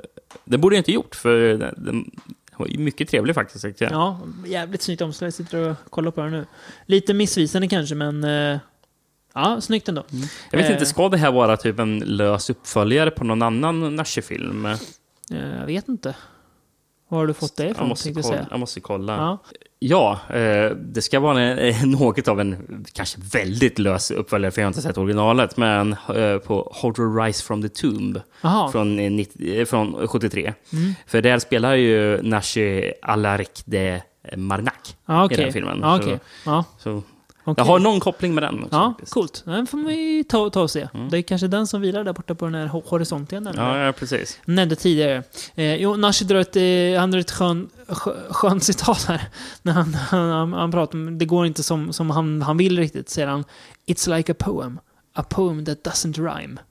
det 0.45 0.59
borde 0.59 0.76
jag 0.76 0.81
inte 0.81 0.93
gjort, 0.93 1.14
för 1.14 1.39
den, 1.76 2.11
var 2.57 2.78
mycket 2.78 3.09
trevlig 3.09 3.35
faktiskt. 3.35 3.64
jag. 3.85 3.93
Ja, 3.93 4.20
jävligt 4.47 4.83
snyggt 4.83 5.03
omslag. 5.03 5.26
Jag 5.26 5.35
sitter 5.35 5.59
och 5.70 5.76
kollar 5.91 6.11
på 6.11 6.20
den 6.20 6.31
nu. 6.33 6.47
Lite 6.87 7.14
missvisande 7.14 7.68
kanske, 7.68 7.95
men... 7.95 8.24
eh, 8.24 8.59
Ja, 9.35 9.61
snyggt 9.61 9.89
ändå. 9.89 10.05
Jag 10.51 10.59
vet 10.59 10.66
Eh. 10.66 10.72
inte, 10.72 10.87
ska 10.87 11.09
det 11.09 11.16
här 11.16 11.33
vara 11.33 11.57
typ 11.57 11.78
en 11.78 11.99
lös 11.99 12.51
uppföljare 12.51 13.11
på 13.11 13.24
någon 13.24 13.43
annan 13.43 13.97
Nashi-film? 13.97 14.66
Eh, 14.66 14.76
Jag 15.59 15.66
vet 15.66 15.89
inte. 15.89 16.16
Var 17.09 17.18
har 17.18 17.26
du 17.26 17.35
fått 17.35 17.57
det 17.57 17.62
Jag 17.64 17.70
ifrån, 17.70 17.89
måste 17.89 18.09
jag 18.09 18.14
kolla. 18.14 18.28
säga. 18.28 18.47
Jag 18.51 18.61
måste 18.61 18.81
kolla. 18.81 19.16
Ja. 19.16 19.39
Ja, 19.83 20.18
eh, 20.31 20.70
det 20.76 21.03
ska 21.03 21.20
vara 21.20 21.41
en, 21.43 21.59
eh, 21.59 21.85
något 21.87 22.28
av 22.28 22.41
en, 22.41 22.85
kanske 22.93 23.18
väldigt 23.33 23.78
lös 23.78 24.11
uppföljare, 24.11 24.51
för 24.53 24.61
jag 24.62 24.66
har 24.66 24.70
inte 24.70 24.83
sett 24.83 24.99
originalet, 24.99 25.57
men 25.57 25.93
eh, 25.93 26.39
på 26.39 26.72
Horror 26.74 27.22
Rise 27.24 27.45
from 27.45 27.62
the 27.62 27.68
Tomb 27.68 28.20
från, 28.72 28.99
eh, 28.99 29.11
90, 29.11 29.61
eh, 29.61 29.64
från 29.64 30.09
73. 30.09 30.53
Mm. 30.72 30.95
För 31.07 31.22
där 31.22 31.39
spelar 31.39 31.74
ju 31.74 32.22
Nashi 32.22 32.93
Alarik 33.03 33.62
de 33.64 34.01
Marnak 34.37 34.97
Ja, 35.07 35.22
i 35.22 35.26
okej. 35.26 35.37
den 35.37 35.53
filmen. 35.53 35.78
Ja, 35.83 35.97
Så- 35.97 36.03
okej. 36.05 36.18
Ja, 36.47 36.64
Så, 36.78 37.03
okej. 37.45 37.55
jag 37.57 37.64
har 37.72 37.78
någon 37.78 38.01
koppling 38.01 38.34
med 38.34 38.43
den 38.43 38.55
också. 38.64 38.76
Ja, 38.76 38.91
faktiskt. 38.91 39.12
coolt. 39.12 39.43
Den 39.47 39.66
får 39.66 39.78
vi 39.78 40.24
ta, 40.24 40.51
ta 40.51 40.62
och 40.62 40.70
se. 40.70 40.88
Det 41.11 41.18
är 41.18 41.22
kanske 41.22 41.47
den 41.47 41.66
som 41.66 41.80
vilar 41.80 42.05
där 42.05 42.12
borta 42.12 42.34
på 42.34 42.45
den 42.45 42.55
här 42.55 42.66
ho- 42.68 42.82
horisonten. 42.86 43.49
Ja, 43.57 43.78
ja, 43.78 43.93
precis. 43.93 44.41
Nämnde 44.45 44.76
tidigare. 44.76 45.22
Eh, 45.55 45.74
jo, 45.74 45.97
Nashi 45.97 46.24
drar 46.24 46.38
ett, 46.41 46.57
eh, 46.57 47.01
han 47.01 47.11
drar 47.11 47.18
ett 47.20 47.30
skön, 47.30 47.68
skö, 47.88 48.12
skönt 48.30 48.64
citat 48.64 49.05
här. 49.05 49.20
När 49.62 49.72
han, 49.72 49.95
han, 49.95 50.30
han, 50.30 50.53
han 50.53 50.70
pratar 50.70 50.99
om 50.99 51.18
det 51.18 51.24
går 51.24 51.47
inte 51.47 51.62
som, 51.62 51.93
som 51.93 52.11
han, 52.11 52.43
han 52.43 52.57
vill 52.57 52.78
riktigt, 52.78 53.09
säger 53.11 53.28
han. 53.28 53.45
It's 53.86 54.16
like 54.16 54.32
a 54.32 54.34
poem. 54.38 54.78
A 55.14 55.22
poem 55.22 55.64
that 55.64 55.78
doesn't 55.84 56.14
rhyme. 56.36 56.59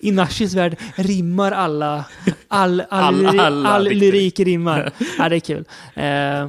I 0.00 0.10
Nashis 0.12 0.54
värld 0.54 0.76
rimmar 0.96 1.52
alla... 1.52 2.04
All, 2.48 2.80
all, 2.90 3.26
All- 3.26 3.66
all 3.66 3.84
dikter. 3.84 3.98
lyrik 4.00 4.40
rimmar. 4.40 4.92
Ja, 5.18 5.28
det 5.28 5.36
är 5.36 5.40
kul. 5.40 5.64
Eh, 5.94 6.48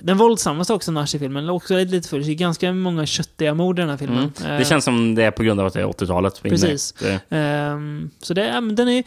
den 0.00 0.18
våldsammaste 0.18 0.72
också 0.72 0.92
Nash 0.92 1.16
i 1.16 1.18
filmen, 1.18 1.48
också 1.48 1.76
lite, 1.76 1.92
lite 1.92 2.08
full. 2.08 2.24
Det 2.24 2.32
är 2.32 2.34
ganska 2.34 2.72
många 2.72 3.06
köttiga 3.06 3.54
mord 3.54 3.78
i 3.78 3.82
den 3.82 3.90
här 3.90 3.96
filmen. 3.96 4.32
Mm. 4.40 4.52
Eh, 4.52 4.58
Det 4.58 4.64
känns 4.64 4.84
som 4.84 5.14
det 5.14 5.24
är 5.24 5.30
på 5.30 5.42
grund 5.42 5.60
av 5.60 5.66
att 5.66 5.72
det 5.72 5.80
är 5.80 5.86
80-talet. 5.86 6.40
vi 6.42 6.48
är 6.50 6.54
inne 6.54 6.66
i. 6.66 6.70
Precis. 6.70 6.94
Ehm, 7.28 8.10
så 8.22 8.34
det, 8.34 8.42
den 8.72 8.88
är 8.88 9.04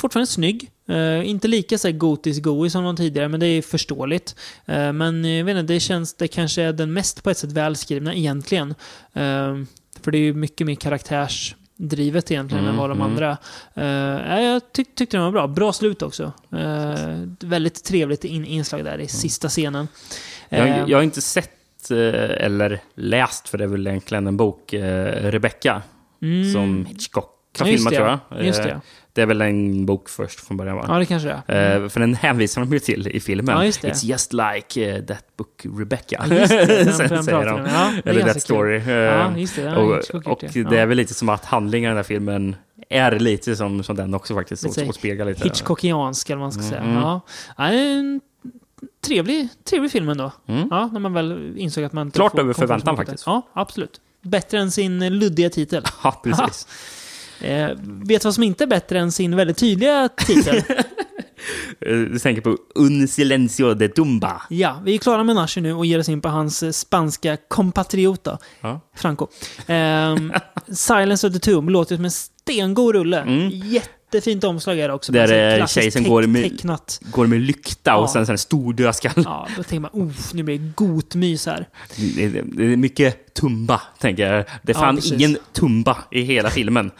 fortfarande 0.00 0.26
snygg. 0.26 0.70
Eh, 0.88 1.28
inte 1.28 1.48
lika 1.48 1.78
så 1.78 1.92
gotisk 1.92 2.42
goig 2.42 2.72
som 2.72 2.84
de 2.84 2.96
tidigare, 2.96 3.28
men 3.28 3.40
det 3.40 3.46
är 3.46 3.62
förståeligt. 3.62 4.36
Eh, 4.66 4.92
men 4.92 5.24
jag 5.24 5.44
vet 5.44 5.56
inte, 5.56 5.72
det 5.72 5.80
känns, 5.80 6.14
det 6.14 6.28
kanske 6.28 6.62
är 6.62 6.72
den 6.72 6.92
mest 6.92 7.22
på 7.22 7.30
ett 7.30 7.38
sätt 7.38 7.52
välskrivna 7.52 8.14
egentligen. 8.14 8.74
Ehm, 9.14 9.66
för 10.02 10.10
det 10.10 10.18
är 10.18 10.22
ju 10.22 10.34
mycket 10.34 10.66
mer 10.66 10.74
karaktärsdrivet 11.76 12.30
egentligen 12.30 12.64
Mm, 12.64 12.74
än 12.74 12.80
vad 12.80 12.90
de 12.90 13.00
mm. 13.00 13.10
andra. 13.10 13.36
Uh, 13.78 14.42
jag 14.44 14.72
tyck, 14.72 14.94
tyckte 14.94 15.16
den 15.16 15.24
var 15.24 15.32
bra. 15.32 15.46
Bra 15.46 15.72
slut 15.72 16.02
också. 16.02 16.32
Eh, 16.52 17.22
väldigt 17.40 17.84
trevligt 17.84 18.24
in, 18.24 18.44
inslag 18.44 18.84
där 18.84 19.00
i 19.00 19.08
sista 19.08 19.48
scenen. 19.48 19.88
Jag, 20.48 20.68
Eh, 20.68 20.84
jag 20.86 20.98
har 20.98 21.02
inte 21.02 21.22
sett 21.22 21.52
eller 21.90 22.80
läst, 22.94 23.48
för 23.48 23.58
det 23.58 23.64
är 23.64 23.68
väl 23.68 23.86
egentligen 23.86 24.26
en 24.26 24.36
bok, 24.36 24.74
Rebecca, 24.74 25.82
mm, 26.22 26.52
som 26.52 26.86
Hitchcock 26.86 27.58
har 27.58 27.66
filmat 27.66 27.94
tror 27.94 28.08
jag. 28.08 28.80
Eh, 29.18 29.20
det. 29.20 29.20
Det 29.20 29.22
är 29.22 29.26
väl 29.26 29.40
en 29.42 29.86
bok 29.86 30.08
först 30.08 30.40
från 30.40 30.56
början 30.56 30.76
va? 30.76 30.84
Ja, 30.88 30.94
det 30.98 31.06
kanske 31.06 31.28
det 31.28 31.52
är. 31.54 31.82
Eh, 31.82 31.88
för 31.88 32.00
den 32.00 32.14
hänvisar 32.14 32.60
de 32.60 32.72
ju 32.72 32.78
till 32.78 33.08
i 33.08 33.20
filmen. 33.20 33.56
Ja, 33.56 33.64
just 33.64 33.82
det. 33.82 33.88
It's 33.88 34.04
just 34.04 34.32
like 34.32 34.90
eh, 34.96 35.02
that 35.04 35.36
book 35.36 35.66
Rebecca. 35.78 36.24
Ja, 36.30 36.34
just 36.36 36.50
det, 36.52 36.66
den- 36.84 36.92
Sen 36.92 37.08
den 37.08 37.24
säger 37.24 37.44
de. 37.46 37.60
Ja, 37.66 37.92
det 38.04 38.10
Eller 38.10 38.22
That 38.32 38.42
Story. 38.42 38.80
kul. 38.80 38.88
Eh, 38.90 38.94
Ja, 38.96 39.36
just 39.36 39.56
det. 39.56 39.76
Och 39.76 40.26
och 40.26 40.38
det 40.52 40.56
Ja. 40.56 40.74
är 40.74 40.86
väl 40.86 40.96
lite 40.96 41.14
som 41.14 41.28
att 41.28 41.44
handlingen 41.44 41.88
i 41.88 41.90
den 41.90 41.96
här 41.96 42.02
filmen 42.04 42.56
är 42.88 43.18
lite 43.18 43.56
som, 43.56 43.82
som 43.82 43.96
den 43.96 44.14
också 44.14 44.34
faktiskt. 44.34 44.62
Lite 44.62 44.82
Och, 44.82 44.88
och 44.88 44.94
speglar 44.94 45.26
lite. 45.26 45.44
Hitchcockiansk, 45.44 46.30
eller 46.30 46.36
vad 46.38 46.44
man 46.44 46.52
ska 46.52 46.62
säga. 46.62 46.80
Mm. 46.80 46.94
Ja. 46.96 47.20
En 47.58 48.20
trevlig, 49.06 49.48
trevlig 49.64 49.90
film 49.92 50.08
ändå. 50.08 50.32
Mm. 50.46 50.68
Ja, 50.70 50.86
när 50.92 51.00
man 51.00 51.12
väl 51.12 51.54
insåg 51.56 51.84
att 51.84 51.92
man 51.92 52.10
Klart 52.10 52.38
över 52.38 52.52
förväntan 52.52 52.96
faktiskt. 52.96 53.26
Ja, 53.26 53.42
absolut. 53.52 54.00
Bättre 54.22 54.58
än 54.58 54.70
sin 54.70 55.18
luddiga 55.18 55.50
titel. 55.50 55.82
Ja, 56.04 56.20
precis. 56.24 56.66
Eh, 57.40 57.68
vet 58.06 58.24
vad 58.24 58.34
som 58.34 58.42
inte 58.42 58.64
är 58.64 58.68
bättre 58.68 58.98
än 58.98 59.12
sin 59.12 59.36
väldigt 59.36 59.56
tydliga 59.56 60.08
titel? 60.08 60.62
Eh, 61.80 61.92
Du 61.96 62.18
tänker 62.18 62.42
på 62.42 62.56
Un 62.74 63.08
silencio 63.08 63.74
de 63.74 63.88
tumba. 63.88 64.42
ja, 64.50 64.80
vi 64.84 64.94
är 64.94 64.98
klara 64.98 65.24
med 65.24 65.34
Nashi 65.36 65.60
nu 65.60 65.72
och 65.72 65.86
ger 65.86 65.98
oss 65.98 66.08
in 66.08 66.20
på 66.20 66.28
hans 66.28 66.62
eh, 66.62 66.70
spanska 66.70 67.36
compatriota, 67.48 68.38
Ja. 68.60 68.80
Franco. 68.96 69.26
Ehm, 69.66 70.32
Silence 70.72 71.26
of 71.26 71.32
the 71.32 71.38
Tomb 71.38 71.70
låter 71.70 71.96
som 71.96 72.04
en 72.04 72.10
stengod 72.10 72.94
rulle. 72.94 73.20
Mm. 73.20 73.50
Jättefint 74.12 74.44
omslag 74.44 74.78
är 74.78 74.88
det 74.88 74.94
också. 74.94 75.12
Där 75.12 75.32
är 75.32 75.56
klassiskt 75.56 75.74
tjej 75.82 75.90
som 75.90 76.04
går 76.04 76.22
med- 76.26 76.42
Tecknat. 76.42 77.00
Går 77.12 77.26
med 77.26 77.40
lykta 77.40 77.90
Ja. 77.90 77.96
och 77.96 78.10
sen 78.10 78.26
så 78.26 78.32
en 78.32 78.38
stor 78.38 78.72
dödskalle. 78.72 79.14
Ja, 79.24 79.48
då 79.56 79.62
tänker 79.62 79.80
man, 79.80 79.90
oh, 79.92 80.12
nu 80.32 80.42
blir 80.42 80.58
det 80.58 80.72
gotmys 80.74 81.46
här. 81.46 81.68
Det, 81.96 82.24
är- 82.24 82.42
det 82.46 82.64
är 82.72 82.76
mycket 82.76 83.34
tumba, 83.34 83.80
tänker 84.00 84.32
jag. 84.32 84.44
Det 84.62 84.72
Ja, 84.72 84.78
fann 84.78 84.94
precis. 84.96 85.12
ingen 85.12 85.36
tumba 85.52 85.98
i 86.10 86.22
hela 86.22 86.50
filmen. 86.50 86.90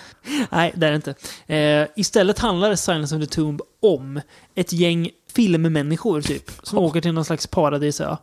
Nej, 0.51 0.73
det 0.77 0.87
är 0.87 0.91
det 0.91 0.97
inte. 0.97 1.15
Eh, 1.55 1.89
istället 1.97 2.39
handlar 2.39 2.75
Silence 2.75 3.17
of 3.17 3.21
the 3.23 3.27
Tomb 3.27 3.61
om 3.83 4.21
ett 4.55 4.73
gäng 4.73 5.11
filmmänniskor, 5.35 6.21
typ, 6.21 6.51
som 6.63 6.79
åker 6.79 7.01
till 7.01 7.13
någon 7.13 7.25
slags 7.25 7.47
paradisö. 7.47 8.17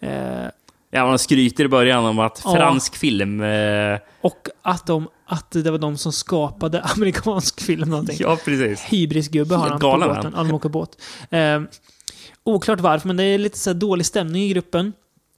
Eh, 0.00 0.46
Ja, 0.90 1.06
man 1.06 1.18
skryter 1.18 1.64
i 1.64 1.68
början 1.68 2.04
om 2.04 2.18
att 2.18 2.42
Ja. 2.44 2.54
fransk 2.54 2.96
film... 2.96 3.42
Eh, 3.42 3.98
och 4.20 4.48
att, 4.62 4.86
de, 4.86 5.08
att 5.26 5.50
det 5.50 5.70
var 5.70 5.78
de 5.78 5.96
som 5.98 6.12
skapade 6.12 6.82
amerikansk 6.96 7.60
film 7.60 7.88
någonting. 7.90 8.16
ja, 8.20 8.38
precis. 8.44 8.80
Hybrisgubbe 8.80 9.54
har 9.54 9.68
han 9.68 9.80
på 9.80 9.98
båten. 9.98 10.32
De 10.32 10.54
åker 10.54 10.68
båt. 10.68 11.02
Eh, 11.30 11.60
oklart 12.44 12.80
varför, 12.80 13.06
men 13.08 13.16
det 13.16 13.24
är 13.24 13.38
lite 13.38 13.58
så 13.58 13.72
dålig 13.72 14.06
stämning 14.06 14.42
i 14.42 14.48
gruppen. 14.48 14.92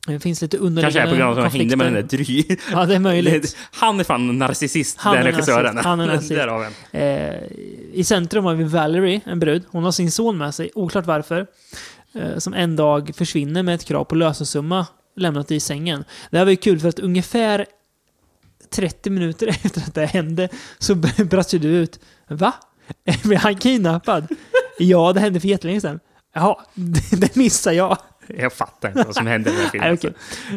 Det 0.06 0.20
finns 0.20 0.42
lite 0.42 0.56
Kanske 0.56 0.64
är 0.64 0.66
underliggande 0.66 1.10
på 1.10 1.16
grund 1.16 1.30
av 1.30 1.38
att 1.38 1.52
han 1.52 1.60
hängde 1.60 1.76
med 1.76 1.86
den 1.86 1.94
där 1.94 2.02
dry... 2.02 2.44
Ja, 2.72 2.86
det 2.86 2.94
är 2.94 2.98
möjligt. 2.98 3.56
Han 3.72 4.00
är 4.00 4.04
fan 4.04 4.38
narcissist, 4.38 4.98
Han 4.98 5.14
den 5.16 5.26
är 5.26 5.32
regissören. 5.32 5.76
Han 5.76 6.00
är 6.00 6.06
nazist. 6.06 6.28
Där 6.34 6.48
har 6.48 6.58
vi. 6.58 6.98
Eh, 6.98 7.98
I 8.00 8.04
centrum 8.04 8.44
har 8.44 8.54
vi 8.54 8.64
Valerie, 8.64 9.20
en 9.24 9.40
brud. 9.40 9.62
Hon 9.70 9.84
har 9.84 9.92
sin 9.92 10.10
son 10.10 10.38
med 10.38 10.54
sig, 10.54 10.70
oklart 10.74 11.06
varför. 11.06 11.46
Eh, 12.14 12.38
som 12.38 12.54
en 12.54 12.76
dag 12.76 13.10
försvinner 13.14 13.62
med 13.62 13.74
ett 13.74 13.84
krav 13.84 14.04
på 14.04 14.14
lösensumma 14.14 14.86
lämnat 15.18 15.50
i 15.50 15.60
sängen. 15.60 16.04
Det 16.30 16.38
här 16.38 16.44
var 16.44 16.50
ju 16.50 16.56
kul 16.56 16.80
för 16.80 16.88
att 16.88 16.98
ungefär 16.98 17.66
30 18.70 19.10
minuter 19.10 19.46
efter 19.64 19.80
att 19.80 19.94
det 19.94 20.06
hände 20.06 20.48
så 20.78 20.94
brast 21.30 21.54
ju 21.54 21.58
du 21.58 21.68
ut. 21.68 22.00
Va? 22.28 22.52
Blev 23.24 23.38
han 23.38 23.56
kidnappad? 23.56 24.28
ja, 24.78 25.12
det 25.12 25.20
hände 25.20 25.40
för 25.40 25.48
jättelänge 25.48 25.80
sedan. 25.80 26.00
Jaha, 26.34 26.56
det, 27.10 27.36
missar 27.36 27.72
jag. 27.72 27.98
Jag 28.26 28.52
fattar 28.52 28.88
inte 28.88 29.02
vad 29.02 29.14
som 29.14 29.26
hände 29.26 29.50
här 29.50 29.68
filmen. 29.68 29.92
Okej. 29.94 30.10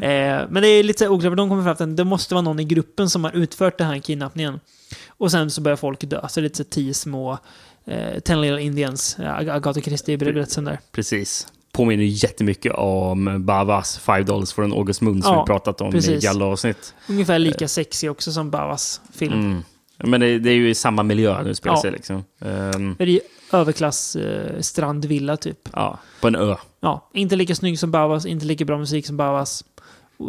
eh, 0.09 0.47
men 0.49 0.61
det 0.63 0.67
är 0.67 0.83
lite 0.83 1.09
oklart, 1.09 1.37
de 1.37 1.49
kommer 1.49 1.63
fram 1.63 1.75
till 1.75 1.89
att 1.89 1.97
det 1.97 2.03
måste 2.03 2.33
vara 2.35 2.41
någon 2.41 2.59
i 2.59 2.63
gruppen 2.63 3.09
som 3.09 3.23
har 3.23 3.31
utfört 3.35 3.77
den 3.77 3.87
här 3.87 3.99
kidnappningen. 3.99 4.59
Och 5.07 5.31
sen 5.31 5.51
så 5.51 5.61
börjar 5.61 5.75
folk 5.75 5.99
dö. 6.09 6.27
Så 6.29 6.39
det 6.39 6.41
är 6.41 6.43
lite 6.43 6.57
så 6.57 6.63
tio 6.63 6.93
små 6.93 7.37
eh, 7.85 8.19
Ten 8.19 8.41
Little 8.41 8.61
Indians, 8.61 9.19
eh, 9.19 9.25
Ag- 9.39 9.49
Agatha 9.49 9.81
Christie-berättelsen 9.81 10.65
där. 10.65 10.79
Precis. 10.91 11.47
Påminner 11.73 12.03
jättemycket 12.03 12.73
om 12.75 13.45
Bavas 13.45 13.97
Five 13.97 14.23
Dollars 14.23 14.53
for 14.53 14.63
an 14.63 14.73
August 14.73 15.01
Moon 15.01 15.21
som 15.21 15.33
Ja, 15.33 15.41
vi 15.41 15.47
pratat 15.47 15.81
om 15.81 15.91
precis. 15.91 16.23
i 16.23 16.25
Jalla-avsnitt. 16.25 16.93
Ungefär 17.09 17.39
lika 17.39 17.67
sexig 17.67 18.11
också 18.11 18.31
som 18.31 18.49
Bavas 18.51 19.01
film. 19.13 19.33
Mm. 19.33 19.63
Men 19.97 20.21
det, 20.21 20.39
det 20.39 20.49
är 20.49 20.53
ju 20.53 20.69
i 20.69 20.75
samma 20.75 21.03
miljö 21.03 21.43
nu 21.43 21.55
spelar 21.55 21.75
Ja. 21.75 21.81
sig 21.81 21.91
liksom. 21.91 22.23
Ehm, 22.41 22.95
Det 22.97 23.03
är 23.03 23.07
ju 23.07 23.19
överklass 23.53 24.15
eh, 24.15 24.59
strandvilla 24.61 25.37
typ. 25.37 25.69
ja, 25.73 25.99
på 26.21 26.27
en 26.27 26.35
ö. 26.35 26.55
Ja, 26.79 27.09
inte 27.13 27.35
lika 27.35 27.55
snygg 27.55 27.79
som 27.79 27.91
Bavas, 27.91 28.25
inte 28.25 28.45
lika 28.45 28.65
bra 28.65 28.77
musik 28.77 29.07
som 29.07 29.17
Bavas. 29.17 29.63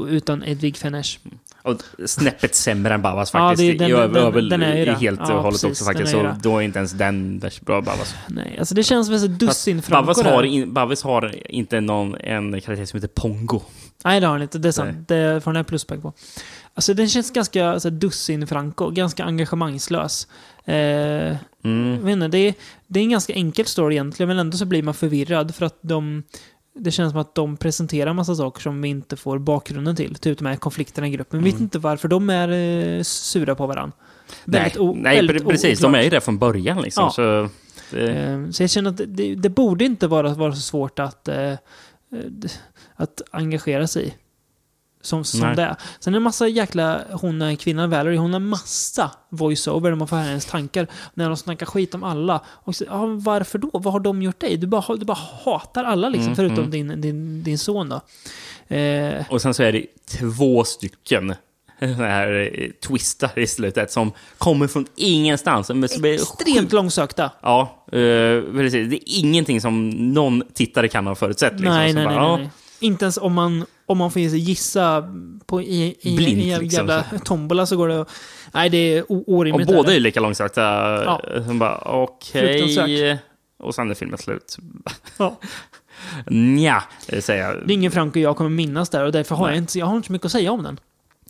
Utan 0.09 0.45
Edvig 0.45 0.77
Fenech. 0.77 1.19
Och 1.63 1.77
snäppet 2.07 2.55
sämre 2.55 2.95
än 2.95 3.03
Bavas 3.03 3.31
Ja, 3.35 3.39
faktiskt. 3.49 3.79
det 3.79 3.85
är- 3.85 3.89
den- 4.49 4.63
är 4.63 4.77
ju 4.77 4.85
det. 4.85 4.93
helt 4.95 5.21
och 5.21 5.27
Ja, 5.31 5.41
hållet 5.41 5.61
precis, 5.63 5.71
också 5.71 5.85
faktiskt. 5.85 6.13
Så 6.13 6.35
då 6.43 6.59
är 6.59 6.63
inte 6.63 6.79
ens 6.79 6.93
den 6.93 7.39
värst 7.39 7.61
bra 7.61 7.81
Bavas. 7.81 8.15
Nej, 8.29 8.57
alltså 8.59 8.75
det 8.75 8.83
känns 8.83 9.07
som 9.07 9.15
en 9.17 9.39
dussin 9.39 9.83
Franco 9.83 10.07
Bavas 10.07 10.23
har, 10.23 10.43
in, 10.43 10.73
Bavas 10.75 11.03
har 11.03 11.35
inte 11.51 11.81
någon, 11.81 12.15
en 12.17 12.61
karaktär 12.61 12.85
som 12.85 12.97
heter 12.97 13.09
Pongo. 13.21 13.61
Nej, 14.05 14.21
det 14.21 14.27
har 14.27 14.33
han 14.33 14.43
inte. 14.43 14.59
Det 14.59 14.69
är 14.69 14.73
sant. 14.73 14.91
Nej. 15.09 15.19
Det 15.35 15.41
får 15.41 15.51
den 15.51 15.57
här 15.57 15.65
pluspoäng 15.65 16.01
på. 16.03 16.13
Alltså 16.75 16.95
den 16.95 17.09
känns 17.09 17.31
ganska 17.31 17.67
alltså, 17.69 17.91
dussin 17.91 18.47
Franco. 18.47 18.91
Ganska 18.91 19.25
engagemangslös. 19.25 20.27
Eh, 20.65 21.37
Mm. 21.65 22.09
inte, 22.09 22.29
det, 22.29 22.39
är, 22.39 22.55
det 22.87 23.01
är 23.01 23.05
en 23.05 23.11
ganska 23.11 23.33
enkel 23.33 23.67
story 23.67 23.95
egentligen, 23.95 24.29
men 24.29 24.39
ändå 24.39 24.57
så 24.57 24.65
blir 24.65 24.83
man 24.83 24.95
förvirrad 24.95 25.55
för 25.55 25.67
att 25.67 25.79
de... 25.83 26.23
Det 26.75 26.91
känns 26.91 27.13
som 27.13 27.21
att 27.21 27.35
de 27.35 27.57
presenterar 27.57 28.11
en 28.11 28.17
massa 28.17 28.35
saker 28.35 28.61
som 28.61 28.83
vi 28.83 28.89
inte 28.89 29.17
får 29.17 29.39
bakgrunden 29.39 29.97
till. 29.97 30.15
Typ 30.15 30.39
de 30.39 30.47
här 30.47 30.57
konflikterna 30.57 31.07
i 31.09 31.11
gruppen. 31.11 31.39
Vi 31.39 31.45
vet 31.45 31.53
Mm. 31.55 31.63
inte 31.63 31.79
varför 31.79 32.09
de 32.09 32.31
är 32.31 32.49
eh, 32.97 33.03
sura 33.03 33.55
på 33.55 33.67
varandra. 33.67 33.97
Nej, 34.45 34.75
nej 34.95 35.29
precis. 35.29 35.79
oklart. 35.79 35.93
De 35.93 35.95
är 35.99 36.03
ju 36.03 36.11
där 36.11 36.21
från 36.21 36.39
början 36.39 36.83
liksom. 36.83 37.05
Ja. 37.05 37.11
Så, 37.11 37.23
det, 37.91 38.11
Eh, 38.13 38.51
Så 38.51 38.63
jag 38.63 38.71
känner 38.71 38.91
att 38.91 39.01
det, 39.07 39.35
det 39.35 39.49
borde 39.49 39.85
inte 39.85 40.07
vara, 40.07 40.35
vara 40.35 40.53
så 40.55 40.61
svårt 40.61 40.99
att, 40.99 41.29
eh, 41.29 41.53
att 42.95 43.23
engagera 43.31 43.87
sig 43.87 44.07
i. 44.07 44.15
Som, 45.03 45.25
som 45.25 45.41
Nej. 45.41 45.57
det 45.57 45.63
är. 45.63 45.77
Sen 46.01 46.15
är 46.15 46.17
det 46.17 46.19
en 46.19 46.23
massa 46.23 46.49
jäkla, 46.49 47.01
hon 47.13 47.43
är 47.43 47.55
kvinnan 47.55 47.91
Valerie, 47.91 48.19
hon 48.19 48.33
har 48.33 48.41
massa 48.41 49.11
voiceover 49.29 49.91
där 49.91 49.97
man 49.97 50.09
får 50.09 50.17
höra 50.17 50.27
hennes 50.27 50.47
tankar. 50.47 50.87
När 51.15 51.29
de 51.29 51.37
snackar 51.37 51.67
skit 51.67 51.95
om 51.95 52.03
alla. 52.05 52.41
Och 52.47 52.77
så, 52.77 52.85
ja, 52.85 53.07
varför 53.07 53.59
då? 53.59 53.71
Vad 53.73 53.93
har 53.93 54.01
de 54.01 54.23
gjort 54.23 54.41
dig? 54.41 54.57
Du 54.57 54.67
bara, 54.67 54.97
du 54.97 55.05
bara 55.05 55.19
hatar 55.45 55.85
alla 55.85 56.09
liksom, 56.09 56.33
Mm, 56.33 56.37
förutom 56.37 56.59
mm. 56.59 56.71
Din, 56.71 57.01
din, 57.01 57.43
din 57.43 57.59
son 57.59 57.89
då. 57.89 58.01
Eh, 58.77 59.25
och 59.31 59.43
sen 59.43 59.55
så 59.55 59.63
är 59.63 59.73
det 59.73 59.87
två 60.19 60.65
stycken 60.65 61.35
här 61.79 62.51
eh, 62.55 62.71
twistar 62.89 63.39
i 63.39 63.47
slutet 63.47 63.93
som 63.93 64.13
kommer 64.39 64.67
från 64.67 64.87
ingenstans. 64.97 65.71
Extremt 66.05 66.73
långsökta. 66.73 67.31
Ja, 67.43 67.85
eh, 67.87 68.43
precis. 68.53 68.91
Det 68.91 68.97
är 68.97 69.19
ingenting 69.19 69.61
som 69.61 69.91
någon 69.91 70.43
tittare 70.55 70.89
kan 70.89 71.07
ha 71.07 71.15
förutsett. 71.15 71.53
Liksom. 71.53 71.75
nej, 71.75 71.93
nej, 71.93 72.05
bara, 72.05 72.15
nej, 72.15 72.25
ja, 72.25 72.37
nej. 72.37 72.51
Inte 72.81 73.05
ens 73.05 73.19
om 73.19 73.33
man, 73.33 73.67
om 73.93 73.99
man 73.99 74.11
får 74.11 74.23
gissa 74.23 75.09
på, 75.47 75.63
i, 75.63 75.97
i, 76.01 76.17
Blint, 76.17 76.39
i 76.39 76.51
en 76.53 76.61
liksom. 76.61 76.89
jävla 76.89 77.05
tombola 77.25 77.67
så 77.67 77.77
går 77.77 77.89
det. 77.89 78.05
Nej, 78.55 78.69
det 78.71 78.77
är 78.77 79.03
o- 79.13 79.25
Och 79.27 79.35
orimligt. 79.35 79.67
båda 79.69 79.93
är 79.93 79.97
är 79.97 80.01
lika 80.01 80.21
långsökta. 80.21 80.61
Ja. 81.05 81.23
Okej. 81.85 82.61
Fruktansvärt. 82.63 83.19
Och 83.59 83.75
sen 83.75 83.91
är 83.91 83.95
filmen 83.95 84.19
slut. 84.19 84.57
Ja. 85.19 85.39
Nja, 86.27 86.83
säger 87.21 87.45
jag. 87.45 87.67
Det 87.67 87.73
är 87.73 87.75
ingen 87.75 87.93
Franco 87.93 88.19
jag 88.21 88.37
kommer 88.37 88.51
minnas 88.51 88.89
där 88.91 89.05
och 89.05 89.13
därför 89.13 89.35
har 89.37 89.47
Nej. 89.47 89.55
jag 89.55 89.63
inte, 89.63 89.79
jag 89.79 89.87
har 89.87 89.97
inte 89.97 90.07
så 90.07 90.13
mycket 90.13 90.27
att 90.27 90.33
säga 90.33 90.53
om 90.53 90.63
den. 90.63 90.81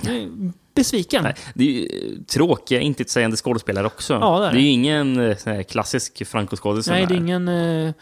Är 0.06 0.28
besviken. 0.74 1.22
Nej, 1.24 1.34
det 1.54 1.64
är 1.64 1.68
ju 1.68 1.84
eh, 1.84 2.22
tråkiga, 2.34 2.80
intetsägande 2.80 3.36
skådespelare 3.36 3.86
också. 3.86 4.14
Ja, 4.14 4.38
det 4.40 4.46
är 4.46 4.50
det 4.52 4.52
är 4.52 4.54
det. 4.54 4.60
ju 4.60 4.68
ingen 4.68 5.20
eh, 5.20 5.62
klassisk 5.62 6.26
Franco-skådis. 6.26 6.86
Nej, 6.86 7.06
det 7.06 7.14
är 7.14 7.18
ingen... 7.18 7.48
eh, 7.48 7.92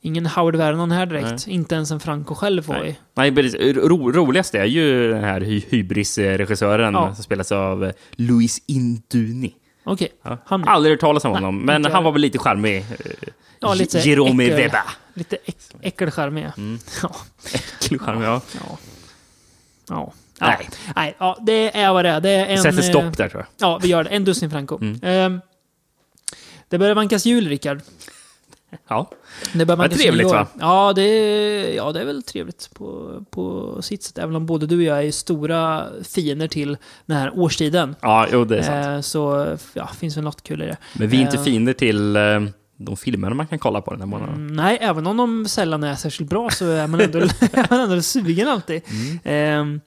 ingen 0.00 0.26
Howard 0.26 0.56
Vernon 0.56 0.90
här 0.90 1.06
direkt. 1.06 1.46
Inte 1.46 1.74
ens 1.74 1.90
en 1.90 2.00
Franco 2.00 2.34
själv 2.34 2.66
var. 2.66 2.76
Nej, 2.78 3.00
Nej 3.14 3.34
precis. 3.34 3.76
Ro, 3.76 4.12
roligast 4.12 4.54
är 4.54 4.64
ju 4.64 5.12
den 5.12 5.24
här 5.24 5.40
hy 5.40 5.62
hybris-regissören 5.68 6.94
Ja. 6.94 7.14
som 7.14 7.24
spelas 7.24 7.52
av 7.52 7.84
eh, 7.84 7.92
Louis 8.12 8.62
Induni. 8.66 9.54
Okej, 9.84 10.08
Ja. 10.22 10.38
han 10.46 10.64
Aldrig 10.68 10.92
hört 10.92 11.00
talas 11.00 11.24
om 11.24 11.32
Nej, 11.32 11.40
honom, 11.40 11.60
men 11.66 11.76
inte 11.76 11.90
han 11.92 12.04
var 12.04 12.12
väl 12.12 12.20
lite 12.22 12.38
charmig. 12.38 12.84
Ja, 13.60 13.74
lite 13.74 13.98
Jerome 13.98 14.44
äckel. 14.44 14.56
Webba. 14.56 14.82
lite 15.14 15.36
äck, 15.44 15.56
äckelcharmig. 15.80 16.46
Mm. 16.56 16.78
Ja. 17.02 17.10
Charmig, 17.98 18.26
ja. 18.26 18.40
Ja. 18.60 18.78
Ja. 19.88 20.12
Nej. 20.40 20.56
Nej. 20.58 20.68
Nej, 20.96 21.14
ja, 21.18 21.38
det 21.40 21.76
är 21.78 21.92
vad 21.92 22.04
det 22.04 22.08
är. 22.10 22.20
Det 22.20 22.30
är 22.30 22.46
en... 22.46 22.58
Sätter 22.62 22.78
eh, 22.78 22.82
stopp 22.90 23.16
där 23.16 23.28
tror 23.28 23.46
jag. 23.58 23.68
Ja, 23.68 23.78
vi 23.82 23.88
gör 23.88 24.04
det. 24.04 24.10
En 24.10 24.24
dussin 24.24 24.50
Franco. 24.50 24.78
Mm. 24.80 25.00
Ehm, 25.02 25.40
det 26.68 26.78
börjar 26.78 26.94
vankas 26.94 27.26
jul, 27.26 27.48
Rickard. 27.48 27.80
Ja. 28.88 29.10
Det 29.54 29.64
Vad 29.64 29.78
vankas 29.78 29.98
trevligt, 29.98 30.30
va? 30.30 30.46
Ja 30.60 30.92
det, 30.92 31.02
är, 31.02 31.76
ja, 31.76 31.92
det 31.92 32.00
är 32.00 32.04
väl 32.04 32.22
trevligt 32.22 32.70
på, 32.74 33.20
på 33.30 33.76
sitt 33.82 34.02
sätt. 34.02 34.18
Även 34.18 34.36
om 34.36 34.46
både 34.46 34.66
du 34.66 34.76
och 34.76 34.82
jag 34.82 35.04
är 35.04 35.12
stora 35.12 35.86
fiender 36.02 36.48
till 36.48 36.76
den 37.06 37.16
här 37.16 37.38
årstiden. 37.38 37.96
Ja, 38.00 38.26
jo, 38.32 38.44
det 38.44 38.58
är 38.58 38.62
sant. 38.62 38.86
Ehm, 38.86 39.02
så 39.02 39.56
ja, 39.74 39.86
finns 39.86 40.16
väl 40.16 40.24
något 40.24 40.42
kul 40.42 40.62
i 40.62 40.66
det. 40.66 40.76
Men 40.94 41.08
vi 41.08 41.16
är 41.16 41.20
inte 41.20 41.36
eh. 41.36 41.42
fiender 41.42 41.72
till 41.72 42.16
eh, 42.16 42.22
de 42.76 42.96
filmerna 42.96 43.34
man 43.34 43.46
kan 43.46 43.58
kolla 43.58 43.80
på 43.80 43.90
den 43.90 44.00
här 44.00 44.06
månaden. 44.06 44.34
Mm, 44.34 44.56
nej, 44.56 44.78
även 44.80 45.06
om 45.06 45.16
de 45.16 45.48
sällan 45.48 45.84
är 45.84 45.94
särskilt 45.94 46.30
bra 46.30 46.50
så 46.50 46.70
är 46.70 46.86
man 46.86 47.00
ändå, 47.00 47.18
är 47.52 47.70
man 47.70 47.80
ändå 47.80 48.02
sugen 48.02 48.48
alltid. 48.48 48.82
Mm. 48.90 49.18
Ehm, 49.24 49.80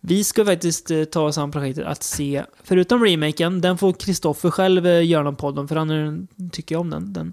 vi 0.00 0.24
ska 0.24 0.44
faktiskt 0.44 0.90
eh, 0.90 1.04
ta 1.04 1.20
oss 1.20 1.38
an 1.38 1.50
projektet 1.50 1.86
att 1.86 2.02
se, 2.02 2.44
förutom 2.62 3.04
remaken, 3.04 3.60
den 3.60 3.78
får 3.78 3.92
Kristoffer 3.92 4.50
själv 4.50 4.86
eh, 4.86 5.06
göra 5.06 5.22
någon 5.22 5.36
podd 5.36 5.58
om, 5.58 5.68
för 5.68 5.76
han 5.76 5.90
är, 5.90 6.26
tycker 6.50 6.74
jag 6.74 6.80
om 6.80 6.90
den. 6.90 7.12
den 7.12 7.26
eh, 7.26 7.32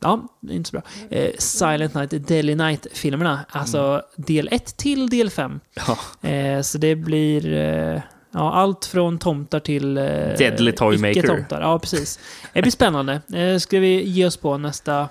ja, 0.00 0.28
det 0.40 0.52
är 0.52 0.56
inte 0.56 0.70
så 0.70 0.76
bra. 0.76 0.82
Eh, 1.18 1.30
Silent 1.38 1.94
Night, 1.94 2.10
Deadly 2.28 2.54
Night-filmerna. 2.54 3.40
Alltså 3.48 4.02
del 4.16 4.48
1 4.52 4.76
till 4.76 5.08
del 5.10 5.30
5. 5.30 5.60
Ja. 5.74 6.28
Eh, 6.28 6.62
så 6.62 6.78
det 6.78 6.96
blir 6.96 7.52
eh, 7.54 8.00
ja, 8.32 8.52
allt 8.52 8.84
från 8.84 9.18
tomtar 9.18 9.60
till 9.60 9.96
eh, 9.98 10.04
Deadly 10.04 10.70
icke-tomtar. 10.70 11.60
Ja, 11.60 11.78
precis. 11.78 12.18
Det 12.52 12.62
blir 12.62 12.72
spännande. 12.72 13.20
Eh, 13.34 13.58
ska 13.58 13.78
vi 13.78 14.02
ge 14.02 14.26
oss 14.26 14.36
på 14.36 14.58
nästa, 14.58 15.08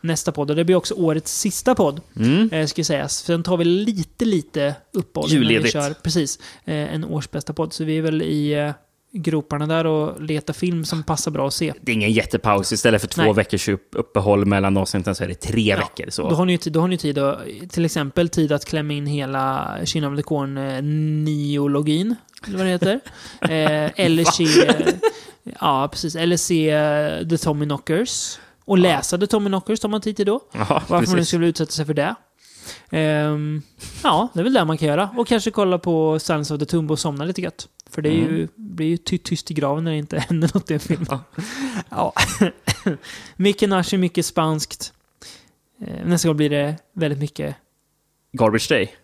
nästa 0.00 0.32
podd. 0.32 0.50
Och 0.50 0.56
det 0.56 0.64
blir 0.64 0.76
också 0.76 0.94
årets 0.94 1.38
sista 1.40 1.74
podd, 1.74 2.00
Mm. 2.16 2.48
eh, 2.52 2.66
ska 2.66 2.84
sägas. 2.84 3.16
Sen 3.16 3.42
tar 3.42 3.56
vi 3.56 3.64
lite, 3.64 4.24
lite 4.24 4.74
uppehåll 4.92 5.28
vi 5.28 5.34
Julledigt. 5.34 5.72
kör 5.72 5.90
precis, 6.02 6.38
eh, 6.64 6.94
en 6.94 7.04
årsbästa 7.04 7.52
podd. 7.52 7.72
Så 7.72 7.84
vi 7.84 7.98
är 7.98 8.02
väl 8.02 8.22
i 8.22 8.52
eh, 8.52 8.70
groparna 9.12 9.66
där 9.66 9.86
och 9.86 10.22
letar 10.22 10.54
film 10.54 10.84
som 10.84 11.02
passar 11.02 11.30
bra 11.30 11.46
att 11.46 11.54
se. 11.54 11.72
Det 11.80 11.92
är 11.92 11.94
ingen 11.94 12.12
jättepaus. 12.12 12.72
Istället 12.72 13.00
för 13.00 13.08
två 13.08 13.22
Nej. 13.22 13.32
veckors 13.34 13.68
upp- 13.68 13.88
uppehåll 13.92 14.46
mellan 14.46 14.76
avsnitten 14.76 15.14
så 15.14 15.24
är 15.24 15.28
det 15.28 15.34
tre 15.34 15.62
Ja, 15.62 15.76
veckor. 15.76 16.10
Så. 16.10 16.28
Då 16.28 16.34
har 16.34 16.44
ni 16.44 16.56
då 16.56 16.80
har 16.80 16.88
ni 16.88 16.98
tid 16.98 17.18
att, 17.18 17.38
till 17.70 17.84
exempel 17.84 18.28
tid 18.28 18.52
att 18.52 18.64
klämma 18.64 18.92
in 18.92 19.06
hela 19.06 19.76
Kina 19.84 20.08
of 20.10 20.16
the 20.16 20.22
Corn 20.22 20.56
eh, 20.58 20.82
neologin, 20.82 22.14
eller 22.46 22.56
vad 22.58 22.66
det 22.66 22.70
heter. 22.70 23.00
eh, 23.40 23.90
eller 24.06 24.24
se, 24.24 24.46
ja 25.60 25.88
precis, 25.92 26.16
eller 26.16 26.36
se 26.36 26.70
eh, 26.70 27.28
The 27.28 27.38
Tommy 27.38 27.64
Knockers. 27.64 28.38
Och 28.64 28.78
läsa 28.78 29.18
The 29.18 29.26
Tommy 29.26 29.48
Knockers 29.50 29.80
tar 29.80 29.88
man 29.88 30.00
tid 30.00 30.16
till 30.16 30.26
då. 30.26 30.40
Ja, 30.52 30.66
Varför 30.68 30.94
man 30.94 31.04
precis. 31.04 31.28
skulle 31.28 31.46
utsätta 31.46 31.72
sig 31.72 31.84
för 31.86 31.94
det. 31.94 32.14
Ehm, 32.90 33.62
ja, 34.02 34.28
det 34.34 34.40
är 34.40 34.44
väl 34.44 34.52
det 34.52 34.64
man 34.64 34.78
kan 34.78 34.88
göra. 34.88 35.10
Och 35.16 35.28
kanske 35.28 35.50
kolla 35.50 35.78
på 35.78 36.18
Silence 36.18 36.54
of 36.54 36.60
the 36.60 36.66
Tomb 36.66 36.90
och 36.90 36.98
somna 36.98 37.24
lite 37.24 37.40
gött. 37.40 37.68
För 37.94 38.02
det 38.02 38.08
är 38.08 38.12
ju, 38.12 38.48
blir 38.56 38.86
ju 38.86 38.96
ty 38.96 39.18
tyst 39.18 39.50
i 39.50 39.54
graven 39.54 39.84
när 39.84 39.90
det 39.90 39.96
inte 39.98 40.18
händer 40.28 40.50
något 40.54 40.70
i 40.70 40.74
en 40.74 40.80
film. 40.80 41.06
Ja. 41.10 41.20
Ja. 41.90 42.12
mycket 43.36 43.68
nashi, 43.68 43.96
mycket 43.98 44.26
spanskt. 44.26 44.92
Eh, 45.86 46.06
nästa 46.06 46.28
gång 46.28 46.36
blir 46.36 46.50
det 46.50 46.76
väldigt 46.92 47.18
mycket, 47.20 47.56
Garbage 48.32 48.68
Day. 48.68 48.94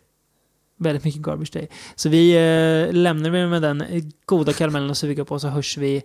väldigt 0.79 1.05
mycket 1.05 1.23
Garbage 1.23 1.53
Day. 1.53 1.69
Så 1.95 2.09
vi 2.09 2.31
eh, 2.33 2.93
lämnar 2.95 3.31
vi 3.31 3.47
med 3.47 3.63
den 3.63 3.85
goda 4.27 4.53
karamellen 4.53 4.91
och 4.91 4.97
suga 4.97 5.25
på 5.25 5.39
så 5.39 5.49
hörs 5.49 5.77
vi 5.77 6.03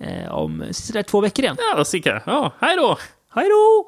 eh, 0.00 0.32
om 0.32 0.64
sådär 0.70 1.02
två 1.02 1.20
veckor 1.20 1.44
igen. 1.44 1.56
Ja, 1.76 1.84
Sicka. 1.84 2.22
Ja, 2.26 2.52
hej 2.60 2.76
då! 2.76 2.98
Hej 3.34 3.48
då! 3.48 3.86